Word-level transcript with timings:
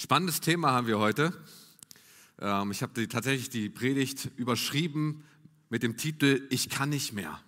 Spannendes 0.00 0.40
Thema 0.40 0.70
haben 0.70 0.86
wir 0.86 1.00
heute. 1.00 1.32
Ähm, 2.40 2.70
ich 2.70 2.82
habe 2.82 2.92
die, 2.94 3.08
tatsächlich 3.08 3.50
die 3.50 3.68
Predigt 3.68 4.30
überschrieben 4.36 5.24
mit 5.70 5.82
dem 5.82 5.96
Titel 5.96 6.46
Ich 6.50 6.68
kann 6.68 6.90
nicht 6.90 7.14
mehr. 7.14 7.40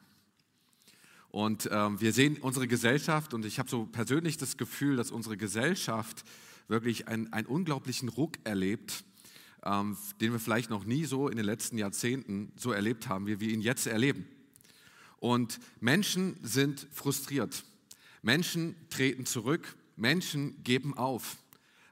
Und 1.28 1.68
ähm, 1.70 2.00
wir 2.00 2.12
sehen 2.12 2.38
unsere 2.40 2.66
Gesellschaft 2.66 3.34
und 3.34 3.44
ich 3.44 3.60
habe 3.60 3.70
so 3.70 3.86
persönlich 3.86 4.36
das 4.36 4.56
Gefühl, 4.56 4.96
dass 4.96 5.12
unsere 5.12 5.36
Gesellschaft 5.36 6.24
wirklich 6.66 7.06
einen, 7.06 7.32
einen 7.32 7.46
unglaublichen 7.46 8.08
Ruck 8.08 8.38
erlebt, 8.42 9.04
ähm, 9.62 9.96
den 10.20 10.32
wir 10.32 10.40
vielleicht 10.40 10.70
noch 10.70 10.84
nie 10.84 11.04
so 11.04 11.28
in 11.28 11.36
den 11.36 11.46
letzten 11.46 11.78
Jahrzehnten 11.78 12.50
so 12.56 12.72
erlebt 12.72 13.08
haben, 13.08 13.28
wie 13.28 13.38
wir 13.38 13.50
ihn 13.50 13.62
jetzt 13.62 13.86
erleben. 13.86 14.26
Und 15.20 15.60
Menschen 15.78 16.36
sind 16.42 16.88
frustriert. 16.90 17.62
Menschen 18.22 18.74
treten 18.88 19.24
zurück. 19.24 19.76
Menschen 19.94 20.64
geben 20.64 20.98
auf 20.98 21.36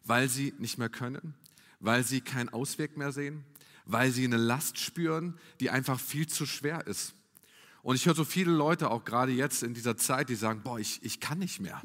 weil 0.09 0.29
sie 0.29 0.55
nicht 0.59 0.79
mehr 0.79 0.89
können, 0.89 1.35
weil 1.81 2.03
sie 2.05 2.21
keinen 2.21 2.49
Ausweg 2.49 2.97
mehr 2.97 3.13
sehen, 3.13 3.45
weil 3.85 4.11
sie 4.11 4.25
eine 4.25 4.37
Last 4.37 4.79
spüren, 4.79 5.39
die 5.61 5.71
einfach 5.71 6.01
viel 6.01 6.27
zu 6.27 6.47
schwer 6.47 6.87
ist. 6.87 7.15
Und 7.83 7.97
ich 7.97 8.07
höre 8.07 8.15
so 8.15 8.25
viele 8.25 8.53
Leute 8.53 8.91
auch 8.91 9.05
gerade 9.05 9.33
jetzt 9.33 9.63
in 9.63 9.75
dieser 9.75 9.97
Zeit, 9.97 10.29
die 10.29 10.35
sagen, 10.35 10.63
boah, 10.63 10.79
ich, 10.79 11.03
ich 11.03 11.21
kann 11.21 11.39
nicht 11.39 11.61
mehr. 11.61 11.81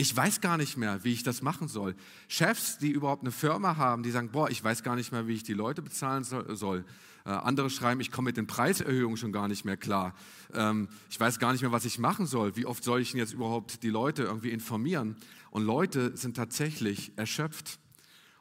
Ich 0.00 0.16
weiß 0.16 0.40
gar 0.40 0.58
nicht 0.58 0.76
mehr, 0.76 1.02
wie 1.02 1.12
ich 1.12 1.24
das 1.24 1.42
machen 1.42 1.66
soll. 1.66 1.96
Chefs, 2.28 2.78
die 2.78 2.92
überhaupt 2.92 3.24
eine 3.24 3.32
Firma 3.32 3.76
haben, 3.78 4.04
die 4.04 4.12
sagen, 4.12 4.30
boah, 4.30 4.48
ich 4.48 4.62
weiß 4.62 4.84
gar 4.84 4.94
nicht 4.94 5.10
mehr, 5.10 5.26
wie 5.26 5.34
ich 5.34 5.42
die 5.42 5.54
Leute 5.54 5.82
bezahlen 5.82 6.22
soll. 6.22 6.84
Äh, 7.24 7.30
andere 7.30 7.68
schreiben, 7.68 8.00
ich 8.00 8.12
komme 8.12 8.26
mit 8.26 8.36
den 8.36 8.46
Preiserhöhungen 8.46 9.16
schon 9.16 9.32
gar 9.32 9.48
nicht 9.48 9.64
mehr 9.64 9.76
klar. 9.76 10.14
Ähm, 10.54 10.86
ich 11.10 11.18
weiß 11.18 11.40
gar 11.40 11.50
nicht 11.50 11.62
mehr, 11.62 11.72
was 11.72 11.84
ich 11.84 11.98
machen 11.98 12.26
soll. 12.26 12.54
Wie 12.54 12.64
oft 12.64 12.84
soll 12.84 13.00
ich 13.00 13.10
denn 13.10 13.18
jetzt 13.18 13.32
überhaupt 13.32 13.82
die 13.82 13.90
Leute 13.90 14.22
irgendwie 14.22 14.50
informieren? 14.50 15.16
Und 15.50 15.64
Leute 15.64 16.16
sind 16.16 16.36
tatsächlich 16.36 17.10
erschöpft. 17.16 17.80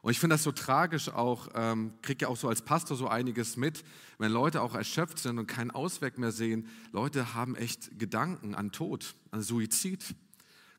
Und 0.04 0.12
ich 0.12 0.20
finde 0.20 0.36
das 0.36 0.44
so 0.44 0.52
tragisch 0.52 1.10
auch, 1.10 1.50
ähm, 1.56 1.94
kriege 2.04 2.26
ja 2.26 2.28
auch 2.28 2.38
so 2.38 2.50
als 2.50 2.62
Pastor 2.62 2.96
so 2.96 3.08
einiges 3.08 3.58
mit, 3.58 3.84
wenn 4.20 4.32
Leute 4.32 4.62
auch 4.62 4.76
erschöpft 4.76 5.18
sind 5.18 5.40
und 5.40 5.48
keinen 5.48 5.72
Ausweg 5.72 6.20
mehr 6.20 6.32
sehen. 6.32 6.68
Leute 6.92 7.34
haben 7.34 7.56
echt 7.56 7.98
Gedanken 7.98 8.54
an 8.54 8.72
Tod, 8.72 9.16
an 9.32 9.42
Suizid 9.42 10.04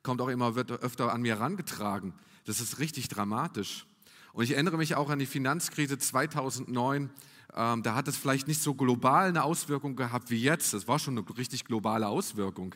kommt 0.08 0.22
auch 0.22 0.28
immer 0.28 0.56
öfter 0.56 1.12
an 1.12 1.20
mir 1.20 1.36
herangetragen. 1.36 2.14
Das 2.46 2.62
ist 2.62 2.78
richtig 2.78 3.08
dramatisch. 3.08 3.84
Und 4.32 4.42
ich 4.42 4.52
erinnere 4.52 4.78
mich 4.78 4.94
auch 4.94 5.10
an 5.10 5.18
die 5.18 5.26
Finanzkrise 5.26 5.98
2009. 5.98 7.10
Ähm, 7.54 7.82
da 7.82 7.94
hat 7.94 8.08
es 8.08 8.16
vielleicht 8.16 8.48
nicht 8.48 8.62
so 8.62 8.72
global 8.72 9.28
eine 9.28 9.44
Auswirkung 9.44 9.96
gehabt 9.96 10.30
wie 10.30 10.40
jetzt. 10.40 10.72
Das 10.72 10.88
war 10.88 10.98
schon 10.98 11.18
eine 11.18 11.36
richtig 11.36 11.66
globale 11.66 12.08
Auswirkung. 12.08 12.74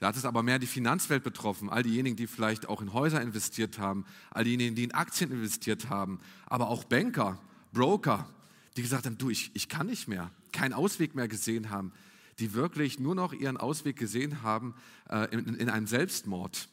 Da 0.00 0.08
hat 0.08 0.16
es 0.16 0.26
aber 0.26 0.42
mehr 0.42 0.58
die 0.58 0.66
Finanzwelt 0.66 1.24
betroffen. 1.24 1.70
All 1.70 1.82
diejenigen, 1.82 2.16
die 2.16 2.26
vielleicht 2.26 2.68
auch 2.68 2.82
in 2.82 2.92
Häuser 2.92 3.22
investiert 3.22 3.78
haben, 3.78 4.04
all 4.30 4.44
diejenigen, 4.44 4.74
die 4.74 4.84
in 4.84 4.92
Aktien 4.92 5.30
investiert 5.30 5.88
haben, 5.88 6.20
aber 6.44 6.68
auch 6.68 6.84
Banker, 6.84 7.38
Broker, 7.72 8.28
die 8.76 8.82
gesagt 8.82 9.06
haben, 9.06 9.16
du, 9.16 9.30
ich, 9.30 9.50
ich 9.54 9.70
kann 9.70 9.86
nicht 9.86 10.08
mehr, 10.08 10.30
keinen 10.52 10.74
Ausweg 10.74 11.14
mehr 11.14 11.26
gesehen 11.26 11.70
haben 11.70 11.94
die 12.38 12.52
wirklich 12.52 12.98
nur 12.98 13.14
noch 13.14 13.32
ihren 13.32 13.56
Ausweg 13.56 13.96
gesehen 13.96 14.42
haben 14.42 14.74
äh, 15.08 15.32
in, 15.32 15.54
in, 15.56 15.70
einem 15.70 15.86
Selbstmord. 15.86 16.68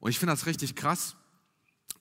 Und 0.00 0.10
ich 0.10 0.18
finde 0.18 0.32
das 0.32 0.46
richtig 0.46 0.76
krass, 0.76 1.16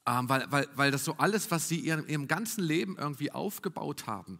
ähm, 0.06 0.30
weil, 0.30 0.52
weil, 0.52 0.68
weil 0.76 0.92
das 0.92 1.06
so 1.06 1.14
alles, 1.18 1.52
was 1.52 1.68
sie 1.68 1.88
in 1.88 2.08
ihrem 2.08 2.28
ganzen 2.28 2.64
Leben 2.64 2.98
irgendwie 2.98 3.32
aufgebaut 3.32 4.08
haben, 4.08 4.40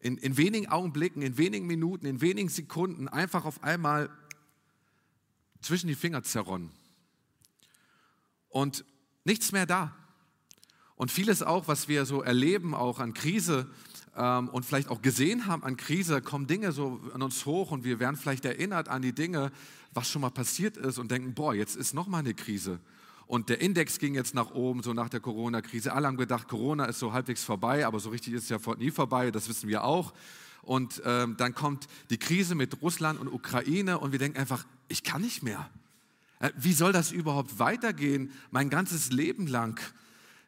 in, 0.00 0.18
in 0.18 0.36
wenigen 0.36 0.68
Augenblicken, 0.68 1.22
in 1.22 1.38
wenigen 1.38 1.66
Minuten, 1.66 2.06
in 2.06 2.20
wenigen 2.20 2.48
Sekunden 2.48 3.08
einfach 3.08 3.44
auf 3.44 3.62
einmal 3.62 4.10
zwischen 5.60 5.86
die 5.86 5.94
Finger 5.94 6.22
zerronnen. 6.24 6.70
Und 8.48 8.84
nichts 9.24 9.52
mehr 9.52 9.66
da. 9.66 9.96
Und 10.96 11.10
vieles 11.10 11.42
auch, 11.42 11.68
was 11.68 11.88
wir 11.88 12.04
so 12.04 12.22
erleben, 12.22 12.74
auch 12.74 12.98
an 12.98 13.14
Krise, 13.14 13.70
ähm, 14.16 14.48
und 14.48 14.64
vielleicht 14.64 14.88
auch 14.88 15.02
gesehen 15.02 15.46
haben 15.46 15.62
an 15.62 15.76
Krise, 15.76 16.20
kommen 16.20 16.46
Dinge 16.46 16.72
so 16.72 17.00
an 17.14 17.22
uns 17.22 17.46
hoch 17.46 17.70
und 17.70 17.84
wir 17.84 17.98
werden 17.98 18.16
vielleicht 18.16 18.44
erinnert 18.44 18.88
an 18.88 19.02
die 19.02 19.12
Dinge, 19.12 19.50
was 19.94 20.08
schon 20.08 20.22
mal 20.22 20.30
passiert 20.30 20.76
ist 20.76 20.98
und 20.98 21.10
denken, 21.10 21.34
boah, 21.34 21.54
jetzt 21.54 21.76
ist 21.76 21.94
noch 21.94 22.06
mal 22.06 22.18
eine 22.18 22.34
Krise. 22.34 22.78
Und 23.26 23.48
der 23.48 23.60
Index 23.62 23.98
ging 23.98 24.14
jetzt 24.14 24.34
nach 24.34 24.50
oben, 24.50 24.82
so 24.82 24.92
nach 24.92 25.08
der 25.08 25.20
Corona-Krise. 25.20 25.92
Alle 25.92 26.06
haben 26.06 26.18
gedacht, 26.18 26.48
Corona 26.48 26.84
ist 26.84 26.98
so 26.98 27.12
halbwegs 27.14 27.42
vorbei, 27.42 27.86
aber 27.86 27.98
so 27.98 28.10
richtig 28.10 28.34
ist 28.34 28.44
es 28.44 28.48
ja 28.50 28.58
nie 28.76 28.90
vorbei, 28.90 29.30
das 29.30 29.48
wissen 29.48 29.68
wir 29.68 29.84
auch. 29.84 30.12
Und 30.60 31.02
ähm, 31.04 31.36
dann 31.38 31.54
kommt 31.54 31.88
die 32.10 32.18
Krise 32.18 32.54
mit 32.54 32.82
Russland 32.82 33.18
und 33.18 33.28
Ukraine 33.28 33.98
und 33.98 34.12
wir 34.12 34.18
denken 34.18 34.38
einfach, 34.38 34.66
ich 34.88 35.02
kann 35.02 35.22
nicht 35.22 35.42
mehr. 35.42 35.70
Äh, 36.40 36.50
wie 36.56 36.72
soll 36.74 36.92
das 36.92 37.10
überhaupt 37.10 37.58
weitergehen, 37.58 38.30
mein 38.50 38.68
ganzes 38.68 39.10
Leben 39.10 39.46
lang? 39.46 39.80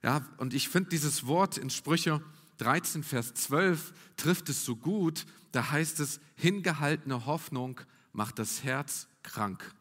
Ja, 0.02 0.20
und 0.36 0.52
ich 0.52 0.68
finde 0.68 0.90
dieses 0.90 1.26
Wort 1.26 1.56
in 1.56 1.70
Sprüche 1.70 2.20
13, 2.58 3.02
Vers 3.02 3.34
12 3.34 3.92
trifft 4.16 4.48
es 4.48 4.64
so 4.64 4.76
gut. 4.76 5.26
Da 5.52 5.70
heißt 5.70 6.00
es, 6.00 6.20
hingehaltene 6.36 7.26
Hoffnung 7.26 7.80
macht 8.12 8.38
das 8.38 8.64
Herz 8.64 9.08
krank. 9.22 9.74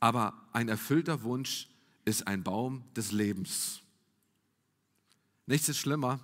Aber 0.00 0.34
ein 0.52 0.68
erfüllter 0.68 1.22
Wunsch 1.22 1.68
ist 2.04 2.26
ein 2.26 2.42
Baum 2.42 2.84
des 2.94 3.12
Lebens. 3.12 3.80
Nichts 5.46 5.68
ist 5.68 5.78
schlimmer, 5.78 6.20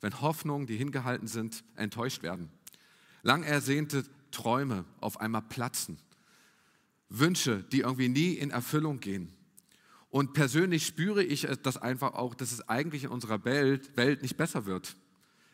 wenn 0.00 0.20
Hoffnungen, 0.20 0.66
die 0.66 0.76
hingehalten 0.76 1.28
sind, 1.28 1.62
enttäuscht 1.76 2.22
werden. 2.22 2.50
Lang 3.22 3.42
ersehnte 3.42 4.04
Träume 4.30 4.84
auf 5.00 5.20
einmal 5.20 5.42
platzen. 5.42 5.98
Wünsche, 7.08 7.64
die 7.64 7.80
irgendwie 7.80 8.08
nie 8.08 8.34
in 8.34 8.50
Erfüllung 8.50 9.00
gehen. 9.00 9.32
Und 10.10 10.32
persönlich 10.32 10.86
spüre 10.86 11.22
ich 11.22 11.46
das 11.62 11.76
einfach 11.76 12.14
auch, 12.14 12.34
dass 12.34 12.52
es 12.52 12.68
eigentlich 12.68 13.04
in 13.04 13.10
unserer 13.10 13.44
Welt, 13.44 13.96
Welt 13.96 14.22
nicht 14.22 14.36
besser 14.36 14.66
wird. 14.66 14.96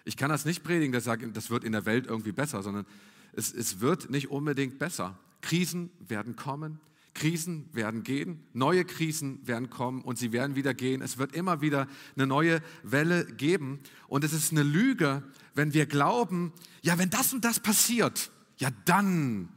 Ich 0.04 0.16
kann 0.16 0.30
das 0.30 0.44
nicht 0.44 0.64
predigen, 0.64 0.92
dass 0.92 1.02
ich 1.02 1.06
sage, 1.06 1.28
das 1.28 1.50
wird 1.50 1.62
in 1.62 1.72
der 1.72 1.84
Welt 1.84 2.06
irgendwie 2.06 2.32
besser, 2.32 2.62
sondern 2.62 2.86
es, 3.32 3.52
es 3.52 3.80
wird 3.80 4.08
nicht 4.08 4.30
unbedingt 4.30 4.78
besser. 4.78 5.18
Krisen 5.42 5.90
werden 5.98 6.36
kommen, 6.36 6.80
Krisen 7.12 7.68
werden 7.72 8.02
gehen, 8.02 8.42
neue 8.52 8.84
Krisen 8.84 9.46
werden 9.46 9.68
kommen 9.68 10.02
und 10.02 10.18
sie 10.18 10.32
werden 10.32 10.54
wieder 10.54 10.74
gehen. 10.74 11.02
Es 11.02 11.18
wird 11.18 11.34
immer 11.34 11.60
wieder 11.60 11.86
eine 12.14 12.26
neue 12.26 12.62
Welle 12.82 13.26
geben. 13.26 13.80
Und 14.06 14.24
es 14.24 14.32
ist 14.32 14.52
eine 14.52 14.62
Lüge, 14.62 15.22
wenn 15.54 15.74
wir 15.74 15.86
glauben, 15.86 16.52
ja, 16.82 16.98
wenn 16.98 17.10
das 17.10 17.32
und 17.32 17.44
das 17.44 17.60
passiert, 17.60 18.30
ja, 18.58 18.70
dann 18.84 19.48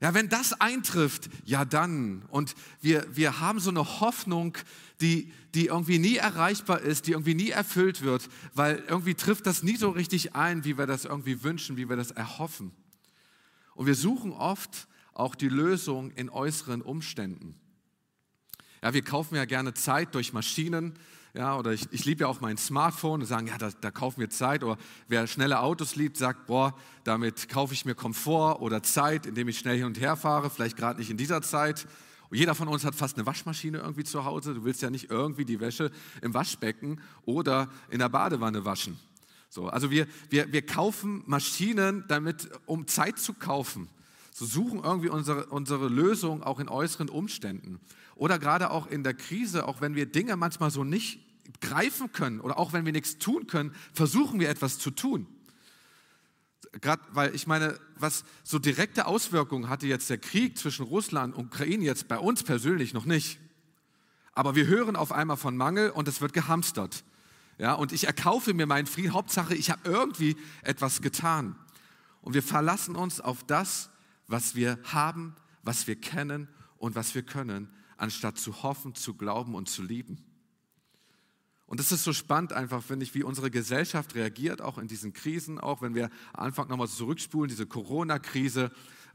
ja, 0.00 0.12
wenn 0.12 0.28
das 0.28 0.52
eintrifft, 0.60 1.30
ja 1.44 1.64
dann. 1.64 2.22
Und 2.28 2.54
wir, 2.80 3.06
wir 3.14 3.40
haben 3.40 3.60
so 3.60 3.70
eine 3.70 4.00
Hoffnung, 4.00 4.58
die, 5.00 5.32
die 5.54 5.66
irgendwie 5.66 5.98
nie 5.98 6.16
erreichbar 6.16 6.80
ist, 6.80 7.06
die 7.06 7.12
irgendwie 7.12 7.34
nie 7.34 7.50
erfüllt 7.50 8.02
wird, 8.02 8.28
weil 8.54 8.82
irgendwie 8.88 9.14
trifft 9.14 9.46
das 9.46 9.62
nie 9.62 9.76
so 9.76 9.90
richtig 9.90 10.34
ein, 10.34 10.64
wie 10.64 10.76
wir 10.76 10.86
das 10.86 11.04
irgendwie 11.04 11.42
wünschen, 11.42 11.76
wie 11.76 11.88
wir 11.88 11.96
das 11.96 12.10
erhoffen. 12.10 12.72
Und 13.74 13.86
wir 13.86 13.94
suchen 13.94 14.32
oft 14.32 14.88
auch 15.12 15.34
die 15.34 15.48
Lösung 15.48 16.10
in 16.12 16.28
äußeren 16.28 16.82
Umständen. 16.82 17.54
Ja, 18.82 18.92
wir 18.92 19.02
kaufen 19.02 19.36
ja 19.36 19.44
gerne 19.46 19.74
Zeit 19.74 20.14
durch 20.14 20.32
Maschinen, 20.32 20.94
ja, 21.34 21.58
oder 21.58 21.72
ich, 21.72 21.88
ich 21.90 22.04
liebe 22.04 22.22
ja 22.22 22.28
auch 22.28 22.40
mein 22.40 22.56
Smartphone 22.56 23.20
und 23.20 23.26
sagen, 23.26 23.48
ja, 23.48 23.58
da, 23.58 23.70
da 23.80 23.90
kaufen 23.90 24.20
wir 24.20 24.30
Zeit. 24.30 24.62
Oder 24.62 24.78
wer 25.08 25.26
schnelle 25.26 25.58
Autos 25.60 25.96
liebt, 25.96 26.16
sagt, 26.16 26.46
boah, 26.46 26.74
damit 27.02 27.48
kaufe 27.48 27.74
ich 27.74 27.84
mir 27.84 27.96
Komfort 27.96 28.60
oder 28.60 28.84
Zeit, 28.84 29.26
indem 29.26 29.48
ich 29.48 29.58
schnell 29.58 29.76
hin 29.76 29.86
und 29.86 30.00
her 30.00 30.16
fahre, 30.16 30.48
vielleicht 30.48 30.76
gerade 30.76 31.00
nicht 31.00 31.10
in 31.10 31.16
dieser 31.16 31.42
Zeit. 31.42 31.88
Und 32.30 32.38
jeder 32.38 32.54
von 32.54 32.68
uns 32.68 32.84
hat 32.84 32.94
fast 32.94 33.16
eine 33.16 33.26
Waschmaschine 33.26 33.78
irgendwie 33.78 34.04
zu 34.04 34.24
Hause. 34.24 34.54
Du 34.54 34.64
willst 34.64 34.80
ja 34.80 34.90
nicht 34.90 35.10
irgendwie 35.10 35.44
die 35.44 35.58
Wäsche 35.58 35.90
im 36.22 36.34
Waschbecken 36.34 37.00
oder 37.24 37.68
in 37.90 37.98
der 37.98 38.08
Badewanne 38.08 38.64
waschen. 38.64 38.96
So, 39.48 39.68
also 39.68 39.90
wir, 39.90 40.06
wir, 40.30 40.52
wir 40.52 40.64
kaufen 40.64 41.24
Maschinen, 41.26 42.04
damit, 42.06 42.48
um 42.66 42.86
Zeit 42.86 43.18
zu 43.18 43.34
kaufen. 43.34 43.88
So 44.32 44.46
suchen 44.46 44.84
irgendwie 44.84 45.08
unsere, 45.08 45.46
unsere 45.46 45.88
Lösung 45.88 46.44
auch 46.44 46.60
in 46.60 46.68
äußeren 46.68 47.08
Umständen. 47.08 47.80
Oder 48.16 48.38
gerade 48.38 48.70
auch 48.70 48.86
in 48.86 49.02
der 49.02 49.14
Krise, 49.14 49.66
auch 49.66 49.80
wenn 49.80 49.94
wir 49.94 50.06
Dinge 50.06 50.36
manchmal 50.36 50.70
so 50.70 50.84
nicht 50.84 51.20
greifen 51.60 52.12
können 52.12 52.40
oder 52.40 52.58
auch 52.58 52.72
wenn 52.72 52.84
wir 52.84 52.92
nichts 52.92 53.18
tun 53.18 53.46
können, 53.46 53.74
versuchen 53.92 54.40
wir 54.40 54.48
etwas 54.48 54.78
zu 54.78 54.90
tun. 54.90 55.26
Gerade 56.80 57.02
weil 57.12 57.34
ich 57.34 57.46
meine, 57.46 57.78
was 57.96 58.24
so 58.42 58.58
direkte 58.58 59.06
Auswirkungen 59.06 59.68
hatte 59.68 59.86
jetzt 59.86 60.10
der 60.10 60.18
Krieg 60.18 60.58
zwischen 60.58 60.84
Russland 60.84 61.34
und 61.34 61.46
Ukraine 61.46 61.84
jetzt 61.84 62.08
bei 62.08 62.18
uns 62.18 62.42
persönlich 62.42 62.94
noch 62.94 63.04
nicht. 63.04 63.38
Aber 64.32 64.56
wir 64.56 64.66
hören 64.66 64.96
auf 64.96 65.12
einmal 65.12 65.36
von 65.36 65.56
Mangel 65.56 65.90
und 65.90 66.08
es 66.08 66.20
wird 66.20 66.32
gehamstert. 66.32 67.04
Ja, 67.58 67.74
und 67.74 67.92
ich 67.92 68.08
erkaufe 68.08 68.52
mir 68.52 68.66
meinen 68.66 68.86
Frieden. 68.86 69.12
Hauptsache, 69.12 69.54
ich 69.54 69.70
habe 69.70 69.88
irgendwie 69.88 70.36
etwas 70.62 71.02
getan. 71.02 71.54
Und 72.20 72.34
wir 72.34 72.42
verlassen 72.42 72.96
uns 72.96 73.20
auf 73.20 73.44
das, 73.44 73.90
was 74.26 74.56
wir 74.56 74.78
haben, 74.84 75.36
was 75.62 75.86
wir 75.86 75.94
kennen 75.94 76.48
und 76.78 76.96
was 76.96 77.14
wir 77.14 77.22
können, 77.22 77.68
anstatt 77.96 78.38
zu 78.38 78.62
hoffen, 78.62 78.94
zu 78.96 79.14
glauben 79.14 79.54
und 79.54 79.68
zu 79.68 79.82
lieben. 79.82 80.18
Und 81.66 81.80
das 81.80 81.92
ist 81.92 82.04
so 82.04 82.12
spannend 82.12 82.52
einfach, 82.52 82.82
finde 82.82 83.04
ich, 83.04 83.14
wie 83.14 83.22
unsere 83.22 83.50
Gesellschaft 83.50 84.14
reagiert, 84.14 84.60
auch 84.60 84.78
in 84.78 84.86
diesen 84.86 85.12
Krisen, 85.12 85.58
auch 85.58 85.80
wenn 85.80 85.94
wir 85.94 86.10
Anfang 86.32 86.68
nochmal 86.68 86.88
zurückspulen, 86.88 87.48
diese 87.48 87.66
Corona-Krise. 87.66 88.70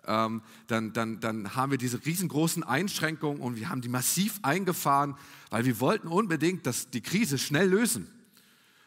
ähm, 0.08 0.42
dann, 0.68 0.94
dann, 0.94 1.20
dann 1.20 1.56
haben 1.56 1.72
wir 1.72 1.78
diese 1.78 2.04
riesengroßen 2.06 2.64
Einschränkungen 2.64 3.42
und 3.42 3.58
wir 3.58 3.70
haben 3.70 3.82
die 3.82 3.90
massiv 3.90 4.40
eingefahren, 4.42 5.16
weil 5.52 5.66
wir 5.66 5.80
wollten 5.80 6.08
unbedingt 6.08 6.66
dass 6.66 6.90
die 6.90 7.02
Krise 7.02 7.38
schnell 7.38 7.70
lösen. 7.70 8.08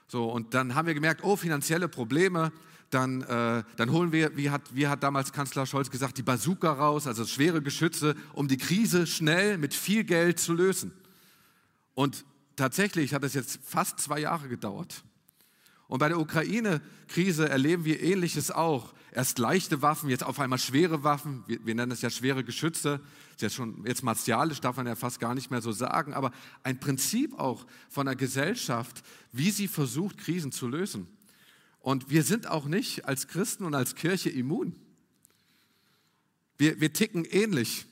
So, 0.09 0.31
und 0.31 0.55
dann 0.55 0.75
haben 0.75 0.87
wir 0.87 0.95
gemerkt, 0.95 1.23
oh, 1.23 1.37
finanzielle 1.37 1.89
Probleme, 1.89 2.53
dann, 2.91 3.23
äh, 3.23 3.63
dann 3.77 3.91
holen 3.91 4.13
wir, 4.13 4.37
wie 4.37 4.51
hat, 4.51 4.75
wie 4.75 4.87
hat 4.87 5.03
damals 5.03 5.33
Kanzler 5.33 5.65
Scholz 5.65 5.91
gesagt, 5.91 6.19
die 6.19 6.23
Bazooka 6.23 6.73
raus, 6.73 7.07
also 7.07 7.25
schwere 7.25 7.63
Geschütze, 7.63 8.15
um 8.35 8.49
die 8.49 8.59
Krise 8.59 9.07
schnell 9.07 9.57
mit 9.57 9.73
viel 9.73 10.05
Geld 10.05 10.39
zu 10.39 10.53
lösen. 10.53 10.93
Und 11.95 12.25
tatsächlich 12.57 13.15
hat 13.15 13.25
es 13.25 13.35
jetzt 13.35 13.61
fast 13.65 14.01
zwei 14.01 14.21
Jahre 14.21 14.49
gedauert. 14.49 15.05
Und 15.93 15.99
bei 15.99 16.09
der 16.09 16.19
Ukraine-Krise 16.19 17.51
erleben 17.51 17.85
wir 17.85 18.03
Ähnliches 18.03 18.51
auch. 18.51 18.95
Erst 19.13 19.39
leichte 19.39 19.83
Waffen, 19.83 20.09
jetzt 20.09 20.25
auf 20.25 20.41
einmal 20.41 20.59
schwere 20.59 21.05
Waffen. 21.05 21.45
Wir, 21.47 21.67
wir 21.67 21.75
nennen 21.75 21.93
es 21.93 22.01
ja 22.01 22.09
schwere 22.09 22.45
Geschütze. 22.45 22.99
Das 23.33 23.37
ist 23.37 23.43
ja 23.43 23.51
schon 23.51 23.85
jetzt 23.85 24.03
martialisch, 24.03 24.63
darf 24.63 24.79
man 24.79 24.87
ja 24.87 24.95
fast 24.95 25.21
gar 25.21 25.35
nicht 25.35 25.51
mehr 25.51 25.61
so 25.61 25.71
sagen. 25.71 26.15
Aber 26.15 26.33
ein 26.63 26.81
Prinzip 26.81 27.39
auch 27.39 27.67
von 27.91 28.07
der 28.07 28.17
Gesellschaft, 28.17 29.03
wie 29.33 29.51
sie 29.51 29.69
versucht, 29.69 30.17
Krisen 30.17 30.51
zu 30.51 30.67
lösen. 30.67 31.09
Und 31.81 32.09
wir 32.09 32.23
sind 32.23 32.47
auch 32.47 32.65
nicht 32.65 33.05
als 33.05 33.29
Christen 33.29 33.65
und 33.67 33.75
als 33.75 33.95
Kirche 33.95 34.31
immun. 34.31 34.75
Wir, 36.57 36.81
wir 36.81 36.93
ticken 36.95 37.27
ähnlich. 37.27 37.85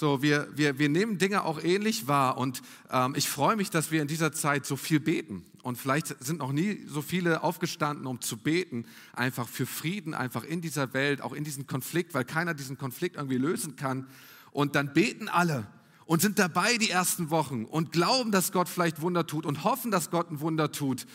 So, 0.00 0.22
wir, 0.22 0.46
wir, 0.54 0.78
wir 0.78 0.88
nehmen 0.88 1.18
Dinge 1.18 1.42
auch 1.42 1.60
ähnlich 1.60 2.06
wahr 2.06 2.38
und 2.38 2.62
ähm, 2.88 3.14
ich 3.16 3.28
freue 3.28 3.56
mich, 3.56 3.68
dass 3.68 3.90
wir 3.90 4.00
in 4.00 4.06
dieser 4.06 4.30
Zeit 4.30 4.64
so 4.64 4.76
viel 4.76 5.00
beten. 5.00 5.44
Und 5.64 5.76
vielleicht 5.76 6.22
sind 6.22 6.38
noch 6.38 6.52
nie 6.52 6.84
so 6.86 7.02
viele 7.02 7.42
aufgestanden, 7.42 8.06
um 8.06 8.20
zu 8.20 8.36
beten, 8.36 8.84
einfach 9.12 9.48
für 9.48 9.66
Frieden, 9.66 10.14
einfach 10.14 10.44
in 10.44 10.60
dieser 10.60 10.94
Welt, 10.94 11.20
auch 11.20 11.32
in 11.32 11.42
diesem 11.42 11.66
Konflikt, 11.66 12.14
weil 12.14 12.24
keiner 12.24 12.54
diesen 12.54 12.78
Konflikt 12.78 13.16
irgendwie 13.16 13.38
lösen 13.38 13.74
kann. 13.74 14.06
Und 14.52 14.76
dann 14.76 14.92
beten 14.92 15.28
alle 15.28 15.66
und 16.06 16.22
sind 16.22 16.38
dabei 16.38 16.76
die 16.76 16.90
ersten 16.90 17.30
Wochen 17.30 17.64
und 17.64 17.90
glauben, 17.90 18.30
dass 18.30 18.52
Gott 18.52 18.68
vielleicht 18.68 19.00
Wunder 19.00 19.26
tut 19.26 19.44
und 19.44 19.64
hoffen, 19.64 19.90
dass 19.90 20.12
Gott 20.12 20.30
ein 20.30 20.38
Wunder 20.38 20.70
tut 20.70 21.06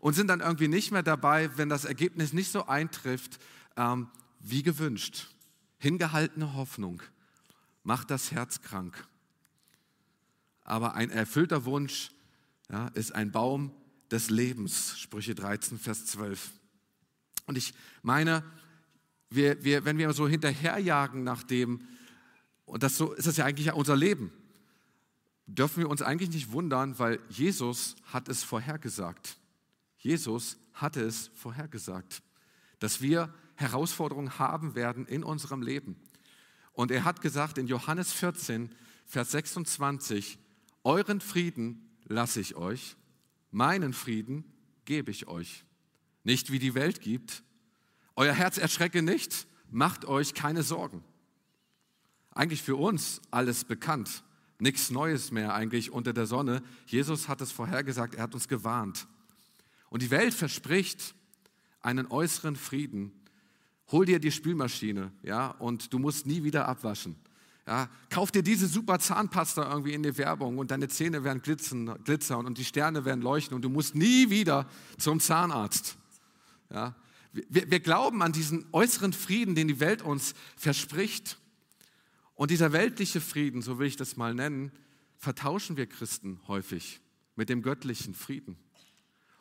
und 0.00 0.14
sind 0.14 0.26
dann 0.26 0.40
irgendwie 0.40 0.66
nicht 0.66 0.90
mehr 0.90 1.04
dabei, 1.04 1.48
wenn 1.58 1.68
das 1.68 1.84
Ergebnis 1.84 2.32
nicht 2.32 2.50
so 2.50 2.66
eintrifft, 2.66 3.38
ähm, 3.76 4.08
wie 4.40 4.64
gewünscht. 4.64 5.28
Hingehaltene 5.78 6.54
Hoffnung 6.54 7.02
macht 7.82 8.10
das 8.10 8.32
Herz 8.32 8.60
krank. 8.60 9.06
Aber 10.62 10.94
ein 10.94 11.10
erfüllter 11.10 11.64
Wunsch 11.64 12.12
ja, 12.70 12.88
ist 12.88 13.14
ein 13.14 13.32
Baum 13.32 13.72
des 14.10 14.30
Lebens, 14.30 14.98
Sprüche 14.98 15.34
13, 15.34 15.78
Vers 15.78 16.06
12. 16.06 16.52
Und 17.46 17.58
ich 17.58 17.74
meine, 18.02 18.44
wir, 19.30 19.64
wir, 19.64 19.84
wenn 19.84 19.98
wir 19.98 20.12
so 20.12 20.28
hinterherjagen 20.28 21.24
nach 21.24 21.42
dem, 21.42 21.80
und 22.64 22.82
das 22.82 22.96
so 22.96 23.12
ist 23.12 23.26
es 23.26 23.36
ja 23.36 23.44
eigentlich 23.44 23.72
unser 23.72 23.96
Leben, 23.96 24.32
dürfen 25.46 25.80
wir 25.80 25.88
uns 25.88 26.02
eigentlich 26.02 26.30
nicht 26.30 26.52
wundern, 26.52 26.98
weil 26.98 27.18
Jesus 27.28 27.96
hat 28.04 28.28
es 28.28 28.42
vorhergesagt. 28.42 29.36
Jesus 29.98 30.56
hatte 30.72 31.02
es 31.02 31.30
vorhergesagt, 31.34 32.22
dass 32.78 33.00
wir 33.00 33.32
Herausforderungen 33.54 34.38
haben 34.38 34.74
werden 34.74 35.06
in 35.06 35.24
unserem 35.24 35.62
Leben. 35.62 35.96
Und 36.72 36.90
er 36.90 37.04
hat 37.04 37.20
gesagt 37.20 37.58
in 37.58 37.66
Johannes 37.66 38.12
14, 38.12 38.74
Vers 39.06 39.32
26, 39.32 40.38
euren 40.84 41.20
Frieden 41.20 41.90
lasse 42.04 42.40
ich 42.40 42.54
euch, 42.56 42.96
meinen 43.50 43.92
Frieden 43.92 44.44
gebe 44.84 45.10
ich 45.10 45.28
euch. 45.28 45.64
Nicht 46.24 46.50
wie 46.50 46.58
die 46.58 46.74
Welt 46.74 47.00
gibt. 47.00 47.42
Euer 48.16 48.32
Herz 48.32 48.58
erschrecke 48.58 49.02
nicht, 49.02 49.46
macht 49.70 50.04
euch 50.04 50.34
keine 50.34 50.62
Sorgen. 50.62 51.04
Eigentlich 52.30 52.62
für 52.62 52.76
uns 52.76 53.20
alles 53.30 53.64
bekannt, 53.64 54.24
nichts 54.58 54.90
Neues 54.90 55.30
mehr 55.30 55.54
eigentlich 55.54 55.90
unter 55.90 56.12
der 56.12 56.26
Sonne. 56.26 56.62
Jesus 56.86 57.28
hat 57.28 57.40
es 57.40 57.52
vorhergesagt, 57.52 58.14
er 58.14 58.22
hat 58.22 58.34
uns 58.34 58.48
gewarnt. 58.48 59.06
Und 59.90 60.02
die 60.02 60.10
Welt 60.10 60.32
verspricht 60.32 61.14
einen 61.80 62.06
äußeren 62.06 62.56
Frieden, 62.56 63.12
Hol 63.92 64.06
dir 64.06 64.18
die 64.18 64.32
Spülmaschine, 64.32 65.12
ja, 65.22 65.48
und 65.48 65.92
du 65.92 65.98
musst 65.98 66.26
nie 66.26 66.42
wieder 66.42 66.66
abwaschen. 66.66 67.14
Ja, 67.66 67.88
kauf 68.10 68.32
dir 68.32 68.42
diese 68.42 68.66
super 68.66 68.98
Zahnpasta 68.98 69.70
irgendwie 69.70 69.92
in 69.92 70.02
der 70.02 70.16
Werbung 70.18 70.58
und 70.58 70.72
deine 70.72 70.88
Zähne 70.88 71.22
werden 71.22 71.42
glitzen, 71.42 71.92
glitzern 72.02 72.46
und 72.46 72.58
die 72.58 72.64
Sterne 72.64 73.04
werden 73.04 73.22
leuchten 73.22 73.54
und 73.54 73.62
du 73.62 73.68
musst 73.68 73.94
nie 73.94 74.30
wieder 74.30 74.66
zum 74.98 75.20
Zahnarzt. 75.20 75.96
Ja, 76.70 76.96
wir, 77.32 77.70
wir 77.70 77.80
glauben 77.80 78.22
an 78.22 78.32
diesen 78.32 78.66
äußeren 78.72 79.12
Frieden, 79.12 79.54
den 79.54 79.68
die 79.68 79.78
Welt 79.78 80.02
uns 80.02 80.34
verspricht. 80.56 81.38
Und 82.34 82.50
dieser 82.50 82.72
weltliche 82.72 83.20
Frieden, 83.20 83.62
so 83.62 83.78
will 83.78 83.86
ich 83.86 83.96
das 83.96 84.16
mal 84.16 84.34
nennen, 84.34 84.72
vertauschen 85.18 85.76
wir 85.76 85.86
Christen 85.86 86.40
häufig 86.48 87.00
mit 87.36 87.48
dem 87.48 87.62
göttlichen 87.62 88.14
Frieden. 88.14 88.56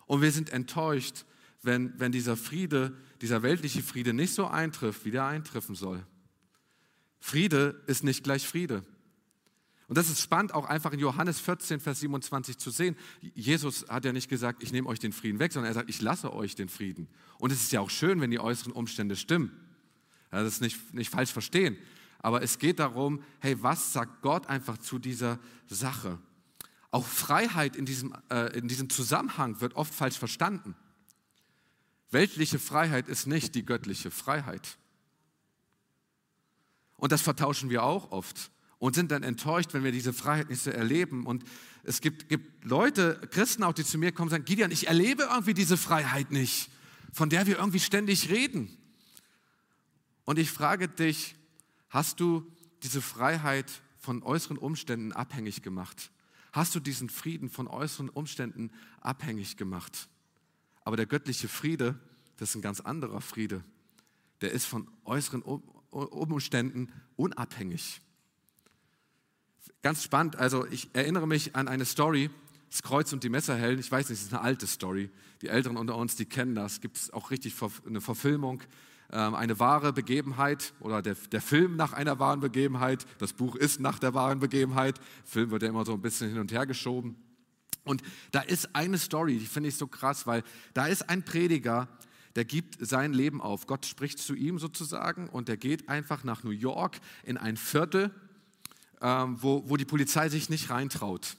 Und 0.05 0.21
wir 0.21 0.31
sind 0.31 0.51
enttäuscht, 0.51 1.25
wenn, 1.61 1.99
wenn 1.99 2.11
dieser 2.11 2.37
Friede, 2.37 2.97
dieser 3.21 3.43
weltliche 3.43 3.83
Friede 3.83 4.13
nicht 4.13 4.33
so 4.33 4.47
eintrifft, 4.47 5.05
wie 5.05 5.11
der 5.11 5.25
eintreffen 5.25 5.75
soll. 5.75 6.05
Friede 7.19 7.81
ist 7.85 8.03
nicht 8.03 8.23
gleich 8.23 8.47
Friede. 8.47 8.83
Und 9.87 9.97
das 9.97 10.09
ist 10.09 10.21
spannend, 10.21 10.53
auch 10.53 10.65
einfach 10.65 10.93
in 10.93 10.99
Johannes 10.99 11.39
14, 11.41 11.81
Vers 11.81 11.99
27 11.99 12.57
zu 12.57 12.71
sehen. 12.71 12.95
Jesus 13.35 13.85
hat 13.89 14.05
ja 14.05 14.13
nicht 14.13 14.29
gesagt, 14.29 14.63
ich 14.63 14.71
nehme 14.71 14.87
euch 14.87 14.99
den 14.99 15.11
Frieden 15.11 15.39
weg, 15.39 15.51
sondern 15.51 15.69
er 15.69 15.73
sagt, 15.73 15.89
ich 15.89 16.01
lasse 16.01 16.33
euch 16.33 16.55
den 16.55 16.69
Frieden. 16.69 17.09
Und 17.39 17.51
es 17.51 17.61
ist 17.61 17.73
ja 17.73 17.81
auch 17.81 17.89
schön, 17.89 18.21
wenn 18.21 18.31
die 18.31 18.39
äußeren 18.39 18.71
Umstände 18.71 19.17
stimmen. 19.17 19.51
Ja, 20.31 20.43
das 20.43 20.53
ist 20.53 20.61
nicht, 20.61 20.93
nicht 20.93 21.09
falsch 21.09 21.31
verstehen. 21.33 21.77
Aber 22.19 22.41
es 22.41 22.57
geht 22.57 22.79
darum, 22.79 23.21
hey, 23.39 23.61
was 23.61 23.91
sagt 23.91 24.21
Gott 24.21 24.47
einfach 24.47 24.77
zu 24.77 24.97
dieser 24.97 25.39
Sache? 25.67 26.19
Auch 26.89 27.05
Freiheit 27.05 27.75
in 27.75 27.85
diesem, 27.85 28.15
äh, 28.29 28.57
in 28.57 28.67
diesem 28.67 28.89
Zusammenhang 28.89 29.59
wird 29.59 29.75
oft 29.75 29.93
falsch 29.93 30.17
verstanden. 30.17 30.75
Weltliche 32.11 32.59
Freiheit 32.59 33.07
ist 33.07 33.25
nicht 33.25 33.55
die 33.55 33.65
göttliche 33.65 34.11
Freiheit. 34.11 34.77
Und 36.97 37.11
das 37.11 37.21
vertauschen 37.21 37.69
wir 37.69 37.83
auch 37.83 38.11
oft 38.11 38.51
und 38.77 38.95
sind 38.95 39.11
dann 39.11 39.23
enttäuscht, 39.23 39.73
wenn 39.73 39.83
wir 39.83 39.91
diese 39.91 40.13
Freiheit 40.13 40.49
nicht 40.49 40.61
so 40.61 40.71
erleben. 40.71 41.25
Und 41.25 41.43
es 41.83 42.01
gibt, 42.01 42.29
gibt 42.29 42.65
Leute, 42.65 43.19
Christen 43.31 43.63
auch, 43.63 43.73
die 43.73 43.85
zu 43.85 43.97
mir 43.97 44.11
kommen 44.11 44.27
und 44.27 44.31
sagen, 44.31 44.45
Gideon, 44.45 44.71
ich 44.71 44.87
erlebe 44.87 45.23
irgendwie 45.23 45.53
diese 45.53 45.77
Freiheit 45.77 46.31
nicht, 46.31 46.69
von 47.13 47.29
der 47.29 47.47
wir 47.47 47.57
irgendwie 47.57 47.79
ständig 47.79 48.29
reden. 48.29 48.75
Und 50.25 50.37
ich 50.37 50.51
frage 50.51 50.87
dich, 50.87 51.35
hast 51.89 52.19
du 52.19 52.45
diese 52.83 53.01
Freiheit 53.01 53.71
von 53.99 54.21
äußeren 54.23 54.57
Umständen 54.57 55.11
abhängig 55.11 55.61
gemacht? 55.61 56.11
Hast 56.51 56.75
du 56.75 56.79
diesen 56.79 57.09
Frieden 57.09 57.49
von 57.49 57.67
äußeren 57.67 58.09
Umständen 58.09 58.71
abhängig 58.99 59.57
gemacht? 59.57 60.09
Aber 60.83 60.97
der 60.97 61.05
göttliche 61.05 61.47
Friede, 61.47 61.99
das 62.37 62.49
ist 62.49 62.55
ein 62.55 62.61
ganz 62.61 62.79
anderer 62.79 63.21
Friede. 63.21 63.63
Der 64.41 64.51
ist 64.51 64.65
von 64.65 64.87
äußeren 65.05 65.41
Umständen 65.91 66.91
unabhängig. 67.15 68.01
Ganz 69.81 70.03
spannend, 70.03 70.35
also 70.35 70.65
ich 70.67 70.89
erinnere 70.93 71.27
mich 71.27 71.55
an 71.55 71.67
eine 71.67 71.85
Story, 71.85 72.29
das 72.69 72.83
Kreuz 72.83 73.11
und 73.13 73.23
die 73.23 73.29
Messerhelden. 73.29 73.79
Ich 73.79 73.91
weiß 73.91 74.09
nicht, 74.09 74.19
es 74.19 74.27
ist 74.27 74.33
eine 74.33 74.41
alte 74.41 74.65
Story. 74.65 75.09
Die 75.41 75.49
Älteren 75.49 75.75
unter 75.77 75.97
uns, 75.97 76.15
die 76.15 76.25
kennen 76.25 76.55
das. 76.55 76.81
Gibt 76.81 76.97
es 76.97 77.11
auch 77.11 77.31
richtig 77.31 77.53
eine 77.85 77.99
Verfilmung, 77.99 78.61
ähm, 79.11 79.35
eine 79.35 79.59
wahre 79.59 79.91
Begebenheit 79.91 80.73
oder 80.79 81.01
der, 81.01 81.15
der 81.15 81.41
Film 81.41 81.75
nach 81.75 81.93
einer 81.93 82.17
wahren 82.19 82.39
Begebenheit. 82.39 83.05
Das 83.17 83.33
Buch 83.33 83.55
ist 83.55 83.79
nach 83.79 83.99
der 83.99 84.13
wahren 84.13 84.39
Begebenheit. 84.39 84.99
Film 85.25 85.51
wird 85.51 85.63
ja 85.63 85.69
immer 85.69 85.85
so 85.85 85.93
ein 85.93 86.01
bisschen 86.01 86.29
hin 86.29 86.39
und 86.39 86.51
her 86.51 86.65
geschoben. 86.65 87.15
Und 87.83 88.03
da 88.31 88.41
ist 88.41 88.75
eine 88.75 88.97
Story, 88.97 89.37
die 89.39 89.45
finde 89.45 89.69
ich 89.69 89.75
so 89.75 89.87
krass, 89.87 90.27
weil 90.27 90.43
da 90.73 90.87
ist 90.87 91.09
ein 91.09 91.23
Prediger, 91.23 91.87
der 92.35 92.45
gibt 92.45 92.77
sein 92.79 93.13
Leben 93.13 93.41
auf. 93.41 93.67
Gott 93.67 93.85
spricht 93.85 94.19
zu 94.19 94.35
ihm 94.35 94.59
sozusagen 94.59 95.27
und 95.29 95.47
der 95.47 95.57
geht 95.57 95.89
einfach 95.89 96.23
nach 96.23 96.43
New 96.43 96.51
York 96.51 96.99
in 97.23 97.37
ein 97.37 97.57
Viertel, 97.57 98.13
ähm, 99.01 99.37
wo, 99.41 99.67
wo 99.67 99.77
die 99.77 99.85
Polizei 99.85 100.29
sich 100.29 100.49
nicht 100.49 100.69
reintraut. 100.69 101.37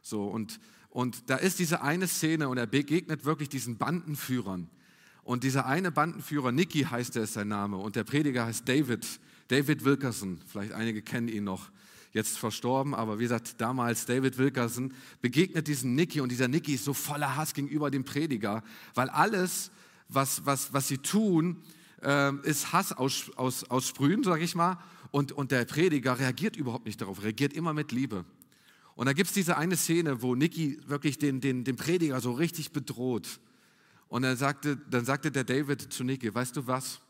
So, 0.00 0.26
und, 0.26 0.60
und 0.88 1.28
da 1.30 1.36
ist 1.36 1.58
diese 1.58 1.82
eine 1.82 2.08
Szene 2.08 2.48
und 2.48 2.58
er 2.58 2.66
begegnet 2.66 3.24
wirklich 3.24 3.48
diesen 3.48 3.76
Bandenführern. 3.76 4.68
Und 5.24 5.44
dieser 5.44 5.66
eine 5.66 5.92
Bandenführer, 5.92 6.50
Nicky 6.50 6.82
heißt 6.82 7.16
er, 7.16 7.24
ist 7.24 7.34
sein 7.34 7.48
Name, 7.48 7.76
und 7.76 7.94
der 7.94 8.04
Prediger 8.04 8.46
heißt 8.46 8.68
David, 8.68 9.06
David 9.48 9.84
Wilkerson. 9.84 10.40
Vielleicht 10.46 10.72
einige 10.72 11.02
kennen 11.02 11.28
ihn 11.28 11.44
noch 11.44 11.70
jetzt 12.12 12.38
verstorben, 12.38 12.94
aber 12.94 13.18
wie 13.18 13.24
gesagt, 13.24 13.60
damals 13.60 14.06
David 14.06 14.38
Wilkerson 14.38 14.92
begegnet 15.20 15.66
diesen 15.68 15.94
Nicky 15.94 16.20
und 16.20 16.30
dieser 16.30 16.48
Nicky 16.48 16.74
ist 16.74 16.84
so 16.84 16.94
voller 16.94 17.36
Hass 17.36 17.54
gegenüber 17.54 17.90
dem 17.90 18.04
Prediger, 18.04 18.62
weil 18.94 19.08
alles, 19.08 19.70
was, 20.08 20.44
was, 20.44 20.72
was 20.72 20.88
sie 20.88 20.98
tun, 20.98 21.62
äh, 22.02 22.34
ist 22.42 22.72
Hass 22.72 22.92
aus, 22.92 23.30
aus, 23.36 23.64
aussprühen, 23.64 24.22
sage 24.22 24.44
ich 24.44 24.54
mal, 24.54 24.78
und, 25.10 25.32
und 25.32 25.50
der 25.52 25.64
Prediger 25.64 26.18
reagiert 26.18 26.56
überhaupt 26.56 26.86
nicht 26.86 27.00
darauf, 27.00 27.22
reagiert 27.22 27.52
immer 27.52 27.72
mit 27.72 27.92
Liebe. 27.92 28.24
Und 28.94 29.06
da 29.06 29.14
gibt 29.14 29.28
es 29.28 29.34
diese 29.34 29.56
eine 29.56 29.76
Szene, 29.76 30.20
wo 30.20 30.34
Nicky 30.34 30.78
wirklich 30.86 31.18
den, 31.18 31.40
den, 31.40 31.64
den 31.64 31.76
Prediger 31.76 32.20
so 32.20 32.32
richtig 32.32 32.72
bedroht. 32.72 33.40
Und 34.08 34.22
dann 34.22 34.36
sagte, 34.36 34.76
dann 34.76 35.06
sagte 35.06 35.30
der 35.30 35.44
David 35.44 35.92
zu 35.92 36.04
Nicky, 36.04 36.34
weißt 36.34 36.56
du 36.56 36.66
was? 36.66 37.00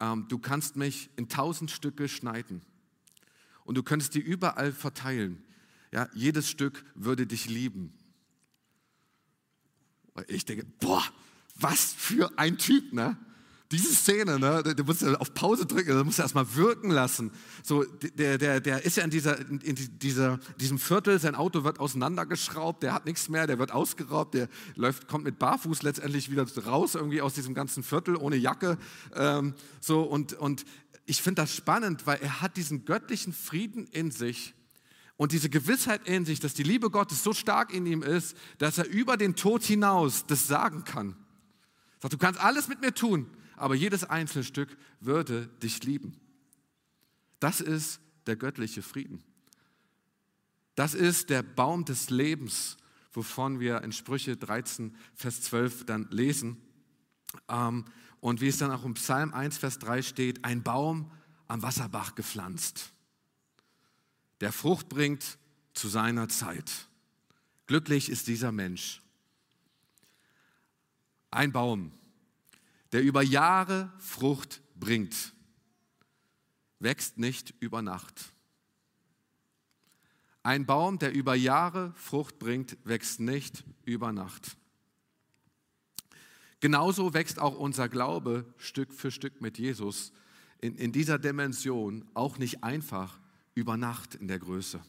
ähm, 0.00 0.26
du 0.28 0.38
kannst 0.38 0.76
mich 0.76 1.10
in 1.16 1.28
tausend 1.28 1.70
Stücke 1.70 2.08
schneiden 2.08 2.62
und 3.64 3.76
du 3.76 3.82
könntest 3.82 4.14
die 4.14 4.20
überall 4.20 4.72
verteilen. 4.72 5.42
Ja, 5.92 6.08
jedes 6.14 6.48
Stück 6.48 6.84
würde 6.94 7.26
dich 7.26 7.48
lieben. 7.48 7.92
Ich 10.28 10.44
denke, 10.44 10.64
boah, 10.80 11.02
was 11.56 11.92
für 11.92 12.38
ein 12.38 12.58
Typ, 12.58 12.92
ne? 12.92 13.16
Diese 13.72 13.92
Szene, 13.92 14.38
ne, 14.38 14.62
du 14.62 14.84
musst 14.84 15.02
ja 15.02 15.14
auf 15.14 15.34
Pause 15.34 15.66
drücken, 15.66 15.96
du 15.96 16.04
musst 16.04 16.20
erstmal 16.20 16.54
wirken 16.54 16.90
lassen. 16.90 17.32
So, 17.62 17.82
der, 17.84 18.38
der, 18.38 18.60
der 18.60 18.84
ist 18.84 18.98
ja 18.98 19.04
in, 19.04 19.10
dieser, 19.10 19.38
in 19.38 19.74
dieser, 19.98 20.38
diesem 20.60 20.78
Viertel, 20.78 21.18
sein 21.18 21.34
Auto 21.34 21.64
wird 21.64 21.80
auseinandergeschraubt, 21.80 22.82
der 22.82 22.92
hat 22.92 23.06
nichts 23.06 23.28
mehr, 23.28 23.46
der 23.46 23.58
wird 23.58 23.72
ausgeraubt, 23.72 24.34
der 24.34 24.48
läuft, 24.76 25.08
kommt 25.08 25.24
mit 25.24 25.38
Barfuß 25.38 25.82
letztendlich 25.82 26.30
wieder 26.30 26.46
raus, 26.66 26.94
irgendwie 26.94 27.20
aus 27.20 27.34
diesem 27.34 27.54
ganzen 27.54 27.82
Viertel, 27.82 28.16
ohne 28.16 28.36
Jacke. 28.36 28.78
Ähm, 29.16 29.54
so, 29.80 30.02
und, 30.02 30.34
und 30.34 30.64
ich 31.06 31.22
finde 31.22 31.42
das 31.42 31.54
spannend, 31.54 32.06
weil 32.06 32.20
er 32.20 32.40
hat 32.40 32.56
diesen 32.56 32.84
göttlichen 32.84 33.32
Frieden 33.32 33.86
in 33.88 34.10
sich 34.10 34.54
und 35.16 35.32
diese 35.32 35.50
Gewissheit 35.50 36.06
in 36.08 36.24
sich, 36.24 36.40
dass 36.40 36.54
die 36.54 36.62
Liebe 36.62 36.90
Gottes 36.90 37.22
so 37.22 37.32
stark 37.32 37.72
in 37.72 37.86
ihm 37.86 38.02
ist, 38.02 38.36
dass 38.58 38.78
er 38.78 38.88
über 38.88 39.16
den 39.16 39.36
Tod 39.36 39.62
hinaus 39.62 40.26
das 40.26 40.46
sagen 40.46 40.84
kann. 40.84 41.16
Er 41.98 42.02
sagt, 42.02 42.14
du 42.14 42.18
kannst 42.18 42.40
alles 42.40 42.68
mit 42.68 42.80
mir 42.80 42.94
tun, 42.94 43.26
aber 43.56 43.74
jedes 43.74 44.04
einzelne 44.04 44.44
Stück 44.44 44.76
würde 45.00 45.46
dich 45.62 45.84
lieben. 45.84 46.20
Das 47.38 47.60
ist 47.60 48.00
der 48.26 48.36
göttliche 48.36 48.82
Frieden. 48.82 49.22
Das 50.74 50.94
ist 50.94 51.30
der 51.30 51.42
Baum 51.42 51.84
des 51.84 52.10
Lebens, 52.10 52.76
wovon 53.12 53.60
wir 53.60 53.82
in 53.82 53.92
Sprüche 53.92 54.36
13, 54.36 54.96
Vers 55.14 55.42
12 55.42 55.84
dann 55.84 56.08
lesen. 56.10 56.60
Ähm, 57.48 57.84
und 58.24 58.40
wie 58.40 58.48
es 58.48 58.56
dann 58.56 58.70
auch 58.70 58.86
im 58.86 58.94
Psalm 58.94 59.34
1, 59.34 59.58
Vers 59.58 59.78
3 59.80 60.00
steht, 60.00 60.46
ein 60.46 60.62
Baum 60.62 61.10
am 61.46 61.60
Wasserbach 61.60 62.14
gepflanzt, 62.14 62.94
der 64.40 64.50
Frucht 64.50 64.88
bringt 64.88 65.36
zu 65.74 65.88
seiner 65.88 66.30
Zeit. 66.30 66.88
Glücklich 67.66 68.08
ist 68.08 68.26
dieser 68.26 68.50
Mensch. 68.50 69.02
Ein 71.30 71.52
Baum, 71.52 71.92
der 72.92 73.02
über 73.02 73.20
Jahre 73.20 73.92
Frucht 73.98 74.62
bringt, 74.74 75.34
wächst 76.78 77.18
nicht 77.18 77.52
über 77.60 77.82
Nacht. 77.82 78.32
Ein 80.42 80.64
Baum, 80.64 80.98
der 80.98 81.12
über 81.12 81.34
Jahre 81.34 81.92
Frucht 81.94 82.38
bringt, 82.38 82.78
wächst 82.84 83.20
nicht 83.20 83.64
über 83.84 84.12
Nacht. 84.12 84.56
Genauso 86.64 87.12
wächst 87.12 87.40
auch 87.40 87.58
unser 87.58 87.90
Glaube 87.90 88.46
Stück 88.56 88.90
für 88.94 89.10
Stück 89.10 89.42
mit 89.42 89.58
Jesus 89.58 90.14
in, 90.62 90.76
in 90.76 90.92
dieser 90.92 91.18
Dimension 91.18 92.06
auch 92.14 92.38
nicht 92.38 92.64
einfach 92.64 93.20
über 93.54 93.76
Nacht 93.76 94.14
in 94.14 94.28
der 94.28 94.38
Größe. 94.38 94.80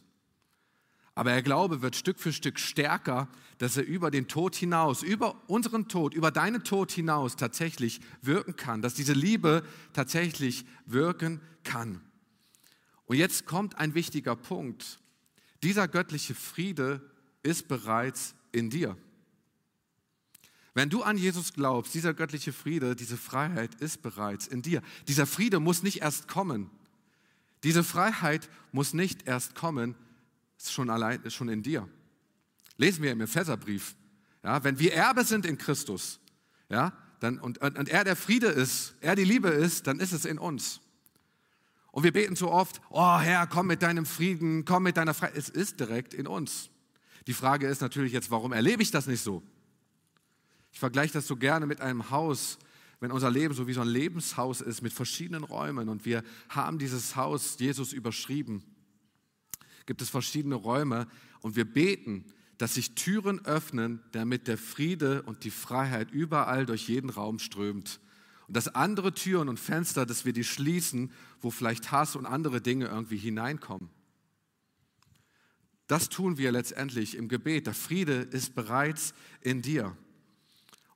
Aber 1.14 1.32
der 1.32 1.42
Glaube 1.42 1.82
wird 1.82 1.94
Stück 1.94 2.18
für 2.18 2.32
Stück 2.32 2.58
stärker, 2.58 3.28
dass 3.58 3.76
er 3.76 3.84
über 3.84 4.10
den 4.10 4.26
Tod 4.26 4.56
hinaus, 4.56 5.02
über 5.02 5.36
unseren 5.48 5.86
Tod, 5.86 6.14
über 6.14 6.30
deinen 6.30 6.64
Tod 6.64 6.90
hinaus 6.92 7.36
tatsächlich 7.36 8.00
wirken 8.22 8.56
kann, 8.56 8.80
dass 8.80 8.94
diese 8.94 9.12
Liebe 9.12 9.62
tatsächlich 9.92 10.64
wirken 10.86 11.42
kann. 11.62 12.00
Und 13.04 13.18
jetzt 13.18 13.44
kommt 13.44 13.76
ein 13.76 13.92
wichtiger 13.92 14.34
Punkt. 14.34 14.98
Dieser 15.62 15.88
göttliche 15.88 16.34
Friede 16.34 17.02
ist 17.42 17.68
bereits 17.68 18.34
in 18.50 18.70
dir. 18.70 18.96
Wenn 20.76 20.90
du 20.90 21.02
an 21.02 21.16
Jesus 21.16 21.54
glaubst, 21.54 21.94
dieser 21.94 22.12
göttliche 22.12 22.52
Friede, 22.52 22.94
diese 22.94 23.16
Freiheit 23.16 23.74
ist 23.76 24.02
bereits 24.02 24.46
in 24.46 24.60
dir. 24.60 24.82
Dieser 25.08 25.24
Friede 25.24 25.58
muss 25.58 25.82
nicht 25.82 26.02
erst 26.02 26.28
kommen. 26.28 26.70
Diese 27.64 27.82
Freiheit 27.82 28.50
muss 28.72 28.92
nicht 28.92 29.26
erst 29.26 29.54
kommen, 29.54 29.94
ist 30.58 30.74
schon 30.74 30.90
allein 30.90 31.22
ist 31.22 31.32
schon 31.32 31.48
in 31.48 31.62
dir. 31.62 31.88
Lesen 32.76 33.02
wir 33.02 33.10
im 33.12 33.22
Epheserbrief. 33.22 33.96
Ja, 34.44 34.62
wenn 34.64 34.78
wir 34.78 34.92
Erbe 34.92 35.24
sind 35.24 35.46
in 35.46 35.56
Christus, 35.56 36.20
ja, 36.68 36.92
dann, 37.20 37.38
und, 37.38 37.56
und 37.56 37.88
er 37.88 38.04
der 38.04 38.14
Friede 38.14 38.48
ist, 38.48 38.96
er 39.00 39.16
die 39.16 39.24
Liebe 39.24 39.48
ist, 39.48 39.86
dann 39.86 39.98
ist 39.98 40.12
es 40.12 40.26
in 40.26 40.38
uns. 40.38 40.82
Und 41.90 42.02
wir 42.02 42.12
beten 42.12 42.36
so 42.36 42.52
oft, 42.52 42.82
oh 42.90 43.18
Herr, 43.18 43.46
komm 43.46 43.68
mit 43.68 43.80
deinem 43.80 44.04
Frieden, 44.04 44.66
komm 44.66 44.82
mit 44.82 44.98
deiner 44.98 45.14
Freiheit. 45.14 45.38
Es 45.38 45.48
ist 45.48 45.80
direkt 45.80 46.12
in 46.12 46.26
uns. 46.26 46.68
Die 47.26 47.32
Frage 47.32 47.66
ist 47.66 47.80
natürlich 47.80 48.12
jetzt, 48.12 48.30
warum 48.30 48.52
erlebe 48.52 48.82
ich 48.82 48.90
das 48.90 49.06
nicht 49.06 49.22
so? 49.22 49.42
Ich 50.76 50.80
vergleiche 50.80 51.14
das 51.14 51.26
so 51.26 51.36
gerne 51.36 51.64
mit 51.64 51.80
einem 51.80 52.10
Haus, 52.10 52.58
wenn 53.00 53.10
unser 53.10 53.30
Leben 53.30 53.54
so 53.54 53.66
wie 53.66 53.72
so 53.72 53.80
ein 53.80 53.88
Lebenshaus 53.88 54.60
ist 54.60 54.82
mit 54.82 54.92
verschiedenen 54.92 55.42
Räumen 55.42 55.88
und 55.88 56.04
wir 56.04 56.22
haben 56.50 56.78
dieses 56.78 57.16
Haus 57.16 57.56
Jesus 57.58 57.94
überschrieben, 57.94 58.62
gibt 59.86 60.02
es 60.02 60.10
verschiedene 60.10 60.54
Räume 60.54 61.08
und 61.40 61.56
wir 61.56 61.64
beten, 61.64 62.26
dass 62.58 62.74
sich 62.74 62.94
Türen 62.94 63.42
öffnen, 63.46 64.02
damit 64.12 64.48
der 64.48 64.58
Friede 64.58 65.22
und 65.22 65.44
die 65.44 65.50
Freiheit 65.50 66.10
überall 66.10 66.66
durch 66.66 66.90
jeden 66.90 67.08
Raum 67.08 67.38
strömt. 67.38 67.98
Und 68.46 68.54
dass 68.54 68.68
andere 68.68 69.14
Türen 69.14 69.48
und 69.48 69.58
Fenster, 69.58 70.04
dass 70.04 70.26
wir 70.26 70.34
die 70.34 70.44
schließen, 70.44 71.10
wo 71.40 71.50
vielleicht 71.50 71.90
Hass 71.90 72.16
und 72.16 72.26
andere 72.26 72.60
Dinge 72.60 72.84
irgendwie 72.84 73.16
hineinkommen. 73.16 73.88
Das 75.86 76.10
tun 76.10 76.36
wir 76.36 76.52
letztendlich 76.52 77.14
im 77.14 77.28
Gebet. 77.28 77.66
Der 77.66 77.72
Friede 77.72 78.12
ist 78.12 78.54
bereits 78.54 79.14
in 79.40 79.62
dir. 79.62 79.96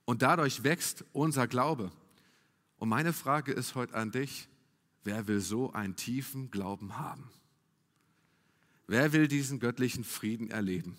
Und 0.05 0.21
dadurch 0.21 0.63
wächst 0.63 1.05
unser 1.13 1.47
Glaube. 1.47 1.91
Und 2.77 2.89
meine 2.89 3.13
Frage 3.13 3.51
ist 3.51 3.75
heute 3.75 3.93
an 3.93 4.11
dich, 4.11 4.47
wer 5.03 5.27
will 5.27 5.39
so 5.39 5.71
einen 5.73 5.95
tiefen 5.95 6.51
Glauben 6.51 6.97
haben? 6.97 7.29
Wer 8.87 9.13
will 9.13 9.27
diesen 9.27 9.59
göttlichen 9.59 10.03
Frieden 10.03 10.49
erleben? 10.49 10.97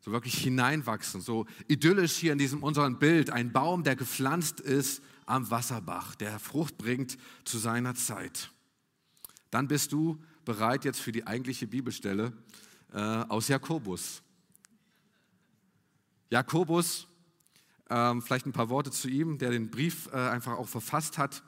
So 0.00 0.12
wirklich 0.12 0.34
hineinwachsen, 0.34 1.20
so 1.20 1.46
idyllisch 1.68 2.12
hier 2.16 2.32
in 2.32 2.38
diesem 2.38 2.62
unseren 2.62 2.98
Bild, 2.98 3.30
ein 3.30 3.52
Baum, 3.52 3.84
der 3.84 3.96
gepflanzt 3.96 4.60
ist 4.60 5.02
am 5.26 5.50
Wasserbach, 5.50 6.14
der 6.16 6.38
Frucht 6.38 6.76
bringt 6.76 7.16
zu 7.44 7.58
seiner 7.58 7.94
Zeit. 7.94 8.50
Dann 9.50 9.68
bist 9.68 9.92
du 9.92 10.22
bereit 10.44 10.84
jetzt 10.84 11.00
für 11.00 11.12
die 11.12 11.26
eigentliche 11.26 11.66
Bibelstelle 11.66 12.32
äh, 12.92 12.98
aus 12.98 13.48
Jakobus. 13.48 14.22
Jakobus 16.30 17.06
ähm, 17.92 18.22
vielleicht 18.22 18.46
ein 18.46 18.52
paar 18.52 18.70
Worte 18.70 18.90
zu 18.90 19.08
ihm, 19.08 19.38
der 19.38 19.50
den 19.50 19.70
Brief 19.70 20.08
äh, 20.12 20.16
einfach 20.16 20.56
auch 20.56 20.68
verfasst 20.68 21.18
hat. 21.18 21.42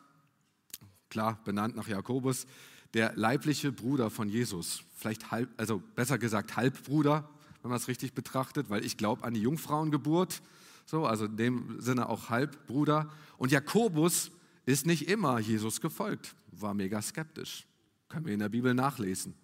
Klar, 1.09 1.41
benannt 1.45 1.75
nach 1.75 1.89
Jakobus, 1.89 2.47
der 2.93 3.15
leibliche 3.17 3.73
Bruder 3.73 4.11
von 4.11 4.29
Jesus. 4.29 4.83
Vielleicht 4.95 5.31
halb, 5.31 5.49
also 5.57 5.83
besser 5.95 6.19
gesagt 6.19 6.57
Halbbruder, 6.57 7.29
wenn 7.63 7.71
man 7.71 7.79
es 7.79 7.89
richtig 7.89 8.13
betrachtet, 8.13 8.69
weil 8.69 8.85
ich 8.85 8.99
glaube 8.99 9.25
an 9.25 9.35
die 9.35 9.41
Jungfrauengeburt. 9.41 10.43
So, 10.87 11.07
also 11.07 11.25
in 11.25 11.37
dem 11.39 11.81
Sinne 11.81 12.11
auch 12.11 12.29
Halbbruder. 12.29 13.09
Und 13.39 13.51
Jakobus 13.51 14.31
ist 14.67 14.85
nicht 14.85 15.09
immer 15.09 15.39
Jesus 15.39 15.81
gefolgt, 15.81 16.35
war 16.53 16.75
mega 16.75 17.01
skeptisch. 17.01 17.67
Können 18.09 18.27
wir 18.27 18.35
in 18.35 18.41
der 18.41 18.51
Bibel 18.51 18.75
nachlesen. 18.75 19.35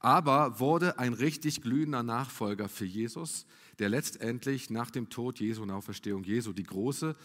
Aber 0.00 0.60
wurde 0.60 0.98
ein 0.98 1.12
richtig 1.12 1.62
glühender 1.62 2.02
Nachfolger 2.02 2.68
für 2.68 2.84
Jesus, 2.84 3.46
der 3.80 3.88
letztendlich 3.88 4.70
nach 4.70 4.90
dem 4.90 5.08
Tod 5.08 5.40
Jesu 5.40 5.62
und 5.62 5.70
Auferstehung 5.70 6.22
Jesu 6.22 6.52
die 6.52 6.64
große 6.64 7.16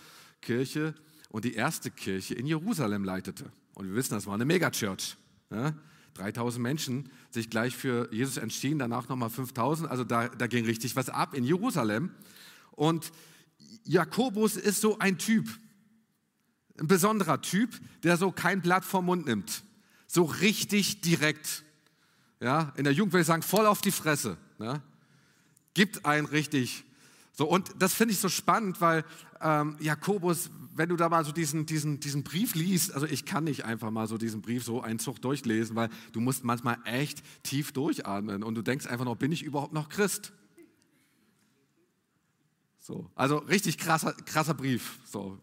Kirche 0.41 0.95
und 1.29 1.45
die 1.45 1.53
erste 1.53 1.91
Kirche 1.91 2.33
in 2.33 2.47
Jerusalem 2.47 3.03
leitete. 3.03 3.51
Und 3.75 3.87
wir 3.87 3.95
wissen, 3.95 4.13
das 4.13 4.25
war 4.25 4.33
eine 4.33 4.45
Megachurch. 4.45 5.17
Ja? 5.51 5.73
3000 6.15 6.63
Menschen 6.63 7.09
sich 7.29 7.49
gleich 7.49 7.75
für 7.75 8.11
Jesus 8.11 8.37
entschieden, 8.37 8.79
danach 8.79 9.09
nochmal 9.09 9.29
5000. 9.29 9.89
Also 9.89 10.05
da, 10.05 10.29
da 10.29 10.47
ging 10.47 10.65
richtig 10.65 10.95
was 10.95 11.09
ab 11.09 11.33
in 11.33 11.43
Jerusalem. 11.43 12.11
Und 12.71 13.11
Jakobus 13.83 14.55
ist 14.55 14.79
so 14.79 14.97
ein 14.99 15.17
Typ, 15.17 15.49
ein 16.79 16.87
besonderer 16.87 17.41
Typ, 17.41 17.79
der 18.03 18.15
so 18.17 18.31
kein 18.31 18.61
Blatt 18.61 18.85
vom 18.85 19.05
Mund 19.05 19.25
nimmt. 19.25 19.63
So 20.07 20.23
richtig 20.23 21.01
direkt. 21.01 21.63
Ja, 22.39 22.73
in 22.77 22.85
der 22.85 22.93
Jugend 22.93 23.13
würde 23.13 23.21
ich 23.21 23.27
sagen, 23.27 23.43
voll 23.43 23.65
auf 23.65 23.81
die 23.81 23.91
Fresse. 23.91 24.37
Ja? 24.59 24.81
Gibt 25.75 26.05
einen 26.05 26.25
richtig. 26.25 26.83
So, 27.33 27.47
und 27.47 27.69
das 27.77 27.93
finde 27.93 28.13
ich 28.13 28.19
so 28.19 28.29
spannend, 28.29 28.81
weil 28.81 29.05
ähm, 29.41 29.75
Jakobus, 29.79 30.49
wenn 30.73 30.89
du 30.89 30.95
da 30.95 31.09
mal 31.09 31.23
so 31.23 31.31
diesen, 31.31 31.65
diesen, 31.65 31.99
diesen 31.99 32.23
Brief 32.23 32.55
liest, 32.55 32.93
also 32.93 33.05
ich 33.05 33.25
kann 33.25 33.43
nicht 33.43 33.65
einfach 33.65 33.91
mal 33.91 34.07
so 34.07 34.17
diesen 34.17 34.41
Brief 34.41 34.63
so 34.63 34.81
einen 34.81 34.99
Zug 34.99 35.21
durchlesen, 35.21 35.75
weil 35.75 35.89
du 36.13 36.21
musst 36.21 36.43
manchmal 36.43 36.77
echt 36.85 37.21
tief 37.43 37.73
durchatmen 37.73 38.41
und 38.41 38.55
du 38.55 38.61
denkst 38.61 38.87
einfach 38.87 39.05
noch, 39.05 39.17
bin 39.17 39.31
ich 39.31 39.43
überhaupt 39.43 39.73
noch 39.73 39.89
Christ? 39.89 40.31
So, 42.79 43.11
also 43.15 43.37
richtig 43.37 43.77
krasser, 43.77 44.13
krasser 44.13 44.53
Brief. 44.53 44.99
So, 45.05 45.37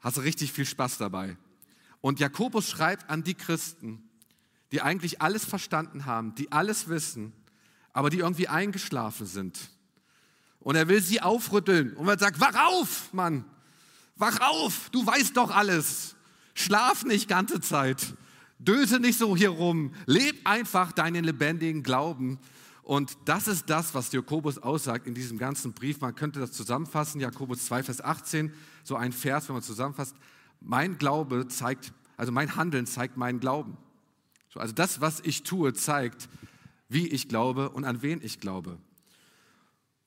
hast 0.00 0.18
du 0.18 0.20
richtig 0.20 0.52
viel 0.52 0.66
Spaß 0.66 0.98
dabei. 0.98 1.36
Und 2.02 2.20
Jakobus 2.20 2.68
schreibt 2.68 3.08
an 3.08 3.24
die 3.24 3.34
Christen, 3.34 4.02
die 4.70 4.82
eigentlich 4.82 5.22
alles 5.22 5.44
verstanden 5.44 6.04
haben, 6.04 6.34
die 6.34 6.52
alles 6.52 6.88
wissen, 6.88 7.32
aber 7.96 8.10
die 8.10 8.18
irgendwie 8.18 8.46
eingeschlafen 8.46 9.24
sind. 9.24 9.58
Und 10.60 10.76
er 10.76 10.86
will 10.86 11.00
sie 11.00 11.22
aufrütteln 11.22 11.94
und 11.94 12.06
er 12.06 12.18
sagt, 12.18 12.38
wach 12.38 12.54
auf, 12.66 13.10
Mann, 13.14 13.46
wach 14.16 14.38
auf, 14.40 14.90
du 14.90 15.06
weißt 15.06 15.34
doch 15.34 15.50
alles. 15.50 16.14
Schlaf 16.52 17.06
nicht 17.06 17.26
ganze 17.26 17.58
Zeit. 17.58 18.14
Döse 18.58 19.00
nicht 19.00 19.18
so 19.18 19.34
hier 19.34 19.48
rum. 19.48 19.94
Leb 20.04 20.46
einfach 20.46 20.92
deinen 20.92 21.24
lebendigen 21.24 21.82
Glauben. 21.82 22.38
Und 22.82 23.16
das 23.24 23.48
ist 23.48 23.70
das, 23.70 23.94
was 23.94 24.12
Jakobus 24.12 24.58
aussagt 24.58 25.06
in 25.06 25.14
diesem 25.14 25.38
ganzen 25.38 25.72
Brief. 25.72 25.98
Man 26.02 26.14
könnte 26.14 26.38
das 26.38 26.52
zusammenfassen. 26.52 27.18
Jakobus 27.18 27.64
2, 27.64 27.82
Vers 27.82 28.04
18, 28.04 28.52
so 28.84 28.96
ein 28.96 29.12
Vers, 29.12 29.48
wenn 29.48 29.54
man 29.54 29.62
zusammenfasst. 29.62 30.14
Mein 30.60 30.98
Glaube 30.98 31.48
zeigt, 31.48 31.94
also 32.18 32.30
mein 32.30 32.56
Handeln 32.56 32.84
zeigt 32.84 33.16
meinen 33.16 33.40
Glauben. 33.40 33.78
Also 34.54 34.72
das, 34.72 35.00
was 35.00 35.20
ich 35.20 35.42
tue, 35.42 35.74
zeigt, 35.74 36.28
wie 36.88 37.08
ich 37.08 37.28
glaube 37.28 37.70
und 37.70 37.84
an 37.84 38.02
wen 38.02 38.20
ich 38.22 38.40
glaube. 38.40 38.78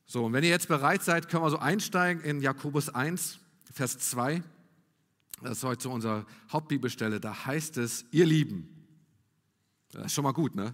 So, 0.06 0.26
und 0.26 0.34
wenn 0.34 0.44
ihr 0.44 0.50
jetzt 0.50 0.68
bereit 0.68 1.04
seid, 1.04 1.30
können 1.30 1.44
wir 1.44 1.50
so 1.52 1.60
einsteigen 1.60 2.24
in 2.24 2.42
Jakobus 2.42 2.90
1, 2.90 3.40
Vers 3.72 4.00
2. 4.00 4.42
Das 5.44 5.60
ist 5.60 5.64
heute 5.64 5.84
so 5.84 5.92
unsere 5.92 6.26
Hauptbibelstelle. 6.52 7.20
Da 7.20 7.46
heißt 7.46 7.78
es, 7.78 8.06
ihr 8.12 8.26
Lieben. 8.26 8.68
Das 9.92 10.08
ist 10.08 10.14
schon 10.14 10.24
mal 10.24 10.34
gut, 10.34 10.56
ne? 10.56 10.74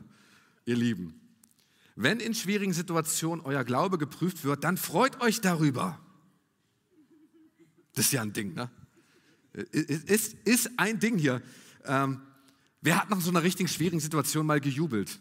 Ihr 0.66 0.76
Lieben. 0.76 1.20
Wenn 1.96 2.20
in 2.20 2.34
schwierigen 2.34 2.74
Situationen 2.74 3.44
euer 3.46 3.64
Glaube 3.64 3.98
geprüft 3.98 4.44
wird, 4.44 4.64
dann 4.64 4.78
freut 4.78 5.22
euch 5.22 5.42
darüber. 5.42 6.00
Das 7.94 8.06
ist 8.06 8.12
ja 8.12 8.22
ein 8.22 8.34
Ding, 8.34 8.54
ne? 8.54 8.70
Ist, 9.54 10.34
ist 10.46 10.72
ein 10.78 11.00
Ding 11.00 11.18
hier. 11.18 11.42
Ähm, 11.86 12.22
wer 12.82 13.02
hat 13.02 13.10
nach 13.10 13.22
so 13.22 13.30
einer 13.30 13.44
richtig 13.44 13.72
schwierigen 13.72 14.02
Situation 14.02 14.46
mal 14.46 14.60
gejubelt? 14.60 15.20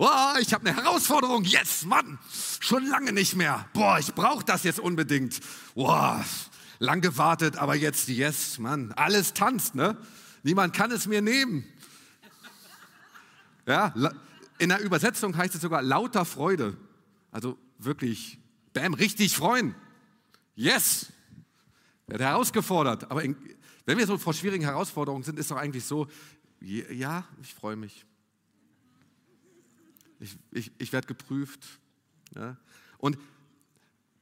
Oh, 0.00 0.38
ich 0.40 0.54
habe 0.54 0.64
eine 0.64 0.80
Herausforderung. 0.80 1.42
Yes, 1.42 1.84
Mann. 1.84 2.20
Schon 2.60 2.86
lange 2.86 3.12
nicht 3.12 3.34
mehr. 3.34 3.68
Boah, 3.72 3.98
ich 3.98 4.14
brauche 4.14 4.44
das 4.44 4.62
jetzt 4.62 4.78
unbedingt. 4.78 5.40
Boah, 5.74 6.24
lang 6.78 7.00
gewartet, 7.00 7.56
aber 7.56 7.74
jetzt 7.74 8.06
yes, 8.08 8.60
Mann. 8.60 8.92
Alles 8.92 9.34
tanzt, 9.34 9.74
ne? 9.74 9.96
Niemand 10.44 10.72
kann 10.72 10.92
es 10.92 11.08
mir 11.08 11.20
nehmen. 11.20 11.64
Ja, 13.66 13.92
in 14.58 14.68
der 14.68 14.80
Übersetzung 14.80 15.36
heißt 15.36 15.56
es 15.56 15.60
sogar 15.60 15.82
lauter 15.82 16.24
Freude. 16.24 16.76
Also 17.32 17.58
wirklich, 17.78 18.38
bam, 18.72 18.94
richtig 18.94 19.34
freuen. 19.34 19.74
Yes. 20.54 21.12
Wird 22.06 22.20
herausgefordert. 22.20 23.10
Aber 23.10 23.24
in, 23.24 23.36
wenn 23.84 23.98
wir 23.98 24.06
so 24.06 24.16
vor 24.16 24.32
schwierigen 24.32 24.62
Herausforderungen 24.62 25.24
sind, 25.24 25.40
ist 25.40 25.50
doch 25.50 25.56
eigentlich 25.56 25.84
so, 25.84 26.06
ja, 26.60 27.24
ich 27.42 27.52
freue 27.52 27.74
mich 27.74 28.06
ich, 30.20 30.36
ich, 30.52 30.72
ich 30.78 30.92
werde 30.92 31.06
geprüft. 31.06 31.66
Ja. 32.34 32.56
Und, 32.98 33.18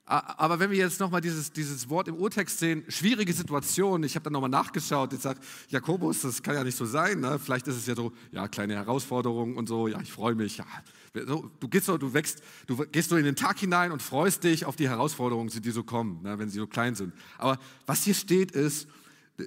aber 0.09 0.61
wenn 0.61 0.71
wir 0.71 0.79
jetzt 0.79 1.01
nochmal 1.01 1.21
dieses, 1.21 1.51
dieses 1.51 1.89
Wort 1.89 2.07
im 2.07 2.15
Urtext 2.15 2.61
sehen, 2.61 2.85
schwierige 2.87 3.33
Situation, 3.33 4.05
ich 4.05 4.15
habe 4.15 4.23
dann 4.23 4.35
nochmal 4.35 4.51
nachgeschaut, 4.51 5.13
ich 5.13 5.19
sage, 5.19 5.41
Jakobus, 5.69 6.21
das 6.21 6.45
kann 6.45 6.55
ja 6.55 6.63
nicht 6.63 6.77
so 6.77 6.85
sein, 6.85 7.19
ne? 7.19 7.41
vielleicht 7.41 7.67
ist 7.67 7.75
es 7.77 7.87
ja 7.87 7.97
so, 7.97 8.13
ja, 8.31 8.47
kleine 8.47 8.75
Herausforderungen 8.75 9.57
und 9.57 9.69
so, 9.69 9.89
ja, 9.89 10.01
ich 10.01 10.13
freue 10.13 10.37
mich, 10.37 10.59
ja. 10.59 10.67
Du 11.13 11.69
gehst 11.69 11.87
so, 11.87 11.99
du 11.99 12.13
wächst, 12.15 12.41
du 12.67 12.77
gehst 12.93 13.09
so 13.09 13.17
in 13.17 13.25
den 13.25 13.35
Tag 13.35 13.59
hinein 13.59 13.91
und 13.91 14.01
freust 14.01 14.45
dich 14.45 14.65
auf 14.65 14.77
die 14.77 14.89
Herausforderungen, 14.89 15.51
die 15.51 15.71
so 15.71 15.83
kommen, 15.83 16.23
ne? 16.23 16.39
wenn 16.39 16.51
sie 16.51 16.59
so 16.59 16.69
klein 16.69 16.95
sind. 16.95 17.13
Aber 17.39 17.59
was 17.87 18.05
hier 18.05 18.15
steht 18.15 18.53
ist, 18.53 18.87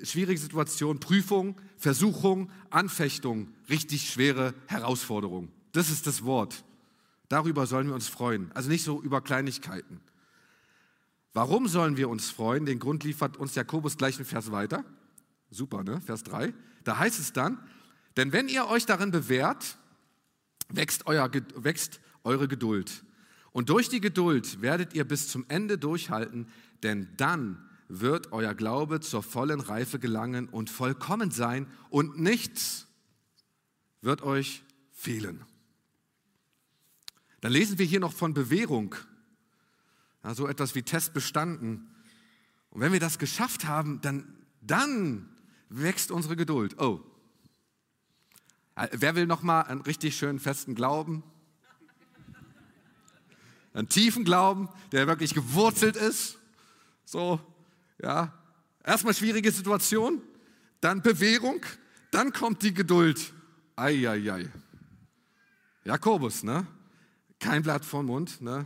schwierige 0.03 0.39
Situation, 0.39 0.99
Prüfung, 0.99 1.55
Versuchung, 1.77 2.51
Anfechtung, 2.69 3.47
richtig 3.69 4.09
schwere 4.09 4.53
Herausforderungen. 4.67 5.53
Das 5.71 5.89
ist 5.89 6.07
das 6.07 6.23
Wort. 6.23 6.63
Darüber 7.27 7.67
sollen 7.67 7.87
wir 7.87 7.95
uns 7.95 8.07
freuen. 8.07 8.51
Also 8.53 8.69
nicht 8.69 8.83
so 8.83 9.01
über 9.01 9.21
Kleinigkeiten. 9.21 10.01
Warum 11.33 11.67
sollen 11.67 11.95
wir 11.95 12.09
uns 12.09 12.29
freuen? 12.29 12.65
Den 12.65 12.79
Grund 12.79 13.03
liefert 13.03 13.37
uns 13.37 13.55
Jakobus 13.55 13.97
gleich 13.97 14.15
einen 14.17 14.25
Vers 14.25 14.51
weiter. 14.51 14.83
Super, 15.51 15.83
ne? 15.83 16.01
Vers 16.01 16.23
3. 16.23 16.53
Da 16.83 16.97
heißt 16.97 17.19
es 17.19 17.33
dann, 17.33 17.59
denn 18.17 18.31
wenn 18.31 18.49
ihr 18.49 18.67
euch 18.67 18.85
darin 18.85 19.11
bewährt, 19.11 19.77
wächst, 20.69 21.05
euer, 21.05 21.29
wächst 21.55 21.99
eure 22.23 22.47
Geduld. 22.47 23.03
Und 23.51 23.69
durch 23.69 23.89
die 23.89 24.01
Geduld 24.01 24.61
werdet 24.61 24.93
ihr 24.93 25.07
bis 25.07 25.27
zum 25.27 25.45
Ende 25.47 25.77
durchhalten, 25.77 26.47
denn 26.83 27.07
dann 27.17 27.63
wird 27.87 28.31
euer 28.31 28.53
Glaube 28.53 28.99
zur 28.99 29.23
vollen 29.23 29.59
Reife 29.59 29.99
gelangen 29.99 30.47
und 30.47 30.69
vollkommen 30.69 31.31
sein 31.31 31.67
und 31.89 32.19
nichts 32.19 32.87
wird 34.01 34.21
euch 34.21 34.63
fehlen. 34.91 35.43
Dann 37.41 37.51
lesen 37.51 37.77
wir 37.77 37.85
hier 37.85 37.99
noch 37.99 38.13
von 38.13 38.33
Bewährung. 38.33 38.95
Ja, 40.23 40.33
so 40.33 40.47
etwas 40.47 40.75
wie 40.75 40.83
Test 40.83 41.13
bestanden. 41.13 41.89
Und 42.71 42.81
wenn 42.81 42.91
wir 42.91 42.99
das 42.99 43.17
geschafft 43.17 43.65
haben, 43.65 44.01
dann, 44.01 44.35
dann 44.61 45.29
wächst 45.69 46.11
unsere 46.11 46.35
Geduld. 46.35 46.77
Oh. 46.79 46.99
Wer 48.91 49.15
will 49.15 49.25
noch 49.25 49.41
mal 49.41 49.61
einen 49.61 49.81
richtig 49.81 50.17
schönen 50.17 50.39
festen 50.39 50.75
Glauben? 50.75 51.23
Einen 53.73 53.89
tiefen 53.89 54.23
Glauben, 54.23 54.69
der 54.91 55.07
wirklich 55.07 55.33
gewurzelt 55.33 55.95
ist. 55.95 56.37
So, 57.05 57.39
ja. 58.01 58.33
Erstmal 58.83 59.13
schwierige 59.13 59.51
Situation, 59.51 60.21
dann 60.81 61.01
Bewährung, 61.01 61.61
dann 62.11 62.33
kommt 62.33 62.63
die 62.63 62.73
Geduld. 62.73 63.33
Eieiei. 63.75 64.49
Jakobus, 65.83 66.43
ne? 66.43 66.65
Kein 67.39 67.63
Blatt 67.63 67.85
vom 67.85 68.07
Mund. 68.07 68.41
Ne? 68.41 68.65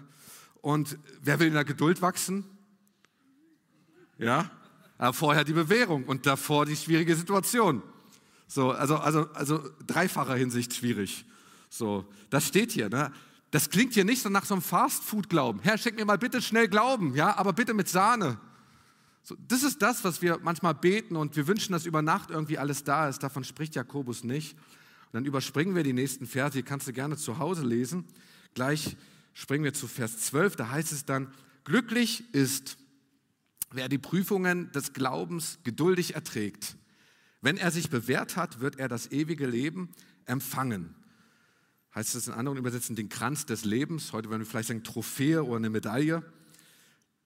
Und 0.61 0.97
wer 1.21 1.39
will 1.39 1.47
in 1.47 1.53
der 1.53 1.65
Geduld 1.65 2.01
wachsen? 2.01 2.45
Ja, 4.17 4.49
aber 4.97 5.13
vorher 5.13 5.43
die 5.43 5.53
Bewährung 5.53 6.05
und 6.05 6.25
davor 6.25 6.65
die 6.65 6.75
schwierige 6.75 7.15
Situation. 7.15 7.81
So, 8.47 8.71
also, 8.71 8.97
also, 8.97 9.29
also 9.33 9.63
dreifacher 9.85 10.35
Hinsicht 10.35 10.73
schwierig. 10.73 11.25
So, 11.69 12.05
das 12.29 12.47
steht 12.47 12.71
hier. 12.71 12.89
Ne? 12.89 13.11
Das 13.51 13.69
klingt 13.69 13.93
hier 13.93 14.05
nicht 14.05 14.21
so 14.21 14.29
nach 14.29 14.45
so 14.45 14.53
einem 14.53 14.61
Fastfood-Glauben. 14.61 15.59
Herr, 15.63 15.77
schick 15.77 15.95
mir 15.95 16.05
mal 16.05 16.17
bitte 16.17 16.41
schnell 16.41 16.67
Glauben, 16.67 17.15
ja, 17.15 17.35
aber 17.37 17.53
bitte 17.53 17.73
mit 17.73 17.89
Sahne. 17.89 18.39
So, 19.23 19.35
das 19.47 19.63
ist 19.63 19.81
das, 19.81 20.03
was 20.03 20.21
wir 20.21 20.39
manchmal 20.41 20.73
beten 20.73 21.15
und 21.15 21.35
wir 21.35 21.47
wünschen, 21.47 21.71
dass 21.71 21.85
über 21.85 22.01
Nacht 22.01 22.29
irgendwie 22.29 22.57
alles 22.57 22.83
da 22.83 23.07
ist. 23.07 23.23
Davon 23.23 23.43
spricht 23.43 23.75
Jakobus 23.75 24.23
nicht. 24.23 24.53
Und 24.53 25.13
dann 25.13 25.25
überspringen 25.25 25.75
wir 25.75 25.83
die 25.83 25.93
nächsten 25.93 26.25
Verse, 26.27 26.57
die 26.57 26.63
kannst 26.63 26.87
du 26.87 26.93
gerne 26.93 27.17
zu 27.17 27.39
Hause 27.39 27.63
lesen. 27.63 28.05
Gleich 28.53 28.97
springen 29.33 29.63
wir 29.63 29.73
zu 29.73 29.87
Vers 29.87 30.19
12, 30.19 30.55
da 30.55 30.69
heißt 30.69 30.91
es 30.91 31.05
dann, 31.05 31.33
glücklich 31.63 32.33
ist, 32.33 32.77
wer 33.71 33.89
die 33.89 33.97
Prüfungen 33.97 34.71
des 34.71 34.93
Glaubens 34.93 35.59
geduldig 35.63 36.15
erträgt. 36.15 36.77
Wenn 37.41 37.57
er 37.57 37.71
sich 37.71 37.89
bewährt 37.89 38.37
hat, 38.37 38.59
wird 38.59 38.77
er 38.77 38.87
das 38.87 39.11
ewige 39.11 39.47
Leben 39.47 39.89
empfangen. 40.25 40.95
Heißt 41.95 42.15
es 42.15 42.27
in 42.27 42.33
anderen 42.33 42.57
Übersetzungen 42.57 42.95
den 42.95 43.09
Kranz 43.09 43.45
des 43.45 43.65
Lebens, 43.65 44.13
heute 44.13 44.29
würden 44.29 44.41
wir 44.41 44.45
vielleicht 44.45 44.69
sagen 44.69 44.83
Trophäe 44.83 45.43
oder 45.43 45.57
eine 45.57 45.69
Medaille, 45.69 46.23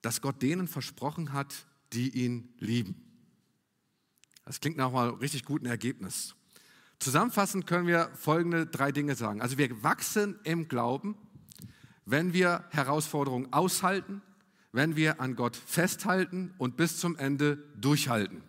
dass 0.02 0.20
Gott 0.20 0.42
denen 0.42 0.68
versprochen 0.68 1.32
hat, 1.32 1.66
die 1.92 2.10
ihn 2.10 2.52
lieben. 2.58 3.04
Das 4.44 4.60
klingt 4.60 4.76
nach 4.76 4.92
einem 4.92 5.14
richtig 5.16 5.44
guten 5.44 5.66
Ergebnis. 5.66 6.34
Zusammenfassend 6.98 7.66
können 7.66 7.86
wir 7.86 8.10
folgende 8.14 8.66
drei 8.66 8.90
Dinge 8.90 9.14
sagen. 9.14 9.40
Also 9.40 9.56
wir 9.56 9.82
wachsen 9.82 10.38
im 10.42 10.68
Glauben, 10.68 11.16
wenn 12.04 12.32
wir 12.32 12.64
Herausforderungen 12.70 13.52
aushalten, 13.52 14.22
wenn 14.72 14.96
wir 14.96 15.20
an 15.20 15.36
Gott 15.36 15.56
festhalten 15.56 16.54
und 16.58 16.76
bis 16.76 16.98
zum 16.98 17.16
Ende 17.16 17.56
durchhalten. 17.76 18.42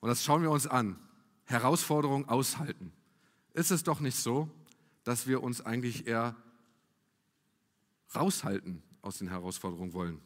Und 0.00 0.08
das 0.08 0.24
schauen 0.24 0.42
wir 0.42 0.50
uns 0.50 0.66
an. 0.66 0.98
Herausforderungen 1.44 2.28
aushalten. 2.28 2.92
Ist 3.54 3.70
es 3.70 3.82
doch 3.82 4.00
nicht 4.00 4.16
so, 4.16 4.48
dass 5.04 5.26
wir 5.26 5.42
uns 5.42 5.60
eigentlich 5.60 6.06
eher 6.06 6.36
raushalten 8.14 8.82
aus 9.02 9.18
den 9.18 9.28
Herausforderungen 9.28 9.92
wollen? 9.92 10.20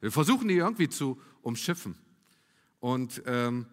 Wir 0.00 0.12
versuchen 0.12 0.48
die 0.48 0.54
irgendwie 0.54 0.88
zu 0.88 1.20
umschiffen. 1.42 1.96
Und 2.80 3.22
ähm, 3.26 3.66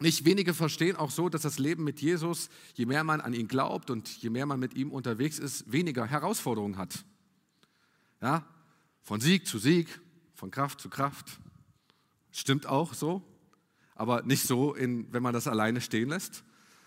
nicht 0.00 0.24
wenige 0.24 0.54
verstehen 0.54 0.96
auch 0.96 1.10
so, 1.10 1.28
dass 1.28 1.42
das 1.42 1.58
Leben 1.58 1.84
mit 1.84 2.00
Jesus, 2.00 2.48
je 2.74 2.86
mehr 2.86 3.04
man 3.04 3.20
an 3.20 3.32
ihn 3.32 3.48
glaubt 3.48 3.90
und 3.90 4.08
je 4.22 4.30
mehr 4.30 4.46
man 4.46 4.60
mit 4.60 4.74
ihm 4.74 4.90
unterwegs 4.90 5.38
ist, 5.38 5.70
weniger 5.70 6.06
Herausforderungen 6.06 6.78
hat. 6.78 7.04
Ja, 8.20 8.46
von 9.02 9.20
Sieg 9.20 9.46
zu 9.46 9.58
Sieg, 9.58 10.00
von 10.34 10.50
Kraft 10.50 10.80
zu 10.80 10.88
Kraft. 10.88 11.40
Stimmt 12.32 12.66
auch 12.66 12.94
so, 12.94 13.22
aber 13.94 14.22
nicht 14.22 14.46
so, 14.46 14.74
in, 14.74 15.12
wenn 15.12 15.22
man 15.22 15.34
das 15.34 15.46
alleine 15.46 15.80
stehen 15.80 16.08
lässt. 16.08 16.44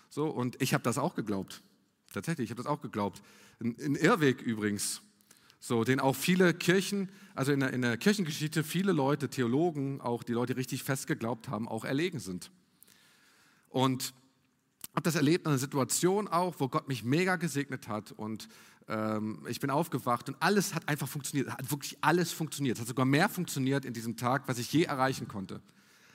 So, 0.08 0.26
und 0.26 0.60
ich 0.62 0.74
habe 0.74 0.84
das 0.84 0.98
auch 0.98 1.14
geglaubt. 1.14 1.62
Tatsächlich, 2.12 2.46
ich 2.46 2.50
habe 2.50 2.62
das 2.62 2.70
auch 2.70 2.80
geglaubt. 2.80 3.22
Ein, 3.60 3.76
ein 3.80 3.94
Irrweg 3.96 4.42
übrigens, 4.42 5.02
so, 5.60 5.82
den 5.82 5.98
auch 5.98 6.14
viele 6.14 6.54
Kirchen, 6.54 7.08
also 7.34 7.52
in 7.52 7.60
der, 7.60 7.72
in 7.72 7.82
der 7.82 7.96
Kirchengeschichte, 7.96 8.64
viele 8.64 8.92
Leute, 8.92 9.28
Theologen, 9.30 10.00
auch 10.00 10.22
die 10.22 10.32
Leute 10.32 10.56
richtig 10.56 10.82
fest 10.82 11.06
geglaubt 11.06 11.48
haben, 11.48 11.68
auch 11.68 11.84
erlegen 11.84 12.18
sind. 12.18 12.50
Und 13.74 14.14
habe 14.94 15.02
das 15.02 15.16
erlebt 15.16 15.46
in 15.46 15.50
einer 15.50 15.58
Situation 15.58 16.28
auch, 16.28 16.54
wo 16.60 16.68
Gott 16.68 16.86
mich 16.86 17.02
mega 17.02 17.34
gesegnet 17.34 17.88
hat 17.88 18.12
und 18.12 18.48
ähm, 18.86 19.44
ich 19.48 19.58
bin 19.58 19.68
aufgewacht 19.68 20.28
und 20.28 20.36
alles 20.38 20.76
hat 20.76 20.88
einfach 20.88 21.08
funktioniert. 21.08 21.50
Hat 21.50 21.72
wirklich 21.72 21.98
alles 22.00 22.30
funktioniert. 22.30 22.76
Es 22.76 22.82
hat 22.82 22.86
sogar 22.86 23.04
mehr 23.04 23.28
funktioniert 23.28 23.84
in 23.84 23.92
diesem 23.92 24.16
Tag, 24.16 24.46
was 24.46 24.58
ich 24.58 24.72
je 24.72 24.84
erreichen 24.84 25.26
konnte. 25.26 25.60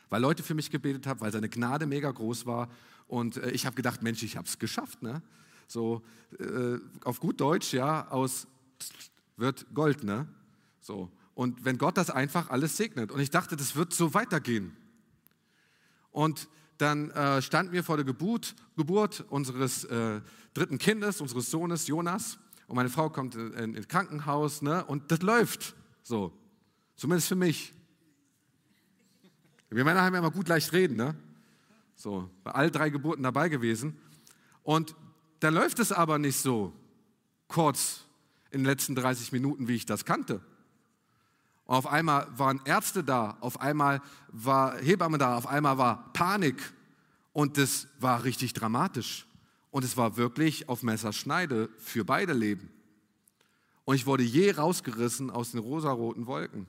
Weil 0.10 0.22
Leute 0.22 0.42
für 0.42 0.54
mich 0.54 0.72
gebetet 0.72 1.06
haben, 1.06 1.20
weil 1.20 1.34
seine 1.34 1.50
Gnade 1.50 1.86
mega 1.86 2.10
groß 2.10 2.46
war. 2.46 2.70
Und 3.08 3.36
äh, 3.36 3.52
ich 3.52 3.66
habe 3.66 3.76
gedacht, 3.76 4.04
Mensch, 4.04 4.24
ich 4.24 4.38
habe 4.38 4.48
es 4.48 4.58
geschafft. 4.58 5.02
Ne? 5.02 5.22
So 5.68 6.02
äh, 6.40 6.78
auf 7.04 7.20
gut 7.20 7.42
Deutsch, 7.42 7.74
ja, 7.74 8.08
aus 8.08 8.48
wird 9.36 9.66
Gold. 9.74 10.06
Ne? 10.06 10.30
So. 10.80 11.12
Und 11.34 11.66
wenn 11.66 11.78
Gott 11.78 11.98
das 11.98 12.10
einfach 12.10 12.52
alles 12.52 12.78
segnet. 12.78 13.12
Und 13.12 13.20
ich 13.20 13.32
dachte, 13.32 13.58
das 13.58 13.76
wird 13.76 13.92
so 13.92 14.14
weitergehen. 14.14 14.78
Und 16.12 16.48
dann 16.80 17.12
äh, 17.12 17.42
standen 17.42 17.74
wir 17.74 17.84
vor 17.84 17.98
der 17.98 18.06
Geburt, 18.06 18.56
Geburt 18.78 19.26
unseres 19.30 19.84
äh, 19.84 20.22
dritten 20.54 20.78
Kindes, 20.78 21.20
unseres 21.20 21.52
Sohnes 21.52 21.88
Jonas. 21.88 22.40
Und 22.68 22.78
meine 22.78 22.90
Frau 22.90 23.10
kommt 23.10 23.36
in, 23.36 23.76
ins 23.76 23.88
Krankenhaus 23.88 24.62
ne? 24.62 24.86
und 24.86 25.12
das 25.12 25.22
läuft 25.22 25.76
so. 26.04 26.32
Zumindest 26.96 27.28
für 27.28 27.36
mich. 27.36 27.74
Wir 29.70 29.84
Männer 29.84 30.02
haben 30.02 30.14
ja 30.14 30.20
immer 30.20 30.32
gut 30.32 30.48
leicht 30.48 30.74
reden, 30.74 30.96
ne? 30.96 31.16
So, 31.96 32.30
bei 32.44 32.52
all 32.52 32.72
drei 32.72 32.90
Geburten 32.90 33.24
dabei 33.24 33.50
gewesen. 33.50 34.00
Und 34.64 34.96
dann 35.42 35.54
läuft 35.54 35.80
es 35.80 35.92
aber 35.92 36.18
nicht 36.18 36.38
so 36.38 36.74
kurz 37.48 38.06
in 38.52 38.62
den 38.62 38.66
letzten 38.66 38.96
30 38.96 39.34
Minuten, 39.34 39.68
wie 39.68 39.76
ich 39.76 39.86
das 39.86 40.06
kannte. 40.06 40.42
Und 41.70 41.76
auf 41.76 41.86
einmal 41.86 42.28
waren 42.36 42.60
Ärzte 42.66 43.04
da, 43.04 43.38
auf 43.42 43.62
einmal 43.62 44.02
war 44.30 44.80
Hebamme 44.80 45.20
da, 45.20 45.38
auf 45.38 45.46
einmal 45.46 45.78
war 45.78 46.12
Panik. 46.14 46.74
Und 47.32 47.60
das 47.60 47.86
war 48.00 48.24
richtig 48.24 48.54
dramatisch. 48.54 49.28
Und 49.70 49.86
es 49.86 49.96
war 49.96 50.18
wirklich 50.18 50.68
auf 50.68 50.82
Messerschneide 50.82 51.70
für 51.78 52.04
beide 52.04 52.34
Leben. 52.34 52.72
Und 53.86 53.94
ich 53.94 54.08
wurde 54.08 54.24
je 54.24 54.50
rausgerissen 54.50 55.30
aus 55.30 55.52
den 55.52 55.60
rosaroten 55.60 56.26
Wolken. 56.26 56.66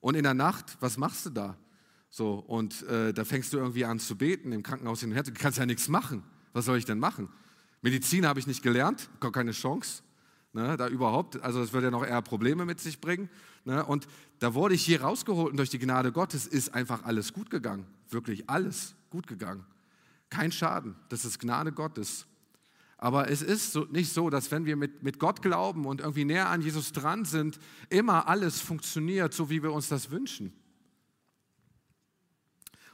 Und 0.00 0.14
in 0.14 0.24
der 0.24 0.34
Nacht, 0.34 0.76
was 0.80 0.98
machst 0.98 1.24
du 1.24 1.30
da? 1.30 1.56
So, 2.10 2.34
und 2.34 2.82
äh, 2.82 3.14
da 3.14 3.24
fängst 3.24 3.54
du 3.54 3.56
irgendwie 3.56 3.86
an 3.86 3.98
zu 3.98 4.18
beten 4.18 4.52
im 4.52 4.62
Krankenhaus 4.62 5.00
hin 5.00 5.08
und 5.08 5.14
her. 5.14 5.22
Du 5.22 5.32
kannst 5.32 5.56
ja 5.56 5.64
nichts 5.64 5.88
machen. 5.88 6.22
Was 6.52 6.66
soll 6.66 6.76
ich 6.76 6.84
denn 6.84 6.98
machen? 6.98 7.30
Medizin 7.80 8.26
habe 8.26 8.38
ich 8.38 8.46
nicht 8.46 8.62
gelernt, 8.62 9.08
gar 9.20 9.32
keine 9.32 9.52
Chance. 9.52 10.02
Ne, 10.54 10.76
da 10.76 10.86
überhaupt, 10.88 11.40
also 11.42 11.60
das 11.60 11.72
würde 11.72 11.86
ja 11.86 11.90
noch 11.90 12.04
eher 12.04 12.20
Probleme 12.20 12.66
mit 12.66 12.78
sich 12.78 13.00
bringen. 13.00 13.30
Ne, 13.64 13.84
und 13.86 14.06
da 14.38 14.52
wurde 14.52 14.74
ich 14.74 14.84
hier 14.84 15.00
rausgeholt 15.00 15.50
und 15.50 15.56
durch 15.56 15.70
die 15.70 15.78
Gnade 15.78 16.12
Gottes 16.12 16.46
ist 16.46 16.74
einfach 16.74 17.04
alles 17.04 17.32
gut 17.32 17.48
gegangen. 17.48 17.86
Wirklich 18.10 18.50
alles 18.50 18.94
gut 19.08 19.26
gegangen. 19.26 19.64
Kein 20.28 20.52
Schaden, 20.52 20.94
das 21.08 21.24
ist 21.24 21.38
Gnade 21.38 21.72
Gottes. 21.72 22.26
Aber 22.98 23.30
es 23.30 23.40
ist 23.40 23.72
so, 23.72 23.86
nicht 23.86 24.12
so, 24.12 24.28
dass 24.28 24.50
wenn 24.50 24.66
wir 24.66 24.76
mit, 24.76 25.02
mit 25.02 25.18
Gott 25.18 25.40
glauben 25.40 25.86
und 25.86 26.00
irgendwie 26.00 26.26
näher 26.26 26.50
an 26.50 26.60
Jesus 26.60 26.92
dran 26.92 27.24
sind, 27.24 27.58
immer 27.88 28.28
alles 28.28 28.60
funktioniert, 28.60 29.32
so 29.32 29.48
wie 29.48 29.62
wir 29.62 29.72
uns 29.72 29.88
das 29.88 30.10
wünschen. 30.10 30.52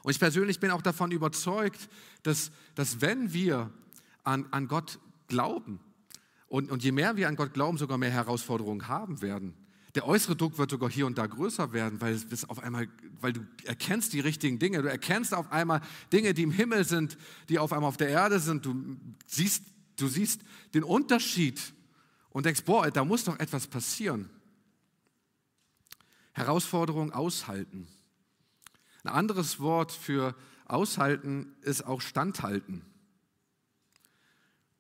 Und 0.05 0.13
ich 0.13 0.21
persönlich 0.21 0.61
bin 0.61 0.71
auch 0.71 0.81
davon 0.81 1.11
überzeugt, 1.11 1.89
dass, 2.23 2.53
dass 2.77 3.01
wenn 3.01 3.33
wir 3.33 3.71
an, 4.23 4.47
an 4.53 4.69
Gott 4.69 5.01
glauben 5.27 5.81
und, 6.49 6.71
und 6.71 6.83
je 6.83 6.93
mehr 6.93 7.17
wir 7.17 7.29
an 7.29 7.37
Gott 7.37 7.53
glauben, 7.53 7.79
sogar 7.79 7.99
mehr 7.99 8.11
Herausforderungen 8.11 8.89
haben 8.89 9.23
werden. 9.23 9.55
Der 9.95 10.07
äußere 10.07 10.37
Druck 10.37 10.59
wird 10.59 10.71
sogar 10.71 10.91
hier 10.91 11.07
und 11.07 11.19
da 11.19 11.27
größer 11.27 11.73
werden, 11.73 12.01
weil, 12.01 12.15
es 12.15 12.49
auf 12.49 12.63
einmal, 12.63 12.89
weil 13.21 13.33
du 13.33 13.41
erkennst 13.65 14.13
die 14.13 14.21
richtigen 14.21 14.59
Dinge. 14.59 14.83
Du 14.83 14.89
erkennst 14.89 15.35
auf 15.35 15.51
einmal 15.51 15.81
Dinge, 16.13 16.35
die 16.35 16.43
im 16.43 16.51
Himmel 16.51 16.85
sind, 16.85 17.17
die 17.49 17.59
auf 17.59 17.73
einmal 17.73 17.89
auf 17.89 17.97
der 17.97 18.09
Erde 18.09 18.39
sind. 18.39 18.67
Du 18.67 18.97
siehst, 19.27 19.65
du 19.97 20.09
siehst 20.09 20.43
den 20.75 20.85
Unterschied 20.85 21.61
und 22.31 22.47
denkst, 22.47 22.65
boah, 22.65 22.91
da 22.91 23.05
muss 23.05 23.25
doch 23.25 23.39
etwas 23.39 23.67
passieren. 23.67 24.31
Herausforderung 26.33 27.13
aushalten. 27.13 27.89
Ein 29.03 29.11
anderes 29.11 29.59
Wort 29.59 29.91
für 29.91 30.35
aushalten 30.67 31.57
ist 31.63 31.85
auch 31.85 32.01
standhalten. 32.01 32.83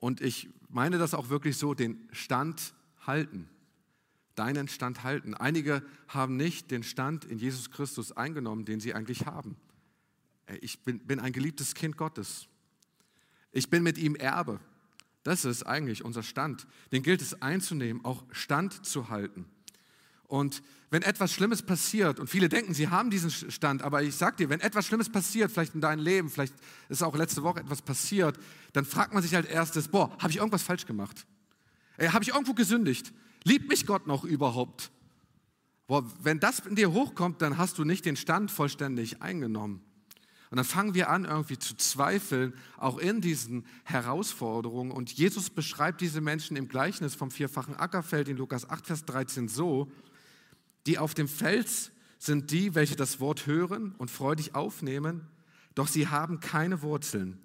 Und 0.00 0.20
ich 0.20 0.48
meine 0.68 0.98
das 0.98 1.14
auch 1.14 1.28
wirklich 1.28 1.56
so, 1.56 1.74
den 1.74 2.08
Stand 2.12 2.74
halten 3.06 3.48
deinen 4.38 4.68
Stand 4.68 5.02
halten. 5.02 5.34
Einige 5.34 5.82
haben 6.06 6.36
nicht 6.36 6.70
den 6.70 6.82
Stand 6.82 7.24
in 7.24 7.38
Jesus 7.38 7.70
Christus 7.70 8.12
eingenommen, 8.12 8.64
den 8.64 8.80
sie 8.80 8.94
eigentlich 8.94 9.26
haben. 9.26 9.56
Ich 10.60 10.80
bin, 10.80 11.00
bin 11.00 11.18
ein 11.20 11.32
geliebtes 11.32 11.74
Kind 11.74 11.96
Gottes. 11.96 12.46
Ich 13.50 13.68
bin 13.68 13.82
mit 13.82 13.98
ihm 13.98 14.14
Erbe. 14.14 14.60
Das 15.24 15.44
ist 15.44 15.64
eigentlich 15.64 16.04
unser 16.04 16.22
Stand. 16.22 16.66
Den 16.92 17.02
gilt 17.02 17.20
es 17.20 17.42
einzunehmen, 17.42 18.04
auch 18.04 18.24
Stand 18.30 18.86
zu 18.86 19.08
halten. 19.08 19.46
Und 20.28 20.62
wenn 20.90 21.02
etwas 21.02 21.32
Schlimmes 21.32 21.62
passiert, 21.62 22.20
und 22.20 22.28
viele 22.28 22.48
denken, 22.48 22.74
sie 22.74 22.88
haben 22.88 23.10
diesen 23.10 23.30
Stand, 23.30 23.82
aber 23.82 24.02
ich 24.02 24.14
sage 24.14 24.36
dir, 24.36 24.50
wenn 24.50 24.60
etwas 24.60 24.86
Schlimmes 24.86 25.08
passiert, 25.08 25.50
vielleicht 25.50 25.74
in 25.74 25.80
deinem 25.80 26.02
Leben, 26.02 26.30
vielleicht 26.30 26.54
ist 26.88 27.02
auch 27.02 27.16
letzte 27.16 27.42
Woche 27.42 27.60
etwas 27.60 27.82
passiert, 27.82 28.38
dann 28.74 28.84
fragt 28.84 29.12
man 29.12 29.22
sich 29.22 29.34
als 29.34 29.46
erstes, 29.46 29.88
boah, 29.88 30.10
habe 30.18 30.30
ich 30.30 30.36
irgendwas 30.36 30.62
falsch 30.62 30.86
gemacht? 30.86 31.26
Habe 31.98 32.22
ich 32.22 32.30
irgendwo 32.30 32.54
gesündigt? 32.54 33.12
Liebt 33.44 33.68
mich 33.68 33.86
Gott 33.86 34.06
noch 34.06 34.24
überhaupt? 34.24 34.90
Boah, 35.86 36.04
wenn 36.22 36.38
das 36.38 36.60
in 36.60 36.76
dir 36.76 36.92
hochkommt, 36.92 37.40
dann 37.40 37.56
hast 37.56 37.78
du 37.78 37.84
nicht 37.84 38.04
den 38.04 38.16
Stand 38.16 38.50
vollständig 38.50 39.22
eingenommen. 39.22 39.82
Und 40.50 40.56
dann 40.56 40.64
fangen 40.64 40.94
wir 40.94 41.10
an, 41.10 41.24
irgendwie 41.24 41.58
zu 41.58 41.76
zweifeln, 41.76 42.54
auch 42.78 42.98
in 42.98 43.20
diesen 43.20 43.66
Herausforderungen. 43.84 44.90
Und 44.90 45.12
Jesus 45.12 45.50
beschreibt 45.50 46.00
diese 46.00 46.20
Menschen 46.20 46.56
im 46.56 46.68
Gleichnis 46.68 47.14
vom 47.14 47.30
vierfachen 47.30 47.76
Ackerfeld 47.76 48.28
in 48.28 48.36
Lukas 48.36 48.68
8, 48.68 48.86
Vers 48.86 49.04
13 49.04 49.48
so, 49.48 49.90
die 50.88 50.98
auf 50.98 51.12
dem 51.12 51.28
Fels 51.28 51.92
sind 52.18 52.50
die, 52.50 52.74
welche 52.74 52.96
das 52.96 53.20
Wort 53.20 53.46
hören 53.46 53.94
und 53.98 54.10
freudig 54.10 54.54
aufnehmen, 54.54 55.28
doch 55.74 55.86
sie 55.86 56.08
haben 56.08 56.40
keine 56.40 56.80
Wurzeln. 56.80 57.38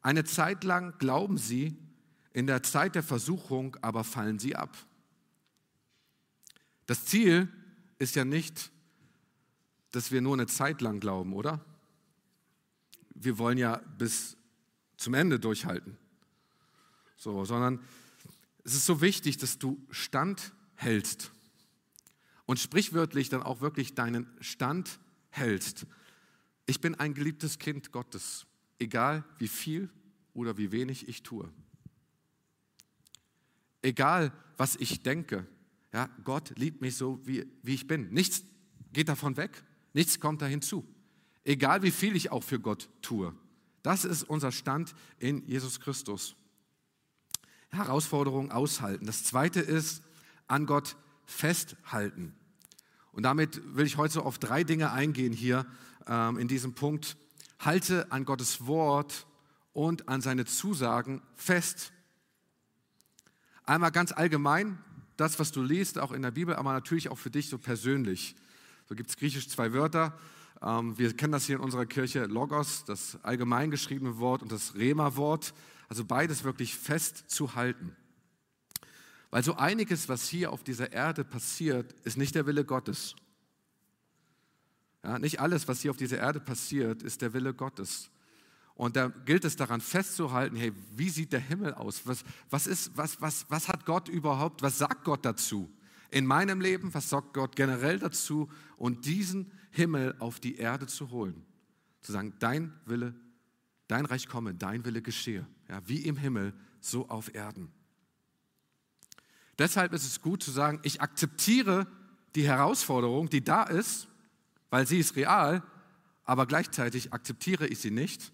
Eine 0.00 0.24
Zeit 0.24 0.64
lang 0.64 0.96
glauben 0.98 1.36
sie, 1.36 1.76
in 2.32 2.46
der 2.46 2.62
Zeit 2.62 2.94
der 2.94 3.02
Versuchung 3.02 3.76
aber 3.82 4.04
fallen 4.04 4.38
sie 4.38 4.56
ab. 4.56 4.74
Das 6.86 7.04
Ziel 7.04 7.52
ist 7.98 8.16
ja 8.16 8.24
nicht, 8.24 8.70
dass 9.90 10.10
wir 10.10 10.22
nur 10.22 10.32
eine 10.32 10.46
Zeit 10.46 10.80
lang 10.80 10.98
glauben, 10.98 11.34
oder? 11.34 11.62
Wir 13.10 13.36
wollen 13.36 13.58
ja 13.58 13.82
bis 13.98 14.36
zum 14.96 15.12
Ende 15.12 15.38
durchhalten. 15.38 15.98
So, 17.16 17.44
sondern 17.44 17.80
es 18.64 18.74
ist 18.74 18.86
so 18.86 19.02
wichtig, 19.02 19.36
dass 19.36 19.58
du 19.58 19.86
Stand 19.90 20.54
hältst 20.74 21.32
und 22.46 22.58
sprichwörtlich 22.58 23.28
dann 23.28 23.42
auch 23.42 23.60
wirklich 23.60 23.94
deinen 23.94 24.26
Stand 24.40 24.98
hältst. 25.30 25.86
Ich 26.66 26.80
bin 26.80 26.94
ein 26.94 27.14
geliebtes 27.14 27.58
Kind 27.58 27.92
Gottes, 27.92 28.46
egal 28.78 29.24
wie 29.38 29.48
viel 29.48 29.90
oder 30.32 30.56
wie 30.56 30.72
wenig 30.72 31.08
ich 31.08 31.22
tue. 31.22 31.50
Egal 33.82 34.32
was 34.56 34.76
ich 34.76 35.02
denke, 35.02 35.46
ja, 35.92 36.08
Gott 36.24 36.52
liebt 36.56 36.80
mich 36.80 36.96
so, 36.96 37.20
wie, 37.24 37.46
wie 37.62 37.74
ich 37.74 37.86
bin. 37.86 38.10
Nichts 38.10 38.42
geht 38.92 39.08
davon 39.08 39.36
weg, 39.36 39.62
nichts 39.92 40.18
kommt 40.20 40.42
da 40.42 40.46
hinzu. 40.46 40.86
Egal 41.44 41.82
wie 41.82 41.90
viel 41.90 42.16
ich 42.16 42.32
auch 42.32 42.42
für 42.42 42.58
Gott 42.58 42.88
tue. 43.02 43.34
Das 43.82 44.04
ist 44.04 44.24
unser 44.24 44.50
Stand 44.50 44.94
in 45.18 45.46
Jesus 45.46 45.78
Christus. 45.78 46.34
Herausforderung 47.68 48.50
aushalten. 48.50 49.06
Das 49.06 49.22
zweite 49.22 49.60
ist, 49.60 50.02
an 50.48 50.66
Gott 50.66 50.96
festhalten. 51.26 52.34
Und 53.12 53.24
damit 53.24 53.60
will 53.76 53.86
ich 53.86 53.96
heute 53.96 54.22
auf 54.22 54.38
drei 54.38 54.64
Dinge 54.64 54.92
eingehen 54.92 55.32
hier 55.32 55.66
ähm, 56.06 56.38
in 56.38 56.48
diesem 56.48 56.74
Punkt. 56.74 57.16
Halte 57.58 58.10
an 58.12 58.24
Gottes 58.24 58.66
Wort 58.66 59.26
und 59.72 60.08
an 60.08 60.20
seine 60.20 60.44
Zusagen 60.44 61.22
fest. 61.34 61.92
Einmal 63.64 63.90
ganz 63.90 64.12
allgemein, 64.12 64.78
das, 65.16 65.38
was 65.38 65.50
du 65.50 65.62
liest, 65.62 65.98
auch 65.98 66.12
in 66.12 66.22
der 66.22 66.30
Bibel, 66.30 66.54
aber 66.54 66.72
natürlich 66.72 67.08
auch 67.08 67.18
für 67.18 67.30
dich 67.30 67.48
so 67.48 67.58
persönlich. 67.58 68.36
So 68.88 68.94
gibt 68.94 69.10
es 69.10 69.16
griechisch 69.16 69.48
zwei 69.48 69.72
Wörter. 69.72 70.16
Ähm, 70.62 70.96
wir 70.98 71.14
kennen 71.16 71.32
das 71.32 71.46
hier 71.46 71.56
in 71.56 71.62
unserer 71.62 71.86
Kirche, 71.86 72.24
Logos, 72.26 72.84
das 72.84 73.18
allgemein 73.22 73.70
geschriebene 73.70 74.18
Wort 74.18 74.42
und 74.42 74.52
das 74.52 74.74
Rema-Wort. 74.74 75.54
Also 75.88 76.04
beides 76.04 76.44
wirklich 76.44 76.74
festzuhalten. 76.74 77.96
Weil 79.30 79.42
so 79.42 79.56
einiges, 79.56 80.08
was 80.08 80.28
hier 80.28 80.52
auf 80.52 80.62
dieser 80.62 80.92
Erde 80.92 81.24
passiert, 81.24 81.92
ist 82.04 82.16
nicht 82.16 82.34
der 82.34 82.46
Wille 82.46 82.64
Gottes. 82.64 83.16
Ja, 85.02 85.18
nicht 85.18 85.40
alles, 85.40 85.68
was 85.68 85.80
hier 85.80 85.90
auf 85.90 85.96
dieser 85.96 86.18
Erde 86.18 86.40
passiert, 86.40 87.02
ist 87.02 87.22
der 87.22 87.32
Wille 87.32 87.54
Gottes. 87.54 88.10
Und 88.74 88.96
da 88.96 89.08
gilt 89.08 89.44
es 89.44 89.56
daran 89.56 89.80
festzuhalten, 89.80 90.56
hey, 90.56 90.72
wie 90.94 91.08
sieht 91.08 91.32
der 91.32 91.40
Himmel 91.40 91.74
aus? 91.74 92.06
Was, 92.06 92.24
was, 92.50 92.66
ist, 92.66 92.96
was, 92.96 93.20
was, 93.20 93.46
was 93.48 93.68
hat 93.68 93.86
Gott 93.86 94.08
überhaupt, 94.08 94.62
was 94.62 94.78
sagt 94.78 95.04
Gott 95.04 95.24
dazu? 95.24 95.72
In 96.10 96.26
meinem 96.26 96.60
Leben, 96.60 96.92
was 96.92 97.08
sagt 97.08 97.32
Gott 97.32 97.56
generell 97.56 97.98
dazu? 97.98 98.50
Und 98.76 99.06
diesen 99.06 99.50
Himmel 99.70 100.14
auf 100.18 100.40
die 100.40 100.56
Erde 100.56 100.86
zu 100.86 101.10
holen. 101.10 101.44
Zu 102.02 102.12
sagen, 102.12 102.34
dein 102.38 102.72
Wille, 102.84 103.14
dein 103.88 104.04
Reich 104.04 104.28
komme, 104.28 104.54
dein 104.54 104.84
Wille 104.84 105.02
geschehe. 105.02 105.46
Ja, 105.68 105.80
wie 105.86 106.02
im 106.02 106.16
Himmel, 106.16 106.52
so 106.80 107.08
auf 107.08 107.34
Erden. 107.34 107.72
Deshalb 109.58 109.92
ist 109.92 110.04
es 110.04 110.20
gut 110.20 110.42
zu 110.42 110.50
sagen, 110.50 110.80
ich 110.82 111.00
akzeptiere 111.00 111.86
die 112.34 112.46
Herausforderung, 112.46 113.30
die 113.30 113.42
da 113.42 113.62
ist, 113.62 114.08
weil 114.70 114.86
sie 114.86 114.98
ist 114.98 115.16
real, 115.16 115.62
aber 116.24 116.46
gleichzeitig 116.46 117.12
akzeptiere 117.12 117.66
ich 117.66 117.78
sie 117.78 117.90
nicht, 117.90 118.32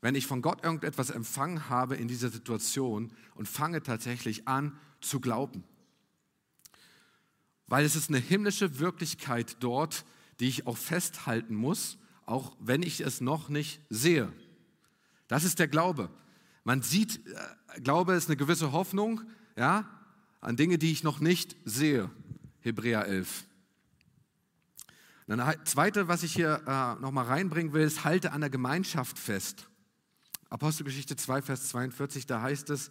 wenn 0.00 0.14
ich 0.14 0.26
von 0.26 0.40
Gott 0.40 0.64
irgendetwas 0.64 1.10
empfangen 1.10 1.68
habe 1.68 1.96
in 1.96 2.08
dieser 2.08 2.30
Situation 2.30 3.12
und 3.34 3.48
fange 3.48 3.82
tatsächlich 3.82 4.48
an 4.48 4.78
zu 5.00 5.20
glauben. 5.20 5.64
Weil 7.66 7.84
es 7.84 7.96
ist 7.96 8.08
eine 8.08 8.18
himmlische 8.18 8.78
Wirklichkeit 8.78 9.56
dort, 9.60 10.06
die 10.40 10.48
ich 10.48 10.66
auch 10.66 10.76
festhalten 10.76 11.54
muss, 11.54 11.98
auch 12.24 12.56
wenn 12.60 12.82
ich 12.82 13.00
es 13.00 13.20
noch 13.20 13.48
nicht 13.48 13.80
sehe. 13.90 14.32
Das 15.26 15.44
ist 15.44 15.58
der 15.58 15.68
Glaube. 15.68 16.10
Man 16.64 16.82
sieht, 16.82 17.26
äh, 17.26 17.80
Glaube 17.80 18.14
ist 18.14 18.28
eine 18.28 18.36
gewisse 18.36 18.72
Hoffnung, 18.72 19.22
ja, 19.56 19.88
an 20.40 20.56
Dinge, 20.56 20.78
die 20.78 20.92
ich 20.92 21.02
noch 21.02 21.20
nicht 21.20 21.56
sehe. 21.64 22.10
Hebräer 22.60 23.06
11. 23.06 23.44
Das 25.26 25.56
zweite, 25.64 26.08
was 26.08 26.22
ich 26.22 26.32
hier 26.32 26.62
äh, 26.66 27.00
nochmal 27.00 27.26
reinbringen 27.26 27.72
will, 27.72 27.82
ist, 27.82 28.04
halte 28.04 28.32
an 28.32 28.40
der 28.40 28.50
Gemeinschaft 28.50 29.18
fest. 29.18 29.68
Apostelgeschichte 30.48 31.16
2, 31.16 31.42
Vers 31.42 31.68
42, 31.68 32.26
da 32.26 32.40
heißt 32.40 32.70
es, 32.70 32.90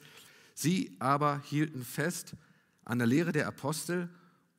sie 0.54 0.96
aber 1.00 1.42
hielten 1.46 1.84
fest 1.84 2.36
an 2.86 3.00
der 3.00 3.08
Lehre 3.08 3.32
der 3.32 3.48
Apostel 3.48 4.10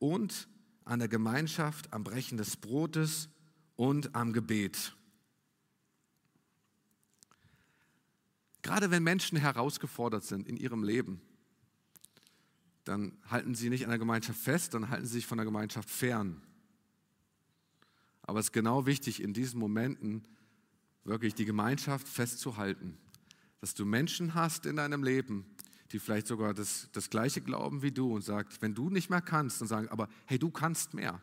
und 0.01 0.49
an 0.85 0.99
der 0.99 1.09
Gemeinschaft, 1.09 1.93
am 1.93 2.03
Brechen 2.03 2.37
des 2.37 2.57
Brotes 2.57 3.29
und 3.77 4.15
am 4.15 4.33
Gebet. 4.33 4.97
Gerade 8.63 8.91
wenn 8.91 9.05
Menschen 9.05 9.39
herausgefordert 9.39 10.25
sind 10.25 10.49
in 10.49 10.57
ihrem 10.57 10.83
Leben, 10.83 11.21
dann 12.89 13.13
halten 13.31 13.55
sie 13.55 13.69
nicht 13.69 13.85
an 13.85 13.91
der 13.91 13.99
Gemeinschaft 13.99 14.41
fest, 14.41 14.75
dann 14.75 14.89
halten 14.89 15.07
sie 15.07 15.15
sich 15.15 15.27
von 15.27 15.39
der 15.39 15.45
Gemeinschaft 15.45 15.91
fern. 15.91 16.43
Aber 18.23 18.41
es 18.41 18.47
ist 18.47 18.53
genau 18.53 18.87
wichtig, 18.87 19.23
in 19.23 19.33
diesen 19.33 19.61
Momenten 19.61 20.25
wirklich 21.05 21.35
die 21.35 21.45
Gemeinschaft 21.45 22.09
festzuhalten, 22.09 22.99
dass 23.61 23.75
du 23.75 23.85
Menschen 23.85 24.35
hast 24.35 24.67
in 24.67 24.77
deinem 24.77 25.03
Leben, 25.03 25.47
die 25.93 25.99
vielleicht 25.99 26.27
sogar 26.27 26.55
das, 26.55 26.89
das 26.93 27.11
gleiche 27.11 27.41
glauben 27.41 27.83
wie 27.83 27.93
du 27.93 28.15
und 28.15 28.23
sagt, 28.23 28.61
wenn 28.61 28.75
du 28.75 28.91
nicht 28.91 29.09
mehr 29.11 29.23
kannst, 29.23 29.61
dann 29.61 29.69
sagen, 29.69 29.89
aber 29.89 30.09
hey, 30.27 30.39
du 30.39 30.51
kannst 30.51 30.95
mehr. 30.95 31.21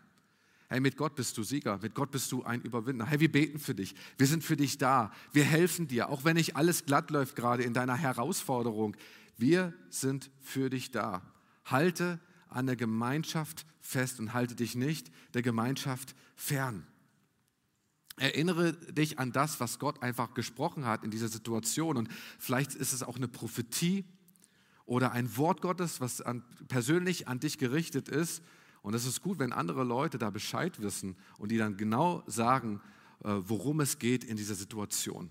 Hey, 0.67 0.79
mit 0.79 0.97
Gott 0.97 1.15
bist 1.15 1.37
du 1.37 1.43
Sieger, 1.43 1.77
mit 1.81 1.93
Gott 1.93 2.09
bist 2.09 2.31
du 2.31 2.43
ein 2.43 2.61
Überwinder. 2.61 3.05
Hey, 3.05 3.19
wir 3.19 3.31
beten 3.31 3.59
für 3.59 3.75
dich, 3.75 3.93
wir 4.17 4.25
sind 4.25 4.43
für 4.43 4.55
dich 4.55 4.79
da, 4.79 5.11
wir 5.31 5.43
helfen 5.43 5.87
dir, 5.87 6.09
auch 6.09 6.23
wenn 6.23 6.37
nicht 6.37 6.55
alles 6.55 6.85
glatt 6.85 7.11
läuft 7.11 7.35
gerade 7.35 7.63
in 7.63 7.73
deiner 7.73 7.95
Herausforderung. 7.95 8.97
Wir 9.37 9.73
sind 9.89 10.31
für 10.41 10.69
dich 10.69 10.91
da. 10.91 11.21
Halte 11.65 12.19
an 12.47 12.67
der 12.67 12.75
Gemeinschaft 12.75 13.65
fest 13.81 14.19
und 14.19 14.33
halte 14.33 14.55
dich 14.55 14.75
nicht 14.75 15.11
der 15.33 15.41
Gemeinschaft 15.41 16.15
fern. 16.35 16.87
Erinnere 18.17 18.73
dich 18.73 19.19
an 19.19 19.33
das, 19.33 19.59
was 19.59 19.77
Gott 19.77 20.01
einfach 20.01 20.33
gesprochen 20.33 20.85
hat 20.85 21.03
in 21.03 21.11
dieser 21.11 21.27
Situation. 21.27 21.97
Und 21.97 22.09
vielleicht 22.39 22.73
ist 22.73 22.93
es 22.93 23.03
auch 23.03 23.17
eine 23.17 23.27
Prophetie 23.27 24.05
oder 24.85 25.11
ein 25.11 25.35
Wort 25.35 25.61
Gottes, 25.61 25.99
was 25.99 26.21
an, 26.21 26.43
persönlich 26.67 27.27
an 27.27 27.39
dich 27.39 27.57
gerichtet 27.57 28.07
ist. 28.07 28.41
Und 28.81 28.93
es 28.93 29.05
ist 29.05 29.21
gut, 29.21 29.39
wenn 29.39 29.51
andere 29.51 29.83
Leute 29.83 30.17
da 30.17 30.29
Bescheid 30.29 30.81
wissen 30.81 31.17
und 31.37 31.51
die 31.51 31.57
dann 31.57 31.75
genau 31.75 32.23
sagen, 32.27 32.81
äh, 33.23 33.31
worum 33.39 33.81
es 33.81 33.99
geht 33.99 34.23
in 34.23 34.37
dieser 34.37 34.55
Situation. 34.55 35.29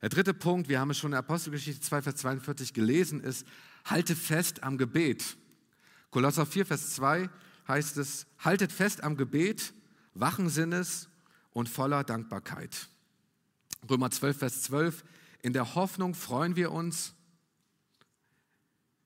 Der 0.00 0.08
dritte 0.08 0.32
Punkt, 0.32 0.70
wir 0.70 0.80
haben 0.80 0.90
es 0.90 0.98
schon 0.98 1.08
in 1.08 1.12
der 1.12 1.18
Apostelgeschichte 1.18 1.82
2, 1.82 2.02
Vers 2.02 2.16
42 2.16 2.72
gelesen, 2.72 3.20
ist, 3.20 3.46
halte 3.90 4.16
fest 4.16 4.62
am 4.62 4.78
Gebet. 4.78 5.36
Kolosser 6.10 6.46
4, 6.46 6.66
Vers 6.66 6.94
2 6.94 7.28
heißt 7.68 7.96
es, 7.98 8.26
haltet 8.38 8.72
fest 8.72 9.02
am 9.02 9.16
Gebet, 9.16 9.72
wachen 10.14 10.48
Sinnes 10.48 11.08
und 11.52 11.68
voller 11.68 12.04
Dankbarkeit. 12.04 12.88
Römer 13.88 14.10
12, 14.10 14.38
Vers 14.38 14.62
12, 14.62 15.04
in 15.42 15.52
der 15.52 15.74
Hoffnung 15.74 16.14
freuen 16.14 16.56
wir 16.56 16.72
uns, 16.72 17.14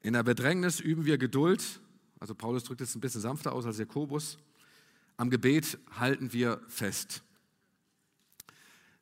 in 0.03 0.13
der 0.13 0.23
Bedrängnis 0.23 0.81
üben 0.81 1.07
wir 1.07 1.17
Geduld, 1.17 1.81
also 2.21 2.35
Paulus 2.35 2.65
drückt 2.65 2.81
es 2.81 2.95
ein 2.95 3.01
bisschen 3.01 3.21
sanfter 3.21 3.53
aus 3.53 3.65
als 3.65 3.79
Jakobus, 3.79 4.39
am 5.17 5.31
Gebet 5.31 5.79
halten 5.99 6.33
wir 6.33 6.61
fest. 6.69 7.23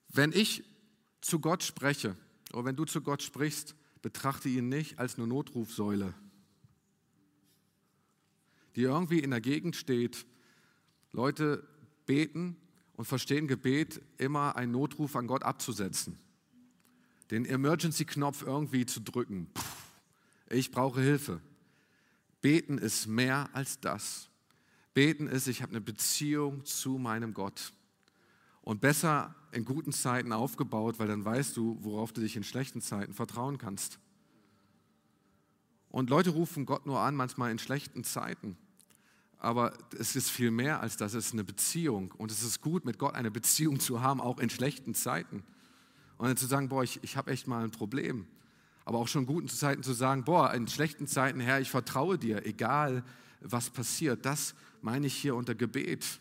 Wenn 0.09 0.33
ich 0.33 0.65
zu 1.21 1.41
Gott 1.41 1.63
spreche, 1.63 2.17
oder 2.53 2.67
wenn 2.67 2.77
du 2.77 2.85
zu 2.85 3.01
Gott 3.01 3.23
sprichst, 3.23 3.75
betrachte 4.03 4.49
ihn 4.49 4.69
nicht 4.69 4.99
als 4.99 5.17
eine 5.17 5.27
Notrufsäule, 5.27 6.13
die 8.77 8.83
irgendwie 8.83 9.21
in 9.21 9.31
der 9.31 9.41
Gegend 9.41 9.77
steht. 9.77 10.27
Leute 11.13 11.67
beten 12.05 12.57
und 12.95 13.05
verstehen 13.05 13.47
Gebet 13.49 14.03
immer 14.19 14.57
einen 14.57 14.73
Notruf 14.73 15.17
an 15.17 15.27
Gott 15.27 15.45
abzusetzen, 15.45 16.19
den 17.31 17.45
Emergency-Knopf 17.45 18.43
irgendwie 18.43 18.85
zu 18.87 19.01
drücken. 19.01 19.49
Puh, 19.55 19.63
ich 20.51 20.71
brauche 20.71 21.01
Hilfe. 21.01 21.41
Beten 22.41 22.79
ist 22.79 23.07
mehr 23.07 23.49
als 23.53 23.81
das. 23.81 24.29
Beten 24.95 25.27
ist, 25.29 25.47
ich 25.47 25.63
habe 25.63 25.71
eine 25.71 25.81
Beziehung 25.81 26.65
zu 26.65 26.99
meinem 26.99 27.33
Gott. 27.33 27.73
Und 28.63 28.81
besser 28.81 29.35
in 29.51 29.65
guten 29.65 29.93
Zeiten 29.93 30.33
aufgebaut, 30.33 30.99
weil 30.99 31.09
dann 31.09 31.25
weißt 31.25 31.57
du, 31.57 31.77
worauf 31.81 32.13
du 32.13 32.21
dich 32.21 32.37
in 32.37 32.45
schlechten 32.45 32.81
Zeiten 32.81 33.13
vertrauen 33.13 33.59
kannst. 33.59 33.99
Und 35.91 36.09
Leute 36.09 36.31
rufen 36.31 36.65
Gott 36.65 36.87
nur 36.87 37.01
an, 37.01 37.15
manchmal 37.15 37.51
in 37.51 37.59
schlechten 37.59 38.03
Zeiten. 38.03 38.57
Aber 39.39 39.77
es 39.99 40.17
ist 40.17 40.31
viel 40.31 40.51
mehr 40.51 40.81
als 40.81 40.97
das, 40.97 41.15
es 41.15 41.27
ist 41.27 41.33
eine 41.33 41.45
Beziehung. 41.45 42.13
Und 42.13 42.31
es 42.31 42.43
ist 42.43 42.61
gut, 42.61 42.85
mit 42.85 42.99
Gott 42.99 43.15
eine 43.15 43.31
Beziehung 43.31 43.81
zu 43.81 44.01
haben, 44.01 44.21
auch 44.21 44.39
in 44.39 44.49
schlechten 44.49 44.95
Zeiten. 44.95 45.43
Und 46.17 46.29
dann 46.29 46.37
zu 46.37 46.47
sagen, 46.47 46.69
boah, 46.69 46.85
ich, 46.85 47.01
ich 47.03 47.17
habe 47.17 47.31
echt 47.31 47.47
mal 47.49 47.65
ein 47.65 47.73
Problem. 47.73 48.27
Aber 48.85 48.99
auch 48.99 49.09
schon 49.09 49.23
in 49.23 49.27
guten 49.27 49.49
Zeiten 49.49 49.83
zu 49.83 49.93
sagen, 49.93 50.25
boah, 50.25 50.55
in 50.55 50.69
schlechten 50.69 51.07
Zeiten, 51.07 51.41
Herr, 51.41 51.61
ich 51.61 51.71
vertraue 51.71 52.19
dir, 52.19 52.47
egal 52.47 53.05
was 53.41 53.71
passiert. 53.71 54.25
Das 54.25 54.55
meine 54.81 55.09
ich 55.09 55.15
hier 55.15 55.35
unter 55.35 55.55
Gebet 55.55 56.21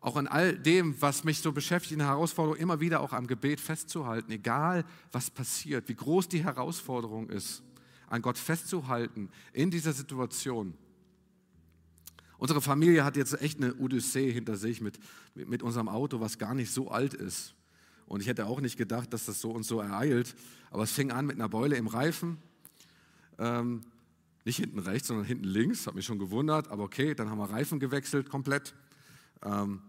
auch 0.00 0.16
an 0.16 0.26
all 0.26 0.56
dem, 0.56 1.00
was 1.00 1.24
mich 1.24 1.40
so 1.40 1.52
beschäftigt, 1.52 1.92
in 1.92 1.98
der 1.98 2.08
Herausforderung, 2.08 2.58
immer 2.58 2.80
wieder 2.80 3.00
auch 3.00 3.12
am 3.12 3.26
Gebet 3.26 3.60
festzuhalten, 3.60 4.30
egal 4.30 4.84
was 5.12 5.30
passiert, 5.30 5.88
wie 5.88 5.94
groß 5.94 6.28
die 6.28 6.44
Herausforderung 6.44 7.28
ist, 7.30 7.62
an 8.08 8.22
Gott 8.22 8.38
festzuhalten 8.38 9.30
in 9.52 9.70
dieser 9.70 9.92
Situation. 9.92 10.74
Unsere 12.38 12.60
Familie 12.60 13.04
hat 13.04 13.16
jetzt 13.16 13.40
echt 13.40 13.62
eine 13.62 13.74
Odyssee 13.76 14.30
hinter 14.30 14.56
sich 14.56 14.80
mit, 14.80 14.98
mit 15.34 15.62
unserem 15.62 15.88
Auto, 15.88 16.20
was 16.20 16.38
gar 16.38 16.54
nicht 16.54 16.70
so 16.70 16.90
alt 16.90 17.14
ist. 17.14 17.54
Und 18.06 18.20
ich 18.20 18.28
hätte 18.28 18.46
auch 18.46 18.60
nicht 18.60 18.76
gedacht, 18.76 19.12
dass 19.12 19.26
das 19.26 19.40
so 19.40 19.50
und 19.50 19.64
so 19.64 19.80
ereilt. 19.80 20.34
Aber 20.70 20.82
es 20.82 20.92
fing 20.92 21.10
an 21.10 21.26
mit 21.26 21.36
einer 21.36 21.48
Beule 21.48 21.76
im 21.76 21.88
Reifen. 21.88 22.38
Ähm, 23.38 23.82
nicht 24.44 24.58
hinten 24.58 24.78
rechts, 24.78 25.08
sondern 25.08 25.26
hinten 25.26 25.44
links. 25.44 25.86
Hat 25.86 25.94
mich 25.94 26.04
schon 26.04 26.18
gewundert. 26.18 26.68
Aber 26.68 26.84
okay, 26.84 27.14
dann 27.14 27.30
haben 27.30 27.38
wir 27.38 27.50
Reifen 27.50 27.80
gewechselt 27.80 28.28
komplett. 28.28 28.74
Ähm, 29.42 29.82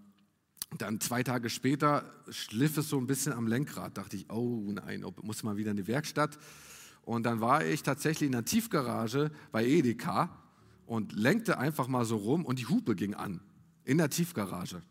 dann 0.77 0.99
zwei 0.99 1.23
Tage 1.23 1.49
später 1.49 2.03
schliff 2.29 2.77
es 2.77 2.89
so 2.89 2.97
ein 2.97 3.07
bisschen 3.07 3.33
am 3.33 3.47
Lenkrad. 3.47 3.97
Dachte 3.97 4.17
ich, 4.17 4.29
oh 4.29 4.71
nein, 4.71 5.05
muss 5.21 5.43
mal 5.43 5.57
wieder 5.57 5.71
in 5.71 5.77
die 5.77 5.87
Werkstatt. 5.87 6.37
Und 7.03 7.23
dann 7.23 7.39
war 7.39 7.65
ich 7.65 7.83
tatsächlich 7.83 8.27
in 8.27 8.33
der 8.33 8.43
Tiefgarage 8.43 9.31
bei 9.51 9.65
Edeka 9.65 10.29
und 10.85 11.13
lenkte 11.13 11.57
einfach 11.57 11.87
mal 11.87 12.03
so 12.03 12.17
rum 12.17 12.43
und 12.43 12.59
die 12.59 12.65
Hupe 12.65 12.95
ging 12.95 13.13
an 13.13 13.39
in 13.85 13.97
der 13.97 14.09
Tiefgarage. 14.09 14.81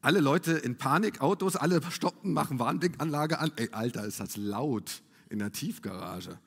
Alle 0.00 0.18
Leute 0.18 0.52
in 0.52 0.76
Panik, 0.76 1.20
Autos, 1.20 1.54
alle 1.54 1.80
stoppten, 1.90 2.32
machen 2.32 2.58
Warnblinkanlage 2.58 3.38
an. 3.38 3.52
Ey, 3.54 3.68
Alter, 3.70 4.04
ist 4.04 4.18
das 4.18 4.36
laut 4.36 5.02
in 5.30 5.38
der 5.38 5.52
Tiefgarage. 5.52 6.38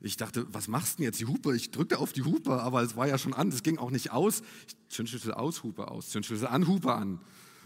Ich 0.00 0.16
dachte, 0.16 0.46
was 0.52 0.68
machst 0.68 0.94
du 0.94 0.96
denn 0.98 1.04
jetzt? 1.04 1.20
Die 1.20 1.26
Hupe, 1.26 1.56
ich 1.56 1.70
drückte 1.70 1.98
auf 1.98 2.12
die 2.12 2.22
Hupe, 2.22 2.60
aber 2.62 2.82
es 2.82 2.96
war 2.96 3.08
ja 3.08 3.18
schon 3.18 3.34
an, 3.34 3.48
es 3.48 3.62
ging 3.62 3.78
auch 3.78 3.90
nicht 3.90 4.12
aus. 4.12 4.42
Zündschlüssel 4.88 5.32
aus, 5.32 5.62
Hupe 5.62 5.88
aus, 5.88 6.10
Zündschlüssel 6.10 6.48
an, 6.48 6.66
Hupe 6.66 6.94
an. 6.94 7.20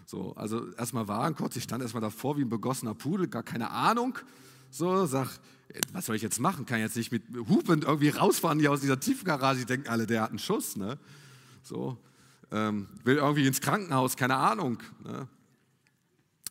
So, 0.06 0.34
also 0.34 0.72
erstmal 0.72 1.08
waren 1.08 1.34
kurz, 1.34 1.56
ich 1.56 1.64
stand 1.64 1.82
erstmal 1.82 2.00
davor 2.00 2.36
wie 2.36 2.42
ein 2.42 2.48
begossener 2.48 2.94
Pudel, 2.94 3.28
gar 3.28 3.42
keine 3.42 3.70
Ahnung. 3.70 4.18
So, 4.70 5.06
sag, 5.06 5.28
was 5.92 6.06
soll 6.06 6.16
ich 6.16 6.22
jetzt 6.22 6.40
machen? 6.40 6.66
Kann 6.66 6.78
ich 6.78 6.84
jetzt 6.84 6.96
nicht 6.96 7.12
mit 7.12 7.22
Hupen 7.48 7.82
irgendwie 7.82 8.08
rausfahren 8.08 8.58
hier 8.58 8.72
aus 8.72 8.80
dieser 8.80 8.98
Tiefgarage? 8.98 9.60
Die 9.60 9.66
denken 9.66 9.88
alle, 9.88 10.06
der 10.06 10.22
hat 10.22 10.30
einen 10.30 10.38
Schuss. 10.38 10.76
Ne? 10.76 10.98
So, 11.62 11.98
ähm, 12.50 12.88
will 13.04 13.16
irgendwie 13.16 13.46
ins 13.46 13.60
Krankenhaus, 13.60 14.16
keine 14.16 14.36
Ahnung. 14.36 14.78
Ne? 15.04 15.28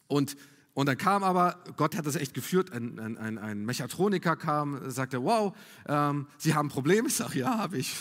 Und, 0.07 0.35
und 0.73 0.87
dann 0.87 0.97
kam 0.97 1.23
aber, 1.23 1.63
Gott 1.77 1.95
hat 1.97 2.05
das 2.05 2.15
echt 2.15 2.33
geführt, 2.33 2.71
ein, 2.71 3.17
ein, 3.17 3.37
ein 3.37 3.65
Mechatroniker 3.65 4.35
kam, 4.35 4.89
sagte, 4.89 5.23
wow, 5.23 5.55
ähm, 5.87 6.27
Sie 6.37 6.53
haben 6.53 6.67
ein 6.67 6.71
Problem? 6.71 7.05
Ich 7.05 7.15
sage, 7.15 7.39
ja, 7.39 7.57
habe 7.57 7.77
ich. 7.77 7.95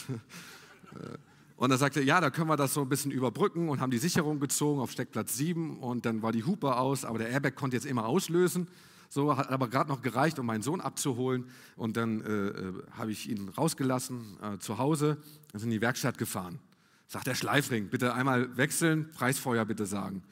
Äh, 0.94 1.18
und 1.57 1.70
dann 1.70 1.78
sagte 1.78 2.00
er, 2.00 2.07
ja, 2.07 2.20
da 2.20 2.31
können 2.31 2.48
wir 2.48 2.57
das 2.57 2.72
so 2.72 2.83
ein 2.83 2.88
bisschen 2.88 3.11
überbrücken 3.11 3.68
und 3.68 3.81
haben 3.81 3.90
die 3.90 3.98
Sicherung 3.98 4.38
gezogen 4.38 4.81
auf 4.81 4.92
Steckplatz 4.92 5.37
7 5.37 5.78
und 5.78 6.07
dann 6.07 6.22
war 6.22 6.31
die 6.31 6.44
Hupe 6.44 6.76
aus, 6.76 7.04
aber 7.04 7.18
der 7.18 7.31
Airbag 7.31 7.57
konnte 7.57 7.76
jetzt 7.76 7.85
immer 7.85 8.07
auslösen. 8.07 8.68
So 9.09 9.37
hat 9.37 9.48
aber 9.50 9.68
gerade 9.68 9.88
noch 9.88 10.02
gereicht, 10.02 10.38
um 10.38 10.46
meinen 10.46 10.62
Sohn 10.62 10.81
abzuholen. 10.81 11.46
Und 11.76 11.96
dann 11.96 12.20
äh, 12.20 12.48
äh, 12.48 12.72
habe 12.92 13.11
ich 13.11 13.28
ihn 13.28 13.48
rausgelassen 13.48 14.38
äh, 14.42 14.59
zu 14.59 14.78
Hause. 14.78 15.18
Dann 15.52 15.61
sind 15.61 15.70
in 15.70 15.78
die 15.78 15.81
Werkstatt 15.81 16.18
gefahren. 16.18 16.59
Sagt 17.07 17.26
der 17.26 17.35
Schleifring, 17.35 17.88
bitte 17.88 18.12
einmal 18.14 18.57
wechseln, 18.57 19.11
Preisfeuer 19.12 19.64
bitte 19.64 19.87
sagen. 19.87 20.22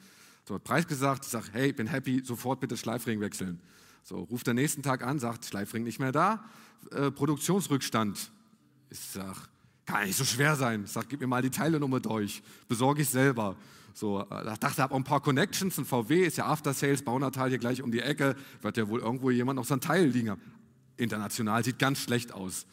So, 0.47 0.57
Preis 0.59 0.87
gesagt, 0.87 1.25
ich 1.25 1.31
sage, 1.31 1.47
hey, 1.51 1.73
bin 1.73 1.87
happy, 1.87 2.23
sofort 2.23 2.61
bitte 2.61 2.77
Schleifring 2.77 3.19
wechseln. 3.19 3.59
So, 4.01 4.19
ruft 4.19 4.47
der 4.47 4.53
nächsten 4.53 4.81
Tag 4.81 5.03
an, 5.05 5.19
sagt, 5.19 5.43
Schleifring 5.43 5.83
nicht 5.83 5.99
mehr 5.99 6.13
da, 6.13 6.45
äh, 6.91 7.11
Produktionsrückstand. 7.11 8.31
Ich 8.89 8.97
sage, 8.97 9.35
kann 9.85 10.05
nicht 10.05 10.15
so 10.15 10.23
schwer 10.23 10.55
sein. 10.55 10.85
Ich 10.85 10.91
sage, 10.91 11.07
gib 11.09 11.19
mir 11.19 11.27
mal 11.27 11.41
die 11.41 11.49
Teilenummer 11.49 11.99
durch, 11.99 12.41
besorge 12.69 13.01
ich 13.01 13.09
selber. 13.09 13.57
So, 13.93 14.21
äh, 14.21 14.53
ich 14.53 14.59
dachte, 14.59 14.81
habe 14.81 14.93
auch 14.93 14.97
ein 14.97 15.03
paar 15.03 15.19
Connections, 15.19 15.77
ein 15.79 15.83
VW 15.83 16.23
ist 16.23 16.37
ja 16.37 16.45
After 16.45 16.73
Sales, 16.73 17.01
Baunatal 17.01 17.49
hier 17.49 17.57
gleich 17.57 17.81
um 17.81 17.91
die 17.91 17.99
Ecke, 17.99 18.37
wird 18.61 18.77
ja 18.77 18.87
wohl 18.87 19.01
irgendwo 19.01 19.29
jemand 19.29 19.57
noch 19.57 19.65
sein 19.65 19.81
Teil 19.81 20.05
liegen 20.05 20.29
haben. 20.29 20.41
International 20.95 21.61
sieht 21.65 21.77
ganz 21.77 21.99
schlecht 21.99 22.31
aus. 22.31 22.67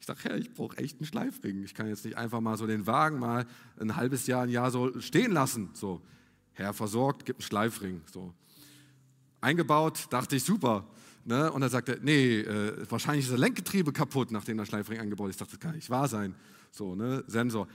Ich 0.00 0.06
sage, 0.06 0.20
ja, 0.26 0.36
ich 0.36 0.54
brauche 0.54 0.78
echt 0.78 0.96
einen 0.96 1.06
Schleifring. 1.06 1.64
Ich 1.64 1.74
kann 1.74 1.86
jetzt 1.86 2.06
nicht 2.06 2.16
einfach 2.16 2.40
mal 2.40 2.56
so 2.56 2.66
den 2.66 2.86
Wagen 2.86 3.18
mal 3.18 3.44
ein 3.78 3.96
halbes 3.96 4.26
Jahr, 4.26 4.44
ein 4.44 4.48
Jahr 4.48 4.70
so 4.70 4.98
stehen 5.02 5.32
lassen. 5.32 5.68
So, 5.74 6.00
Herr 6.60 6.74
versorgt, 6.74 7.24
gibt 7.24 7.40
einen 7.40 7.46
Schleifring. 7.46 8.02
So. 8.12 8.34
Eingebaut, 9.40 10.06
dachte 10.10 10.36
ich, 10.36 10.44
super. 10.44 10.84
Ne? 11.24 11.50
Und 11.50 11.62
er 11.62 11.70
sagte, 11.70 11.98
nee, 12.02 12.40
äh, 12.40 12.90
wahrscheinlich 12.90 13.24
ist 13.24 13.32
das 13.32 13.40
Lenkgetriebe 13.40 13.92
kaputt, 13.92 14.30
nachdem 14.30 14.58
der 14.58 14.66
Schleifring 14.66 15.00
eingebaut 15.00 15.30
ist. 15.30 15.36
Ich 15.36 15.38
dachte, 15.38 15.52
das 15.52 15.60
kann 15.60 15.74
nicht 15.74 15.88
wahr 15.88 16.06
sein. 16.06 16.34
So, 16.70 16.94
ne? 16.94 17.24
Sensor. 17.26 17.66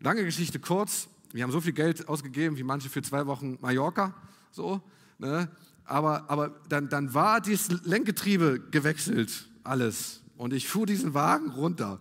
Lange 0.00 0.24
Geschichte 0.24 0.58
kurz. 0.58 1.08
Wir 1.32 1.44
haben 1.44 1.52
so 1.52 1.60
viel 1.60 1.72
Geld 1.72 2.08
ausgegeben 2.08 2.56
wie 2.56 2.64
manche 2.64 2.88
für 2.88 3.02
zwei 3.02 3.26
Wochen 3.26 3.56
Mallorca. 3.60 4.14
So, 4.50 4.80
ne? 5.18 5.48
Aber, 5.84 6.28
aber 6.28 6.60
dann, 6.68 6.88
dann 6.88 7.14
war 7.14 7.40
dieses 7.40 7.84
Lenkgetriebe 7.84 8.60
gewechselt, 8.70 9.48
alles. 9.62 10.22
Und 10.36 10.52
ich 10.52 10.66
fuhr 10.66 10.86
diesen 10.86 11.14
Wagen 11.14 11.50
runter. 11.50 12.00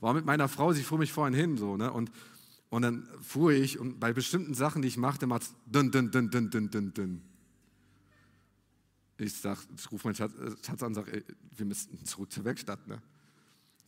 War 0.00 0.14
mit 0.14 0.24
meiner 0.24 0.48
Frau, 0.48 0.72
sie 0.72 0.82
fuhr 0.82 0.98
mich 0.98 1.12
vorhin 1.12 1.34
hin. 1.34 1.58
So, 1.58 1.76
ne? 1.76 1.92
und, 1.92 2.10
und 2.70 2.82
dann 2.82 3.06
fuhr 3.20 3.52
ich 3.52 3.78
und 3.78 3.98
bei 3.98 4.12
bestimmten 4.12 4.54
Sachen, 4.54 4.82
die 4.82 4.88
ich 4.88 4.96
machte, 4.96 5.26
macht 5.26 5.42
es 5.42 5.54
dünn, 5.66 5.90
dünn, 5.90 6.10
dünn, 6.10 6.30
dünn, 6.30 6.50
dünn, 6.50 6.70
dünn, 6.70 6.94
dünn. 6.94 7.22
Ich 9.18 9.34
sag, 9.34 9.58
ich 9.76 9.90
rufe 9.92 10.06
meinen 10.06 10.14
Schatz, 10.14 10.32
äh, 10.34 10.50
Schatz 10.64 10.82
an 10.82 10.88
und 10.88 10.94
sage, 10.94 11.24
wir 11.56 11.66
müssen 11.66 12.04
zurück 12.06 12.32
zur 12.32 12.44
Werkstatt. 12.44 12.86
Ne? 12.86 13.02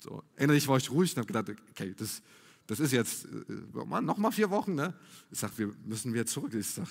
So, 0.00 0.22
innerlich 0.36 0.66
war 0.68 0.76
ich 0.76 0.90
ruhig 0.90 1.12
und 1.12 1.18
habe 1.18 1.26
gedacht, 1.32 1.62
okay, 1.70 1.94
das, 1.96 2.22
das 2.66 2.80
ist 2.80 2.92
jetzt 2.92 3.24
äh, 3.24 4.00
noch 4.02 4.18
mal 4.18 4.32
vier 4.32 4.50
Wochen. 4.50 4.74
Ne? 4.74 4.92
Ich 5.30 5.38
sage, 5.38 5.52
wir 5.56 5.74
müssen 5.84 6.12
wieder 6.12 6.26
zurück. 6.26 6.52
Ich 6.52 6.66
sage, 6.66 6.90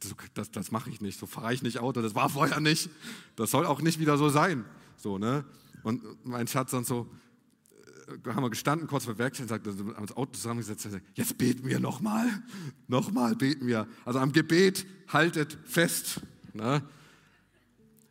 das, 0.00 0.14
das, 0.34 0.50
das 0.50 0.70
mache 0.70 0.88
ich 0.88 1.00
nicht, 1.00 1.18
so 1.18 1.26
fahre 1.26 1.52
ich 1.52 1.62
nicht 1.62 1.78
Auto, 1.78 2.00
das 2.00 2.14
war 2.14 2.28
vorher 2.28 2.60
nicht. 2.60 2.90
Das 3.36 3.50
soll 3.50 3.66
auch 3.66 3.80
nicht 3.80 3.98
wieder 3.98 4.16
so 4.16 4.28
sein. 4.28 4.64
So, 4.96 5.18
ne? 5.18 5.44
Und 5.82 6.02
mein 6.24 6.46
Schatz 6.46 6.70
dann 6.70 6.84
so, 6.84 7.10
haben 8.26 8.42
wir 8.42 8.50
gestanden, 8.50 8.86
kurz 8.88 9.04
vor 9.04 9.18
Werkstatt, 9.18 9.44
und 9.44 9.48
sagt, 9.48 9.66
haben 9.96 10.06
das 10.06 10.16
Auto 10.16 10.32
zusammengesetzt, 10.32 10.90
sagt, 10.90 11.04
jetzt 11.14 11.38
beten 11.38 11.66
wir 11.68 11.80
nochmal, 11.80 12.26
nochmal 12.86 13.36
beten 13.36 13.66
wir. 13.66 13.86
Also 14.04 14.18
am 14.18 14.32
Gebet 14.32 14.86
haltet 15.08 15.58
fest. 15.64 16.20
Ne? 16.54 16.82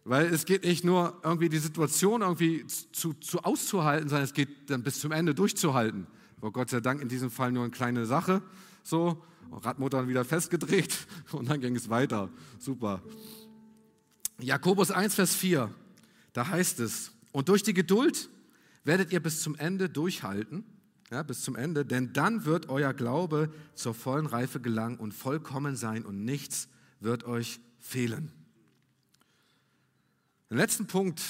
Weil 0.03 0.27
es 0.27 0.45
geht 0.45 0.63
nicht 0.63 0.83
nur 0.83 1.19
irgendwie 1.23 1.49
die 1.49 1.57
Situation 1.57 2.21
irgendwie 2.21 2.65
zu, 2.67 3.13
zu 3.13 3.39
auszuhalten, 3.43 4.09
sondern 4.09 4.23
es 4.23 4.33
geht 4.33 4.69
dann 4.69 4.83
bis 4.83 4.99
zum 4.99 5.11
Ende 5.11 5.35
durchzuhalten. 5.35 6.07
Aber 6.37 6.51
Gott 6.51 6.69
sei 6.69 6.79
Dank 6.79 7.01
in 7.01 7.09
diesem 7.09 7.29
Fall 7.29 7.51
nur 7.51 7.63
eine 7.63 7.71
kleine 7.71 8.05
Sache. 8.05 8.41
So, 8.83 9.21
Radmotor 9.51 10.07
wieder 10.07 10.23
festgedreht 10.23 10.95
und 11.31 11.49
dann 11.49 11.59
ging 11.59 11.75
es 11.75 11.89
weiter. 11.89 12.29
Super. 12.59 13.01
Jakobus 14.39 14.91
1, 14.91 15.15
Vers 15.15 15.35
4, 15.35 15.69
da 16.33 16.47
heißt 16.47 16.79
es, 16.79 17.11
und 17.31 17.49
durch 17.49 17.63
die 17.63 17.73
Geduld 17.73 18.29
werdet 18.87 19.11
ihr 19.11 19.19
bis 19.19 19.41
zum 19.41 19.55
Ende 19.55 19.89
durchhalten, 19.89 20.63
ja, 21.11 21.21
bis 21.21 21.41
zum 21.41 21.57
Ende, 21.57 21.85
denn 21.85 22.13
dann 22.13 22.45
wird 22.45 22.69
euer 22.69 22.93
Glaube 22.93 23.53
zur 23.75 23.93
vollen 23.93 24.25
Reife 24.25 24.61
gelangen 24.61 24.97
und 24.97 25.13
vollkommen 25.13 25.75
sein 25.75 26.05
und 26.05 26.23
nichts 26.23 26.69
wird 27.01 27.25
euch 27.25 27.59
fehlen. 27.79 28.31
Den 30.49 30.57
letzten 30.57 30.87
Punkt, 30.87 31.21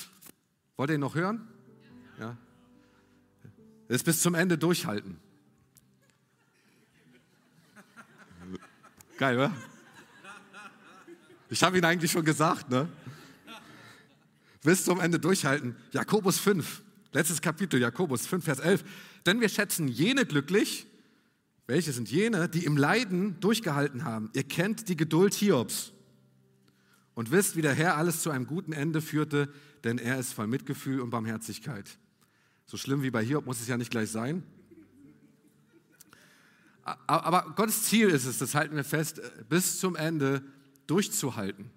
wollt 0.75 0.91
ihr 0.91 0.95
ihn 0.95 1.01
noch 1.01 1.15
hören? 1.15 1.47
Ja. 2.19 2.37
Das 3.87 4.03
bis 4.03 4.21
zum 4.21 4.35
Ende 4.35 4.59
durchhalten. 4.59 5.17
Geil, 9.17 9.35
oder? 9.35 9.53
Ich 11.49 11.63
habe 11.63 11.75
ihn 11.79 11.85
eigentlich 11.85 12.11
schon 12.11 12.23
gesagt, 12.23 12.69
ne? 12.69 12.87
Bis 14.61 14.85
zum 14.85 14.99
Ende 14.99 15.19
durchhalten. 15.19 15.75
Jakobus 15.91 16.37
5, 16.37 16.83
letztes 17.11 17.41
Kapitel, 17.41 17.79
Jakobus 17.79 18.27
5, 18.27 18.43
Vers 18.43 18.59
11. 18.59 18.83
Denn 19.25 19.41
wir 19.41 19.49
schätzen 19.49 19.87
jene 19.87 20.25
glücklich, 20.25 20.87
welche 21.67 21.91
sind 21.91 22.09
jene, 22.09 22.47
die 22.47 22.65
im 22.65 22.77
Leiden 22.77 23.39
durchgehalten 23.39 24.05
haben. 24.05 24.29
Ihr 24.33 24.43
kennt 24.43 24.87
die 24.89 24.95
Geduld 24.95 25.33
Hiobs 25.33 25.91
und 27.13 27.31
wisst, 27.31 27.55
wie 27.55 27.61
der 27.61 27.73
Herr 27.73 27.97
alles 27.97 28.21
zu 28.21 28.29
einem 28.29 28.47
guten 28.47 28.71
Ende 28.73 29.01
führte, 29.01 29.49
denn 29.83 29.97
er 29.97 30.17
ist 30.19 30.33
voll 30.33 30.47
Mitgefühl 30.47 31.01
und 31.01 31.09
Barmherzigkeit. 31.09 31.97
So 32.65 32.77
schlimm 32.77 33.01
wie 33.03 33.11
bei 33.11 33.23
Hiob 33.23 33.45
muss 33.45 33.59
es 33.59 33.67
ja 33.67 33.77
nicht 33.77 33.91
gleich 33.91 34.09
sein. 34.09 34.43
Aber 37.05 37.53
Gottes 37.55 37.83
Ziel 37.83 38.09
ist 38.09 38.25
es, 38.25 38.37
das 38.37 38.55
halten 38.55 38.75
wir 38.75 38.85
fest, 38.85 39.21
bis 39.49 39.79
zum 39.79 39.97
Ende 39.97 40.41
durchzuhalten. 40.87 41.69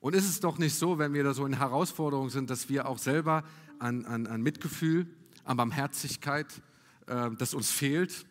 Und 0.00 0.14
ist 0.14 0.28
es 0.28 0.40
doch 0.40 0.56
nicht 0.56 0.74
so, 0.74 0.98
wenn 0.98 1.12
wir 1.12 1.24
da 1.24 1.34
so 1.34 1.44
in 1.44 1.58
Herausforderungen 1.58 2.30
sind, 2.30 2.48
dass 2.48 2.70
wir 2.70 2.88
auch 2.88 2.96
selber 2.96 3.44
an, 3.80 4.04
an, 4.04 4.26
an 4.26 4.42
Mitgefühl, 4.42 5.06
an 5.44 5.56
Barmherzigkeit, 5.56 6.62
äh, 7.06 7.30
das 7.38 7.54
uns 7.54 7.70
fehlt, 7.70 8.26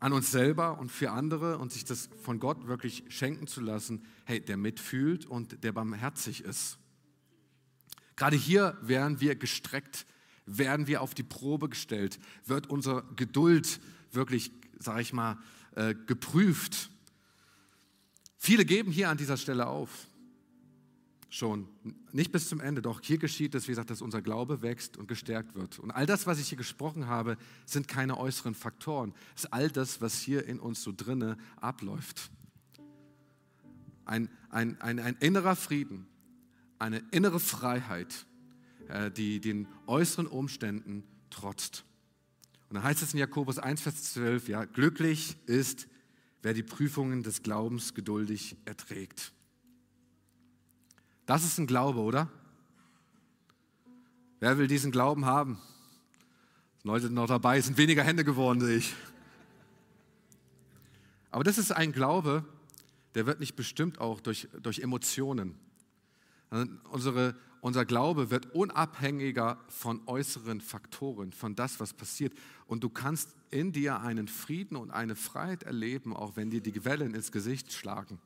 an 0.00 0.12
uns 0.12 0.30
selber 0.30 0.78
und 0.78 0.90
für 0.90 1.10
andere 1.10 1.58
und 1.58 1.72
sich 1.72 1.84
das 1.84 2.08
von 2.22 2.38
Gott 2.38 2.66
wirklich 2.66 3.04
schenken 3.08 3.46
zu 3.46 3.60
lassen, 3.60 4.04
hey, 4.24 4.40
der 4.40 4.56
mitfühlt 4.56 5.26
und 5.26 5.62
der 5.64 5.72
barmherzig 5.72 6.44
ist. 6.44 6.78
Gerade 8.16 8.36
hier 8.36 8.76
werden 8.80 9.20
wir 9.20 9.36
gestreckt, 9.36 10.06
werden 10.46 10.86
wir 10.86 11.02
auf 11.02 11.14
die 11.14 11.22
Probe 11.22 11.68
gestellt, 11.68 12.18
wird 12.46 12.68
unsere 12.68 13.04
Geduld 13.16 13.80
wirklich, 14.12 14.50
sage 14.78 15.02
ich 15.02 15.12
mal, 15.12 15.38
äh, 15.74 15.94
geprüft. 16.06 16.90
Viele 18.38 18.64
geben 18.64 18.90
hier 18.90 19.10
an 19.10 19.18
dieser 19.18 19.36
Stelle 19.36 19.66
auf 19.66 20.07
schon. 21.28 21.68
Nicht 22.12 22.32
bis 22.32 22.48
zum 22.48 22.60
Ende, 22.60 22.82
doch 22.82 23.00
hier 23.02 23.18
geschieht 23.18 23.54
es, 23.54 23.68
wie 23.68 23.72
gesagt, 23.72 23.90
dass 23.90 24.02
unser 24.02 24.22
Glaube 24.22 24.62
wächst 24.62 24.96
und 24.96 25.08
gestärkt 25.08 25.54
wird. 25.54 25.78
Und 25.78 25.90
all 25.90 26.06
das, 26.06 26.26
was 26.26 26.38
ich 26.38 26.48
hier 26.48 26.58
gesprochen 26.58 27.06
habe, 27.06 27.36
sind 27.66 27.86
keine 27.86 28.18
äußeren 28.18 28.54
Faktoren. 28.54 29.14
Es 29.36 29.44
ist 29.44 29.52
all 29.52 29.70
das, 29.70 30.00
was 30.00 30.20
hier 30.20 30.46
in 30.46 30.58
uns 30.58 30.82
so 30.82 30.92
drinne 30.96 31.36
abläuft. 31.60 32.30
Ein, 34.04 34.30
ein, 34.48 34.80
ein, 34.80 34.98
ein 34.98 35.16
innerer 35.20 35.54
Frieden, 35.54 36.06
eine 36.78 37.02
innere 37.10 37.40
Freiheit, 37.40 38.26
äh, 38.88 39.10
die 39.10 39.40
den 39.40 39.68
äußeren 39.86 40.26
Umständen 40.26 41.04
trotzt. 41.28 41.84
Und 42.70 42.76
dann 42.76 42.84
heißt 42.84 43.02
es 43.02 43.12
in 43.12 43.18
Jakobus 43.18 43.58
1, 43.58 43.82
Vers 43.82 44.12
12, 44.14 44.48
ja, 44.48 44.64
glücklich 44.64 45.36
ist, 45.46 45.88
wer 46.42 46.54
die 46.54 46.62
Prüfungen 46.62 47.22
des 47.22 47.42
Glaubens 47.42 47.94
geduldig 47.94 48.56
erträgt. 48.64 49.32
Das 51.28 51.44
ist 51.44 51.58
ein 51.58 51.66
Glaube, 51.66 52.00
oder? 52.00 52.26
Wer 54.40 54.56
will 54.56 54.66
diesen 54.66 54.90
Glauben 54.90 55.26
haben? 55.26 55.58
Leute 56.84 57.02
sind 57.02 57.14
noch 57.14 57.26
dabei, 57.26 57.60
sind 57.60 57.76
weniger 57.76 58.02
Hände 58.02 58.24
geworden, 58.24 58.62
sehe 58.62 58.78
ich. 58.78 58.94
Aber 61.30 61.44
das 61.44 61.58
ist 61.58 61.70
ein 61.70 61.92
Glaube, 61.92 62.46
der 63.14 63.26
wird 63.26 63.40
nicht 63.40 63.56
bestimmt 63.56 64.00
auch 64.00 64.22
durch, 64.22 64.48
durch 64.62 64.78
Emotionen. 64.78 65.54
Unsere, 66.90 67.36
unser 67.60 67.84
Glaube 67.84 68.30
wird 68.30 68.54
unabhängiger 68.54 69.58
von 69.68 70.00
äußeren 70.06 70.62
Faktoren, 70.62 71.34
von 71.34 71.54
das, 71.54 71.78
was 71.78 71.92
passiert. 71.92 72.32
Und 72.64 72.82
du 72.82 72.88
kannst 72.88 73.34
in 73.50 73.72
dir 73.72 74.00
einen 74.00 74.28
Frieden 74.28 74.76
und 74.78 74.90
eine 74.90 75.14
Freiheit 75.14 75.64
erleben, 75.64 76.16
auch 76.16 76.36
wenn 76.36 76.48
dir 76.48 76.62
die 76.62 76.86
Wellen 76.86 77.12
ins 77.14 77.32
Gesicht 77.32 77.70
schlagen. 77.70 78.18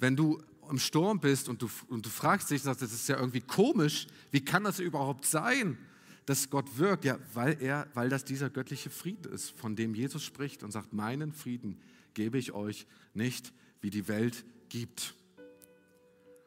Wenn 0.00 0.16
du 0.16 0.42
im 0.70 0.78
Sturm 0.78 1.20
bist 1.20 1.48
und 1.48 1.62
du, 1.62 1.70
und 1.88 2.06
du 2.06 2.10
fragst 2.10 2.50
dich, 2.50 2.62
das 2.62 2.82
ist 2.82 3.08
ja 3.08 3.18
irgendwie 3.18 3.40
komisch, 3.40 4.06
wie 4.30 4.44
kann 4.44 4.64
das 4.64 4.80
überhaupt 4.80 5.24
sein, 5.24 5.78
dass 6.26 6.50
Gott 6.50 6.78
wirkt? 6.78 7.04
Ja, 7.04 7.18
weil, 7.34 7.60
er, 7.62 7.88
weil 7.94 8.08
das 8.08 8.24
dieser 8.24 8.50
göttliche 8.50 8.90
Frieden 8.90 9.32
ist, 9.32 9.50
von 9.50 9.76
dem 9.76 9.94
Jesus 9.94 10.24
spricht 10.24 10.62
und 10.62 10.70
sagt, 10.70 10.92
meinen 10.92 11.32
Frieden 11.32 11.80
gebe 12.14 12.38
ich 12.38 12.52
euch 12.52 12.86
nicht, 13.14 13.52
wie 13.80 13.90
die 13.90 14.08
Welt 14.08 14.44
gibt. 14.68 15.14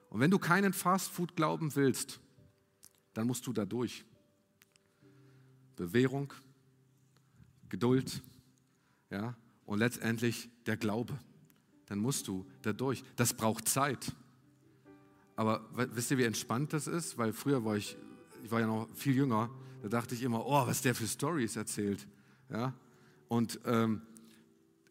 Und 0.10 0.20
wenn 0.20 0.32
du 0.32 0.40
keinen 0.40 0.74
Fastfood 0.74 1.36
glauben 1.36 1.76
willst, 1.76 2.20
dann 3.14 3.28
musst 3.28 3.48
du 3.48 3.54
da 3.54 3.66
durch. 3.66 4.06
Bewährung, 5.76 6.34
Geduld, 7.70 8.22
ja, 9.10 9.36
und 9.66 9.80
letztendlich 9.80 10.50
der 10.66 10.78
Glaube 10.78 11.18
dann 11.92 12.00
musst 12.00 12.30
du 12.30 12.46
da 12.62 12.72
durch. 12.72 13.04
Das 13.18 13.34
braucht 13.34 13.68
Zeit. 13.68 14.16
Aber 15.36 15.68
wisst 15.74 16.10
ihr, 16.12 16.18
wie 16.18 16.24
entspannt 16.24 16.72
das 16.72 16.88
ist? 16.88 17.18
Weil 17.18 17.34
früher 17.34 17.66
war 17.66 17.76
ich, 17.76 17.98
ich 18.46 18.50
war 18.50 18.62
ja 18.62 18.68
noch 18.68 18.88
viel 18.94 19.14
jünger, 19.14 19.50
da 19.82 19.90
dachte 19.90 20.16
ich 20.16 20.24
immer, 20.24 20.46
oh, 20.46 20.66
was 20.66 20.82
der 20.82 20.96
für 20.96 21.06
Stories 21.06 21.58
erzählt. 21.58 22.08
Ja? 22.50 22.74
Und 23.28 23.60
ähm, 23.66 24.04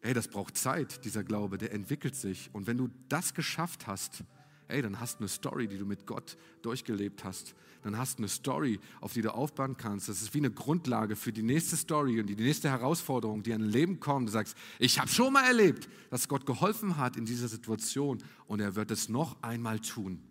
hey, 0.03 0.13
das 0.13 0.27
braucht 0.27 0.55
Zeit, 0.55 1.03
dieser 1.03 1.23
Glaube, 1.23 1.57
der 1.57 1.73
entwickelt 1.73 2.15
sich. 2.15 2.51
Und 2.53 2.67
wenn 2.67 2.77
du 2.77 2.91
das 3.09 3.33
geschafft 3.33 3.87
hast, 3.87 4.23
hey, 4.71 4.81
dann 4.81 4.99
hast 4.99 5.15
du 5.15 5.19
eine 5.19 5.27
Story, 5.27 5.67
die 5.67 5.77
du 5.77 5.85
mit 5.85 6.05
Gott 6.05 6.37
durchgelebt 6.61 7.23
hast. 7.23 7.53
Dann 7.83 7.97
hast 7.97 8.17
du 8.17 8.21
eine 8.21 8.29
Story, 8.29 8.79
auf 9.01 9.13
die 9.13 9.21
du 9.21 9.33
aufbauen 9.33 9.75
kannst. 9.75 10.07
Das 10.07 10.21
ist 10.21 10.33
wie 10.33 10.37
eine 10.37 10.51
Grundlage 10.51 11.15
für 11.15 11.33
die 11.33 11.43
nächste 11.43 11.75
Story 11.75 12.19
und 12.19 12.27
die 12.27 12.35
nächste 12.35 12.69
Herausforderung, 12.69 13.43
die 13.43 13.53
an 13.53 13.61
dein 13.61 13.69
Leben 13.69 13.99
kommt. 13.99 14.29
Du 14.29 14.31
sagst, 14.31 14.55
ich 14.79 14.99
habe 14.99 15.09
schon 15.09 15.33
mal 15.33 15.45
erlebt, 15.45 15.89
dass 16.09 16.27
Gott 16.27 16.45
geholfen 16.45 16.97
hat 16.97 17.17
in 17.17 17.25
dieser 17.25 17.47
Situation 17.47 18.23
und 18.47 18.59
er 18.59 18.75
wird 18.75 18.91
es 18.91 19.09
noch 19.09 19.41
einmal 19.41 19.79
tun. 19.79 20.21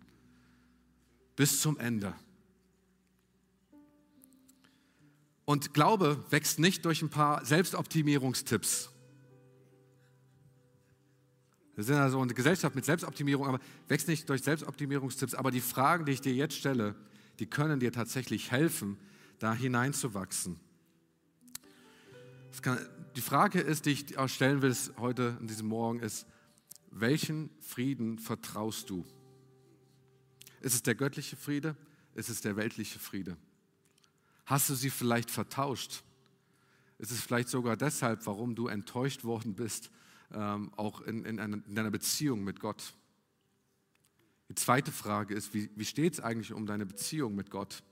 Bis 1.35 1.61
zum 1.61 1.77
Ende. 1.77 2.13
Und 5.45 5.73
Glaube 5.73 6.23
wächst 6.29 6.59
nicht 6.59 6.85
durch 6.85 7.01
ein 7.01 7.09
paar 7.09 7.43
Selbstoptimierungstipps. 7.45 8.89
Wir 11.81 11.85
sind 11.85 11.97
also 11.97 12.21
eine 12.21 12.35
Gesellschaft 12.35 12.75
mit 12.75 12.85
Selbstoptimierung, 12.85 13.47
aber 13.47 13.59
wächst 13.87 14.07
nicht 14.07 14.29
durch 14.29 14.43
Selbstoptimierungstipps. 14.43 15.33
Aber 15.33 15.49
die 15.49 15.61
Fragen, 15.61 16.05
die 16.05 16.11
ich 16.11 16.21
dir 16.21 16.31
jetzt 16.31 16.53
stelle, 16.53 16.93
die 17.39 17.47
können 17.47 17.79
dir 17.79 17.91
tatsächlich 17.91 18.51
helfen, 18.51 18.99
da 19.39 19.55
hineinzuwachsen. 19.55 20.59
Kann, 22.61 22.77
die 23.15 23.21
Frage 23.21 23.61
ist, 23.61 23.87
die 23.87 23.93
ich 23.93 24.15
auch 24.19 24.27
stellen 24.27 24.61
will 24.61 24.77
heute 24.99 25.37
an 25.39 25.47
diesem 25.47 25.69
Morgen, 25.69 26.01
ist, 26.01 26.27
welchen 26.91 27.49
Frieden 27.61 28.19
vertraust 28.19 28.91
du? 28.91 29.03
Ist 30.59 30.75
es 30.75 30.83
der 30.83 30.93
göttliche 30.93 31.35
Friede? 31.35 31.75
Ist 32.13 32.29
es 32.29 32.41
der 32.41 32.57
weltliche 32.57 32.99
Friede? 32.99 33.37
Hast 34.45 34.69
du 34.69 34.75
sie 34.75 34.91
vielleicht 34.91 35.31
vertauscht? 35.31 36.03
Ist 36.99 37.09
es 37.09 37.21
vielleicht 37.21 37.49
sogar 37.49 37.75
deshalb, 37.75 38.27
warum 38.27 38.53
du 38.53 38.67
enttäuscht 38.67 39.23
worden 39.23 39.55
bist 39.55 39.89
ähm, 40.33 40.71
auch 40.75 41.01
in, 41.01 41.25
in, 41.25 41.39
einer, 41.39 41.65
in, 41.65 41.75
deiner 41.75 41.91
Beziehung 41.91 42.43
mit 42.43 42.59
Gott. 42.59 42.93
Die 44.49 44.55
zweite 44.55 44.91
Frage 44.91 45.33
ist, 45.33 45.53
wie, 45.53 45.69
wie 45.75 45.85
steht 45.85 46.13
es 46.13 46.19
eigentlich 46.19 46.53
um 46.53 46.65
deine 46.65 46.85
Beziehung 46.85 47.35
mit 47.35 47.49
Gott? 47.49 47.83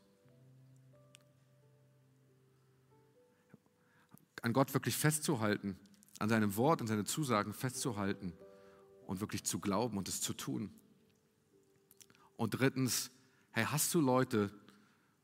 An 4.42 4.54
Gott 4.54 4.74
wirklich 4.74 4.96
festzuhalten, 4.96 5.78
an 6.20 6.30
seinem 6.30 6.56
Wort, 6.56 6.82
an 6.82 6.88
seine 6.88 7.06
Zusagen 7.06 7.54
festzuhalten 7.54 8.34
und 9.06 9.20
wirklich 9.20 9.44
zu 9.44 9.60
glauben 9.60 9.98
und 9.98 10.08
es 10.08 10.22
zu 10.22 10.34
tun. 10.34 10.72
Und 12.38 12.52
drittens, 12.52 13.12
hey, 13.52 13.66
hast 13.66 13.94
du 13.94 14.00
Leute, 14.00 14.50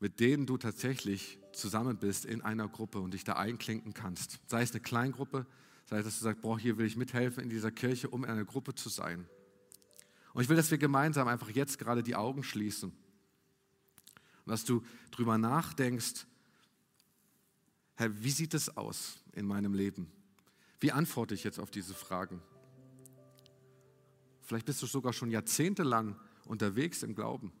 mit 0.00 0.20
denen 0.20 0.44
du 0.44 0.58
tatsächlich 0.58 1.38
zusammen 1.52 1.96
bist 1.96 2.26
in 2.26 2.42
einer 2.42 2.68
Gruppe 2.68 3.00
und 3.00 3.14
dich 3.14 3.24
da 3.24 3.34
einklinken 3.34 3.94
kannst? 3.94 4.38
Sei 4.46 4.60
es 4.60 4.72
eine 4.72 4.80
Kleingruppe, 4.80 5.46
Sei 5.86 6.02
dass 6.02 6.18
du 6.18 6.24
sagst, 6.24 6.42
boah, 6.42 6.58
hier 6.58 6.76
will 6.78 6.86
ich 6.86 6.96
mithelfen 6.96 7.44
in 7.44 7.48
dieser 7.48 7.70
Kirche, 7.70 8.10
um 8.10 8.24
in 8.24 8.30
einer 8.30 8.44
Gruppe 8.44 8.74
zu 8.74 8.88
sein. 8.88 9.28
Und 10.34 10.42
ich 10.42 10.48
will, 10.48 10.56
dass 10.56 10.70
wir 10.70 10.78
gemeinsam 10.78 11.28
einfach 11.28 11.48
jetzt 11.48 11.78
gerade 11.78 12.02
die 12.02 12.16
Augen 12.16 12.42
schließen. 12.42 12.90
Und 12.90 14.50
dass 14.50 14.64
du 14.64 14.84
drüber 15.12 15.38
nachdenkst, 15.38 16.26
Herr, 17.94 18.22
wie 18.22 18.30
sieht 18.30 18.52
es 18.52 18.76
aus 18.76 19.20
in 19.32 19.46
meinem 19.46 19.74
Leben? 19.74 20.10
Wie 20.80 20.92
antworte 20.92 21.34
ich 21.34 21.44
jetzt 21.44 21.58
auf 21.58 21.70
diese 21.70 21.94
Fragen? 21.94 22.42
Vielleicht 24.42 24.66
bist 24.66 24.82
du 24.82 24.86
sogar 24.86 25.12
schon 25.12 25.30
jahrzehntelang 25.30 26.16
unterwegs 26.44 27.04
im 27.04 27.14
Glauben. 27.14 27.52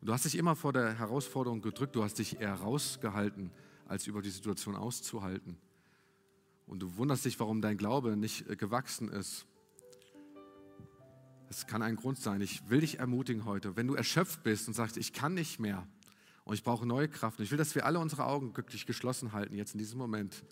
Und 0.00 0.08
du 0.08 0.12
hast 0.12 0.24
dich 0.24 0.36
immer 0.36 0.56
vor 0.56 0.72
der 0.72 0.98
Herausforderung 0.98 1.62
gedrückt, 1.62 1.94
du 1.94 2.02
hast 2.02 2.18
dich 2.18 2.40
eher 2.40 2.54
rausgehalten, 2.54 3.52
als 3.86 4.06
über 4.06 4.22
die 4.22 4.30
Situation 4.30 4.76
auszuhalten 4.76 5.56
und 6.70 6.78
du 6.78 6.96
wunderst 6.96 7.24
dich, 7.24 7.40
warum 7.40 7.60
dein 7.60 7.76
Glaube 7.76 8.16
nicht 8.16 8.48
äh, 8.48 8.54
gewachsen 8.54 9.08
ist. 9.08 9.44
Es 11.48 11.66
kann 11.66 11.82
ein 11.82 11.96
Grund 11.96 12.16
sein. 12.20 12.40
Ich 12.42 12.70
will 12.70 12.80
dich 12.80 13.00
ermutigen 13.00 13.44
heute, 13.44 13.74
wenn 13.74 13.88
du 13.88 13.94
erschöpft 13.96 14.44
bist 14.44 14.68
und 14.68 14.74
sagst, 14.74 14.96
ich 14.96 15.12
kann 15.12 15.34
nicht 15.34 15.58
mehr 15.58 15.84
und 16.44 16.54
ich 16.54 16.62
brauche 16.62 16.86
neue 16.86 17.08
Kraft. 17.08 17.40
Und 17.40 17.44
ich 17.44 17.50
will, 17.50 17.58
dass 17.58 17.74
wir 17.74 17.86
alle 17.86 17.98
unsere 17.98 18.24
Augen 18.24 18.52
glücklich 18.52 18.86
geschlossen 18.86 19.32
halten, 19.32 19.56
jetzt 19.56 19.74
in 19.74 19.78
diesem 19.78 19.98
Moment. 19.98 20.44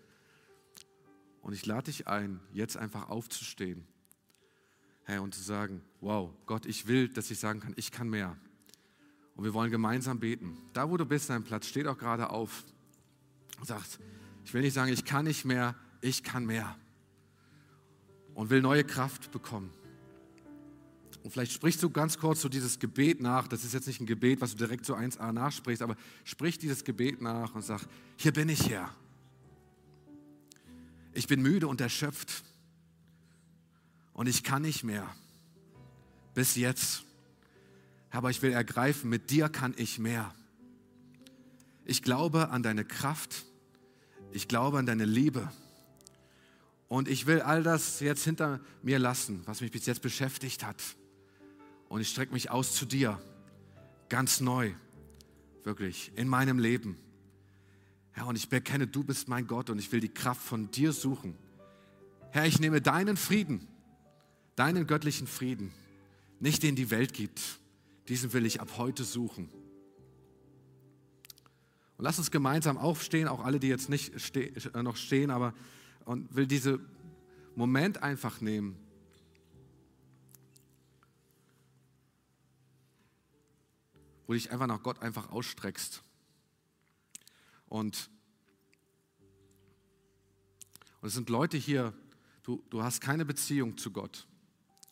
Und 1.40 1.52
ich 1.52 1.64
lade 1.66 1.84
dich 1.84 2.08
ein, 2.08 2.40
jetzt 2.52 2.76
einfach 2.76 3.08
aufzustehen. 3.10 3.86
Hey, 5.04 5.18
und 5.18 5.36
zu 5.36 5.40
sagen, 5.40 5.82
wow, 6.00 6.34
Gott, 6.46 6.66
ich 6.66 6.88
will, 6.88 7.08
dass 7.08 7.30
ich 7.30 7.38
sagen 7.38 7.60
kann, 7.60 7.74
ich 7.76 7.92
kann 7.92 8.08
mehr. 8.08 8.36
Und 9.36 9.44
wir 9.44 9.54
wollen 9.54 9.70
gemeinsam 9.70 10.18
beten. 10.18 10.58
Da, 10.72 10.90
wo 10.90 10.96
du 10.96 11.06
bist, 11.06 11.30
dein 11.30 11.44
Platz, 11.44 11.68
steht 11.68 11.86
auch 11.86 11.96
gerade 11.96 12.30
auf. 12.30 12.64
Sagt, 13.62 14.00
ich 14.44 14.52
will 14.52 14.62
nicht 14.62 14.74
sagen, 14.74 14.92
ich 14.92 15.04
kann 15.04 15.24
nicht 15.24 15.44
mehr, 15.44 15.76
ich 16.00 16.22
kann 16.22 16.46
mehr 16.46 16.76
und 18.34 18.50
will 18.50 18.60
neue 18.60 18.84
Kraft 18.84 19.30
bekommen. 19.30 19.72
Und 21.24 21.32
vielleicht 21.32 21.52
sprichst 21.52 21.82
du 21.82 21.90
ganz 21.90 22.18
kurz 22.18 22.40
so 22.40 22.48
dieses 22.48 22.78
Gebet 22.78 23.20
nach. 23.20 23.48
Das 23.48 23.64
ist 23.64 23.74
jetzt 23.74 23.86
nicht 23.86 24.00
ein 24.00 24.06
Gebet, 24.06 24.40
was 24.40 24.52
du 24.52 24.56
direkt 24.56 24.86
so 24.86 24.94
1a 24.94 25.32
nachsprichst, 25.32 25.82
aber 25.82 25.96
sprich 26.24 26.58
dieses 26.58 26.84
Gebet 26.84 27.20
nach 27.20 27.54
und 27.54 27.62
sag, 27.62 27.82
hier 28.16 28.32
bin 28.32 28.48
ich 28.48 28.70
Herr. 28.70 28.94
Ich 31.12 31.26
bin 31.26 31.42
müde 31.42 31.66
und 31.66 31.80
erschöpft 31.80 32.44
und 34.12 34.28
ich 34.28 34.44
kann 34.44 34.62
nicht 34.62 34.84
mehr. 34.84 35.08
Bis 36.34 36.54
jetzt. 36.54 37.04
Aber 38.10 38.30
ich 38.30 38.40
will 38.40 38.52
ergreifen, 38.52 39.10
mit 39.10 39.30
dir 39.30 39.48
kann 39.48 39.74
ich 39.76 39.98
mehr. 39.98 40.34
Ich 41.84 42.02
glaube 42.02 42.50
an 42.50 42.62
deine 42.62 42.84
Kraft. 42.84 43.44
Ich 44.30 44.46
glaube 44.46 44.78
an 44.78 44.86
deine 44.86 45.04
Liebe. 45.04 45.50
Und 46.88 47.06
ich 47.06 47.26
will 47.26 47.42
all 47.42 47.62
das 47.62 48.00
jetzt 48.00 48.24
hinter 48.24 48.60
mir 48.82 48.98
lassen, 48.98 49.42
was 49.44 49.60
mich 49.60 49.70
bis 49.70 49.86
jetzt 49.86 50.00
beschäftigt 50.00 50.64
hat. 50.64 50.82
Und 51.88 52.00
ich 52.00 52.08
strecke 52.08 52.32
mich 52.32 52.50
aus 52.50 52.74
zu 52.74 52.86
dir, 52.86 53.20
ganz 54.08 54.40
neu, 54.40 54.72
wirklich, 55.64 56.12
in 56.16 56.28
meinem 56.28 56.58
Leben. 56.58 56.96
Herr, 58.12 58.26
und 58.26 58.36
ich 58.36 58.48
bekenne, 58.48 58.86
du 58.86 59.04
bist 59.04 59.28
mein 59.28 59.46
Gott 59.46 59.70
und 59.70 59.78
ich 59.78 59.92
will 59.92 60.00
die 60.00 60.08
Kraft 60.08 60.40
von 60.40 60.70
dir 60.70 60.92
suchen. 60.92 61.36
Herr, 62.30 62.46
ich 62.46 62.58
nehme 62.58 62.80
deinen 62.80 63.16
Frieden, 63.16 63.66
deinen 64.56 64.86
göttlichen 64.86 65.26
Frieden, 65.26 65.72
nicht 66.40 66.62
den 66.62 66.74
die 66.74 66.90
Welt 66.90 67.12
gibt. 67.12 67.40
Diesen 68.08 68.32
will 68.32 68.46
ich 68.46 68.60
ab 68.60 68.72
heute 68.78 69.04
suchen. 69.04 69.50
Und 71.98 72.04
lass 72.04 72.18
uns 72.18 72.30
gemeinsam 72.30 72.78
aufstehen, 72.78 73.28
auch 73.28 73.44
alle, 73.44 73.60
die 73.60 73.68
jetzt 73.68 73.88
nicht 73.88 74.18
ste 74.20 74.52
noch 74.82 74.96
stehen, 74.96 75.30
aber 75.30 75.52
und 76.08 76.34
will 76.34 76.46
diesen 76.46 76.88
Moment 77.54 78.02
einfach 78.02 78.40
nehmen. 78.40 78.78
Wo 84.26 84.32
dich 84.32 84.50
einfach 84.50 84.66
nach 84.66 84.82
Gott 84.82 85.02
einfach 85.02 85.28
ausstreckst. 85.28 86.02
Und, 87.66 88.08
und 91.02 91.08
es 91.08 91.12
sind 91.12 91.28
Leute 91.28 91.58
hier, 91.58 91.92
du, 92.42 92.64
du 92.70 92.82
hast 92.82 93.02
keine 93.02 93.26
Beziehung 93.26 93.76
zu 93.76 93.90
Gott. 93.90 94.26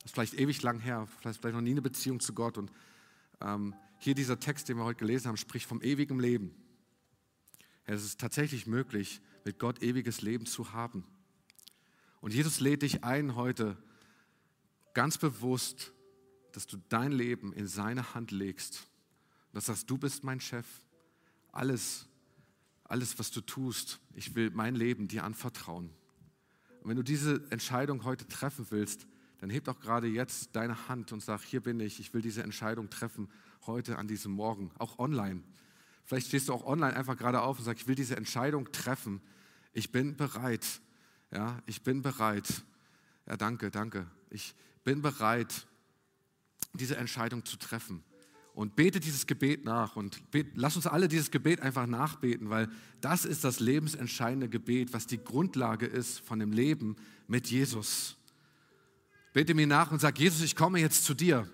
Das 0.03 0.11
ist 0.11 0.13
vielleicht 0.13 0.35
ewig 0.35 0.61
lang 0.61 0.81
her, 0.81 1.09
vielleicht, 1.21 1.41
vielleicht 1.41 1.55
noch 1.55 1.63
nie 1.63 1.71
eine 1.71 1.81
Beziehung 1.81 2.21
zu 2.21 2.35
Gott. 2.35 2.59
Und 2.59 2.71
ähm, 3.41 3.75
hier 4.01 4.15
dieser 4.15 4.39
Text, 4.39 4.69
den 4.69 4.77
wir 4.77 4.85
heute 4.85 4.99
gelesen 4.99 5.29
haben, 5.29 5.39
spricht 5.39 5.65
vom 5.65 5.81
ewigen 5.81 6.21
Leben. 6.21 6.55
Ja, 7.87 7.95
es 7.95 8.05
ist 8.05 8.21
tatsächlich 8.21 8.67
möglich, 8.67 9.23
mit 9.47 9.61
Gott 9.61 9.81
ewiges 9.81 10.23
Leben 10.23 10.45
zu 10.45 10.73
haben. 10.73 11.05
Und 12.21 12.35
Jesus 12.35 12.59
lädt 12.59 12.83
dich 12.83 13.05
ein 13.05 13.37
heute 13.37 13.77
ganz 14.93 15.19
bewusst, 15.19 15.93
dass 16.51 16.67
du 16.67 16.79
dein 16.89 17.13
Leben 17.13 17.53
in 17.53 17.69
seine 17.69 18.13
Hand 18.15 18.33
legst. 18.33 18.89
Dass 19.53 19.67
sagst, 19.67 19.89
du 19.89 19.99
bist 19.99 20.25
mein 20.25 20.41
Chef. 20.41 20.67
Alles, 21.53 22.07
alles, 22.83 23.21
was 23.21 23.31
du 23.31 23.41
tust, 23.41 24.01
ich 24.15 24.35
will 24.35 24.51
mein 24.51 24.75
Leben 24.75 25.07
dir 25.07 25.23
anvertrauen. 25.23 25.91
Und 26.81 26.91
wenn 26.91 26.97
du 26.97 27.05
diese 27.05 27.41
Entscheidung 27.51 28.03
heute 28.03 28.27
treffen 28.27 28.67
willst, 28.71 29.07
dann 29.39 29.49
heb 29.49 29.69
auch 29.69 29.79
gerade 29.79 30.09
jetzt 30.09 30.57
deine 30.57 30.89
Hand 30.89 31.13
und 31.13 31.23
sag, 31.23 31.43
hier 31.43 31.61
bin 31.61 31.79
ich, 31.79 32.01
ich 32.01 32.13
will 32.13 32.21
diese 32.21 32.43
Entscheidung 32.43 32.91
treffen 32.91 33.29
heute 33.65 33.97
an 33.97 34.09
diesem 34.09 34.33
Morgen, 34.33 34.73
auch 34.79 34.99
online. 34.99 35.45
Vielleicht 36.05 36.27
stehst 36.27 36.49
du 36.49 36.53
auch 36.53 36.65
online 36.67 36.97
einfach 36.97 37.17
gerade 37.17 37.43
auf 37.43 37.59
und 37.59 37.65
sagst, 37.65 37.83
ich 37.83 37.89
will 37.89 37.95
diese 37.95 38.17
Entscheidung 38.17 38.73
treffen 38.73 39.21
ich 39.77 39.93
bin 39.93 40.17
bereit. 40.17 40.81
Ja, 41.31 41.63
ich 41.67 41.83
bin 41.83 42.01
bereit. 42.01 42.63
Ja, 43.27 43.37
danke, 43.37 43.71
danke. 43.71 44.07
Ich 44.31 44.55
bin 44.85 45.03
bereit, 45.03 45.67
diese 46.73 46.97
Entscheidung 46.97 47.45
zu 47.45 47.59
treffen. 47.59 48.03
Und 48.55 48.75
bete 48.75 49.01
dieses 49.01 49.27
Gebet 49.27 49.67
nach 49.67 49.97
und 49.97 50.31
bet, 50.31 50.47
lass 50.55 50.77
uns 50.77 50.87
alle 50.87 51.09
dieses 51.09 51.31
Gebet 51.31 51.61
einfach 51.61 51.87
nachbeten, 51.87 52.49
weil 52.49 52.71
das 53.03 53.27
ist 53.27 53.45
das 53.45 53.61
lebensentscheidende 53.61 54.49
Gebet, 54.49 54.95
was 54.95 55.07
die 55.07 55.23
Grundlage 55.23 55.85
ist 55.85 56.21
von 56.21 56.39
dem 56.39 56.53
Leben 56.53 56.97
mit 57.27 57.49
Jesus. 57.49 58.17
Bete 59.35 59.53
mir 59.53 59.67
nach 59.67 59.91
und 59.91 60.01
sag, 60.01 60.19
Jesus, 60.19 60.41
ich 60.41 60.57
komme 60.57 60.81
jetzt 60.81 61.05
zu 61.05 61.13
dir. 61.13 61.47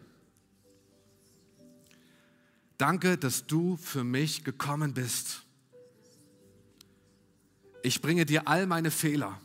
Danke, 2.78 3.18
dass 3.18 3.48
du 3.48 3.76
für 3.76 4.04
mich 4.04 4.44
gekommen 4.44 4.94
bist. 4.94 5.44
Ich 7.82 8.00
bringe 8.00 8.24
dir 8.24 8.46
all 8.46 8.66
meine 8.66 8.90
Fehler. 8.90 9.40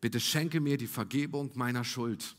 Bitte 0.00 0.20
schenke 0.20 0.60
mir 0.60 0.76
die 0.76 0.86
Vergebung 0.86 1.50
meiner 1.54 1.84
Schuld. 1.84 2.36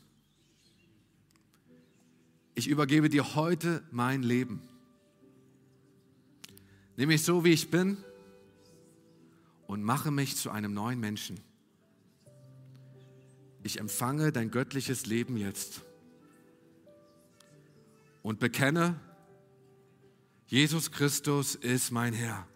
Ich 2.54 2.68
übergebe 2.68 3.08
dir 3.08 3.34
heute 3.34 3.82
mein 3.90 4.22
Leben. 4.22 4.62
Nimm 6.96 7.08
mich 7.08 7.24
so, 7.24 7.44
wie 7.44 7.52
ich 7.52 7.70
bin 7.70 7.96
und 9.66 9.82
mache 9.82 10.10
mich 10.10 10.36
zu 10.36 10.50
einem 10.50 10.74
neuen 10.74 11.00
Menschen. 11.00 11.40
Ich 13.62 13.78
empfange 13.78 14.32
dein 14.32 14.50
göttliches 14.50 15.06
Leben 15.06 15.36
jetzt 15.36 15.82
und 18.22 18.38
bekenne, 18.38 19.00
Jesus 20.46 20.90
Christus 20.90 21.54
ist 21.54 21.90
mein 21.90 22.12
Herr. 22.12 22.46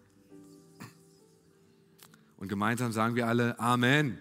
Und 2.37 2.47
gemeinsam 2.47 2.91
sagen 2.91 3.15
wir 3.15 3.27
alle 3.27 3.59
Amen. 3.59 4.19